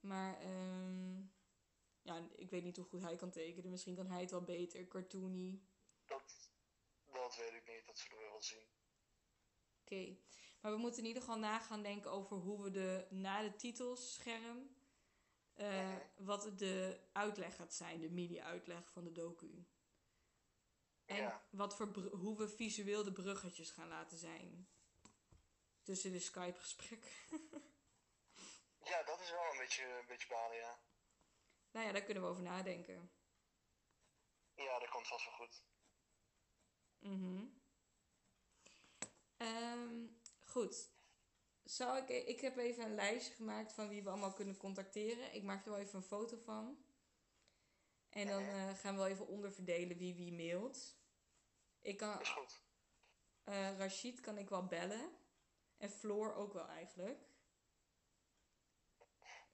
Maar 0.00 0.40
ehm, 0.40 1.20
ja, 2.02 2.28
ik 2.36 2.50
weet 2.50 2.62
niet 2.62 2.76
hoe 2.76 2.86
goed 2.86 3.02
hij 3.02 3.16
kan 3.16 3.30
tekenen. 3.30 3.70
Misschien 3.70 3.94
kan 3.96 4.10
hij 4.10 4.20
het 4.20 4.30
wel 4.30 4.44
beter, 4.44 4.88
cartoony. 4.88 5.62
Dat, 6.06 6.50
dat 7.04 7.36
weet 7.36 7.52
ik 7.52 7.68
niet. 7.68 7.86
Dat 7.86 7.98
zullen 7.98 8.18
we 8.18 8.24
wel 8.24 8.42
zien. 8.42 8.66
Oké. 9.80 10.16
Maar 10.60 10.72
we 10.72 10.78
moeten 10.78 11.00
in 11.00 11.06
ieder 11.06 11.22
geval 11.22 11.38
na 11.38 11.58
gaan 11.60 11.82
denken 11.82 12.10
over 12.10 12.36
hoe 12.36 12.62
we 12.62 12.70
de, 12.70 13.06
na 13.10 13.42
de 13.42 13.56
titelsscherm, 13.56 14.76
eh, 15.54 15.88
Mhm. 15.88 16.24
wat 16.24 16.58
de 16.58 17.00
uitleg 17.12 17.56
gaat 17.56 17.74
zijn, 17.74 18.00
de 18.00 18.10
mini-uitleg 18.10 18.90
van 18.90 19.04
de 19.04 19.12
docu. 19.12 19.66
En 21.06 21.16
Ja. 21.16 21.46
wat 21.50 21.76
voor 21.76 21.86
hoe 22.10 22.38
we 22.38 22.48
visueel 22.48 23.04
de 23.04 23.12
bruggetjes 23.12 23.70
gaan 23.70 23.88
laten 23.88 24.18
zijn. 24.18 24.68
Tussen 25.82 26.12
de 26.12 26.20
Skype-gesprekken. 26.20 27.10
Ja, 28.84 29.02
dat 29.02 29.20
is 29.20 29.30
wel 29.30 29.50
een 29.52 29.58
beetje, 29.58 29.84
een 29.84 30.06
beetje 30.06 30.28
balen, 30.28 30.56
ja. 30.56 30.78
nou 31.70 31.86
ja, 31.86 31.92
daar 31.92 32.02
kunnen 32.02 32.22
we 32.22 32.28
over 32.28 32.42
nadenken. 32.42 33.10
Ja, 34.54 34.78
dat 34.78 34.88
komt 34.88 35.06
vast 35.08 35.24
wel 35.24 35.34
goed. 35.34 35.62
Mhm. 36.98 37.44
Ehm, 39.36 40.06
goed. 40.44 40.90
Zal 41.62 41.96
ik, 41.96 42.08
ik 42.08 42.40
heb 42.40 42.56
even 42.56 42.84
een 42.84 42.94
lijstje 42.94 43.34
gemaakt 43.34 43.72
van 43.72 43.88
wie 43.88 44.02
we 44.02 44.08
allemaal 44.10 44.32
kunnen 44.32 44.56
contacteren. 44.56 45.34
Ik 45.34 45.42
maak 45.42 45.64
er 45.64 45.70
wel 45.70 45.80
even 45.80 45.96
een 45.96 46.02
foto 46.02 46.36
van. 46.36 46.84
En 48.14 48.26
dan 48.26 48.42
eh, 48.42 48.74
gaan 48.74 48.94
we 48.94 49.00
wel 49.00 49.06
even 49.10 49.26
onderverdelen 49.26 49.96
wie 49.96 50.14
wie 50.14 50.32
mailt. 50.32 50.96
Ik 51.80 51.96
kan, 51.96 52.20
Is 52.20 52.28
goed. 52.28 52.62
eh 53.44 53.78
Rashid 53.78 54.20
kan 54.20 54.38
ik 54.38 54.48
wel 54.48 54.66
bellen. 54.66 55.18
En 55.76 55.90
Floor 55.90 56.34
ook 56.34 56.52
wel 56.52 56.68
eigenlijk. 56.68 57.18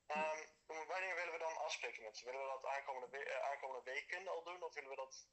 Ehm, 0.06 0.46
wanneer 0.66 1.14
willen 1.14 1.32
we 1.32 1.38
dan 1.38 1.56
afspreken 1.56 2.02
met 2.02 2.16
ze? 2.16 2.24
Willen 2.24 2.40
we 2.40 2.46
dat 2.46 2.64
aankomende, 2.64 3.08
we- 3.18 3.24
eh, 3.24 3.50
aankomende 3.50 3.90
weken 3.90 4.28
al 4.28 4.44
doen? 4.44 4.62
Of 4.62 4.74
willen 4.74 4.90
we 4.90 4.96
dat 4.96 5.28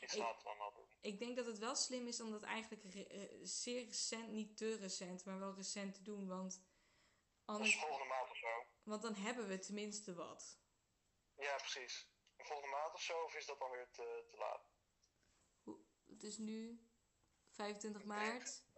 iets 0.00 0.12
Ik- 0.14 0.18
later 0.18 0.44
dan 0.44 0.60
al 0.60 0.72
doen? 0.74 0.88
Ik 1.00 1.18
denk 1.18 1.36
dat 1.36 1.46
het 1.46 1.58
wel 1.58 1.74
slim 1.76 2.06
is 2.06 2.20
om 2.20 2.30
dat 2.30 2.42
eigenlijk 2.42 2.84
re- 2.94 3.38
zeer 3.42 3.84
recent, 3.84 4.28
niet 4.30 4.56
te 4.56 4.76
recent, 4.76 5.24
maar 5.24 5.38
wel 5.38 5.54
recent 5.54 5.94
te 5.94 6.02
doen. 6.02 6.26
Want, 6.28 6.62
anders, 7.44 7.76
volgende 7.78 8.04
maand 8.04 8.30
of 8.30 8.36
zo. 8.36 8.64
want 8.82 9.02
dan 9.02 9.14
hebben 9.14 9.48
we 9.48 9.58
tenminste 9.58 10.14
wat. 10.14 10.59
Ja, 11.40 11.56
precies. 11.56 12.08
Volgende 12.36 12.76
maand 12.76 12.94
of 12.94 13.00
zo, 13.02 13.22
of 13.24 13.34
is 13.34 13.46
dat 13.46 13.58
dan 13.58 13.70
weer 13.70 13.90
te, 13.90 14.26
te 14.30 14.36
laat? 14.36 14.68
Het 16.06 16.22
is 16.22 16.38
nu 16.38 16.88
25 17.50 18.02
Ik 18.02 18.08
denk- 18.08 18.20
maart. 18.20 18.68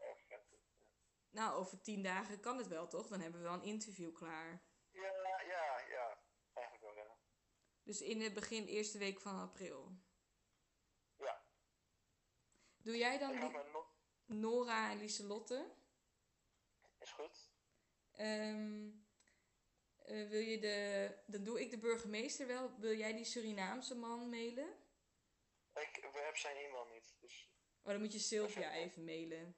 Nou, 1.31 1.55
over 1.55 1.83
10 1.83 2.03
dagen 2.03 2.41
kan 2.41 2.59
het 2.59 2.67
wel, 2.69 2.89
toch? 2.89 3.09
Dan 3.09 3.21
hebben 3.21 3.41
we 3.41 3.47
wel 3.49 3.57
een 3.57 3.63
interview 3.63 4.15
klaar. 4.15 4.63
Ja, 4.91 5.13
ja, 5.47 5.79
ja. 5.89 6.19
Eigenlijk 6.53 6.85
wel, 6.95 7.05
ja. 7.05 7.17
Dus 7.83 8.01
in 8.01 8.21
het 8.21 8.35
begin, 8.35 8.67
eerste 8.67 8.99
week 8.99 9.21
van 9.21 9.39
april. 9.41 9.97
Ja. 11.17 11.45
Doe 12.77 12.97
jij 12.97 13.19
dan. 13.19 13.55
Nora 14.27 14.91
en 14.91 14.99
Lieselotte? 14.99 15.75
Is 16.99 17.13
goed. 17.13 17.51
Ehm, 18.13 18.91
eh, 20.05 20.29
wil 20.29 20.41
je 20.41 20.59
de... 20.59 21.15
Dan 21.27 21.45
doe 21.45 21.61
ik 21.61 21.71
de 21.71 21.79
burgemeester 21.79 22.47
wel. 22.47 22.79
Wil 22.79 22.97
jij 22.97 23.13
die 23.13 23.25
Surinaamse 23.25 23.95
man 23.95 24.29
mailen? 24.29 24.69
Ik 25.75 26.09
we 26.13 26.21
hebben 26.21 26.41
zijn 26.41 26.57
e-mail 26.57 26.87
niet, 26.93 27.17
dus 27.21 27.53
Oh, 27.83 27.93
dan 27.93 28.01
moet 28.01 28.13
je 28.13 28.19
Sylvia 28.19 28.73
even 28.73 29.05
mailen. 29.05 29.57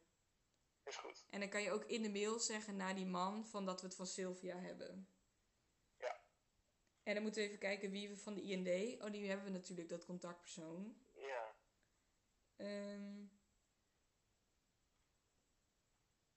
is 0.84 0.96
goed. 0.96 1.26
En 1.30 1.40
dan 1.40 1.48
kan 1.48 1.62
je 1.62 1.70
ook 1.70 1.84
in 1.84 2.02
de 2.02 2.10
mail 2.10 2.38
zeggen 2.38 2.76
naar 2.76 2.94
die 2.94 3.06
man 3.06 3.46
van 3.46 3.64
dat 3.64 3.80
we 3.80 3.86
het 3.86 3.96
van 3.96 4.06
Sylvia 4.06 4.58
hebben. 4.58 5.08
Ja. 5.98 6.24
En 7.02 7.14
dan 7.14 7.22
moeten 7.22 7.42
we 7.42 7.48
even 7.48 7.60
kijken 7.60 7.90
wie 7.90 8.08
we 8.08 8.16
van 8.16 8.34
de 8.34 8.42
IND. 8.42 9.02
Oh, 9.02 9.10
die 9.10 9.28
hebben 9.28 9.46
we 9.46 9.52
natuurlijk, 9.52 9.88
dat 9.88 10.04
contactpersoon. 10.04 11.06
Ja. 11.12 11.56
Ehm, 12.56 13.26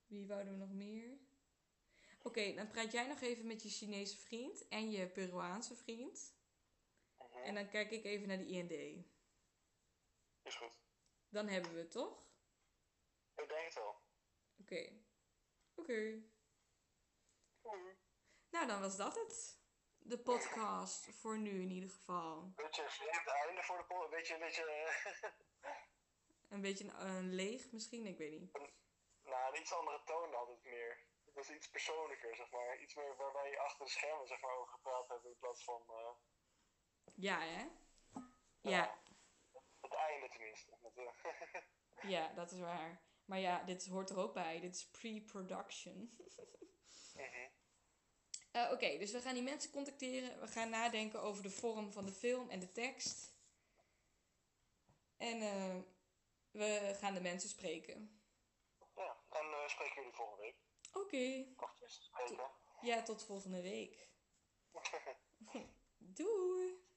wie 0.06 0.26
wouden 0.26 0.52
we 0.52 0.58
nog 0.58 0.72
meer? 0.72 1.18
Oké, 2.28 2.52
dan 2.54 2.68
praat 2.70 2.92
jij 2.92 3.06
nog 3.06 3.20
even 3.20 3.46
met 3.46 3.62
je 3.62 3.68
Chinese 3.68 4.16
vriend 4.16 4.68
en 4.68 4.90
je 4.90 5.08
Peruaanse 5.08 5.74
vriend. 5.76 6.36
Mhm. 7.18 7.36
En 7.42 7.54
dan 7.54 7.68
kijk 7.68 7.90
ik 7.90 8.04
even 8.04 8.28
naar 8.28 8.38
de 8.38 8.46
IND. 8.46 8.70
Is 10.42 10.54
goed. 10.56 10.72
Dan 11.28 11.48
hebben 11.48 11.72
we 11.72 11.78
het 11.78 11.90
toch? 11.90 12.22
Ik 13.36 13.48
denk 13.48 13.64
het 13.64 13.74
wel. 13.74 14.00
Oké. 14.60 14.92
Oké. 15.74 16.22
Oei. 17.66 17.96
Nou, 18.50 18.66
dan 18.66 18.80
was 18.80 18.96
dat 18.96 19.14
het. 19.14 19.60
de 19.98 20.18
podcast. 20.18 21.08
Voor 21.14 21.38
nu 21.38 21.62
in 21.62 21.70
ieder 21.70 21.90
geval. 21.90 22.52
Beetje 22.56 22.82
een 22.82 22.90
vreemd 22.90 23.26
einde 23.26 23.62
voor 23.62 23.78
de 23.78 23.84
podcast. 23.84 24.12
Een 24.12 24.18
beetje, 24.18 24.34
een 24.34 24.40
beetje... 24.40 24.64
eh, 25.60 25.74
Een 26.48 26.60
beetje 26.60 26.84
een, 26.84 27.06
een 27.06 27.34
leeg 27.34 27.72
misschien, 27.72 28.06
ik 28.06 28.18
weet 28.18 28.40
niet. 28.40 28.52
nou, 29.22 29.54
een 29.54 29.60
iets 29.60 29.72
andere 29.72 30.02
toon 30.04 30.34
het 30.48 30.64
meer. 30.64 31.06
Het 31.38 31.46
was 31.46 31.56
iets 31.56 31.70
persoonlijker, 31.70 32.36
zeg 32.36 32.50
maar. 32.50 32.80
Iets 32.80 32.94
meer 32.94 33.16
waar 33.16 33.32
wij 33.32 33.58
achter 33.58 33.84
de 33.84 33.90
schermen 33.90 34.26
zeg 34.26 34.40
maar, 34.40 34.56
over 34.56 34.72
gepraat 34.72 35.08
hebben 35.08 35.30
in 35.30 35.38
plaats 35.38 35.64
van 35.64 35.82
eh, 35.88 36.14
Ja, 37.14 37.40
hè? 37.40 37.66
Ja, 38.60 38.98
het 39.80 39.92
einde 39.92 40.28
tenminste. 40.28 40.76
Eh, 40.94 42.10
ja, 42.14 42.28
dat 42.28 42.50
is 42.50 42.58
waar. 42.58 43.02
Maar 43.24 43.38
ja, 43.38 43.62
dit 43.64 43.86
hoort 43.86 44.10
er 44.10 44.18
ook 44.18 44.34
bij. 44.34 44.60
Dit 44.60 44.74
is 44.74 44.90
pre-production. 44.90 46.16
mhm. 47.14 47.48
Eh, 48.52 48.70
Oké, 48.72 48.98
dus 48.98 49.12
we 49.12 49.20
gaan 49.20 49.34
die 49.34 49.42
mensen 49.42 49.70
contacteren. 49.70 50.40
We 50.40 50.46
gaan 50.48 50.70
nadenken 50.70 51.22
over 51.22 51.42
de 51.42 51.50
vorm 51.50 51.92
van 51.92 52.06
de 52.06 52.12
film 52.12 52.50
en 52.50 52.60
de 52.60 52.72
tekst. 52.72 53.36
En 55.16 55.40
eh, 55.40 55.76
we 56.50 56.96
gaan 57.00 57.14
de 57.14 57.20
mensen 57.20 57.48
spreken. 57.48 58.22
ja, 58.94 59.16
en 59.30 59.70
spreken 59.70 59.94
jullie 59.94 60.12
volgende 60.12 60.42
week. 60.42 60.67
Oké, 61.02 61.46
ja, 62.80 63.02
tot 63.02 63.24
volgende 63.24 63.62
week. 63.62 64.08
Doei! 66.16 66.87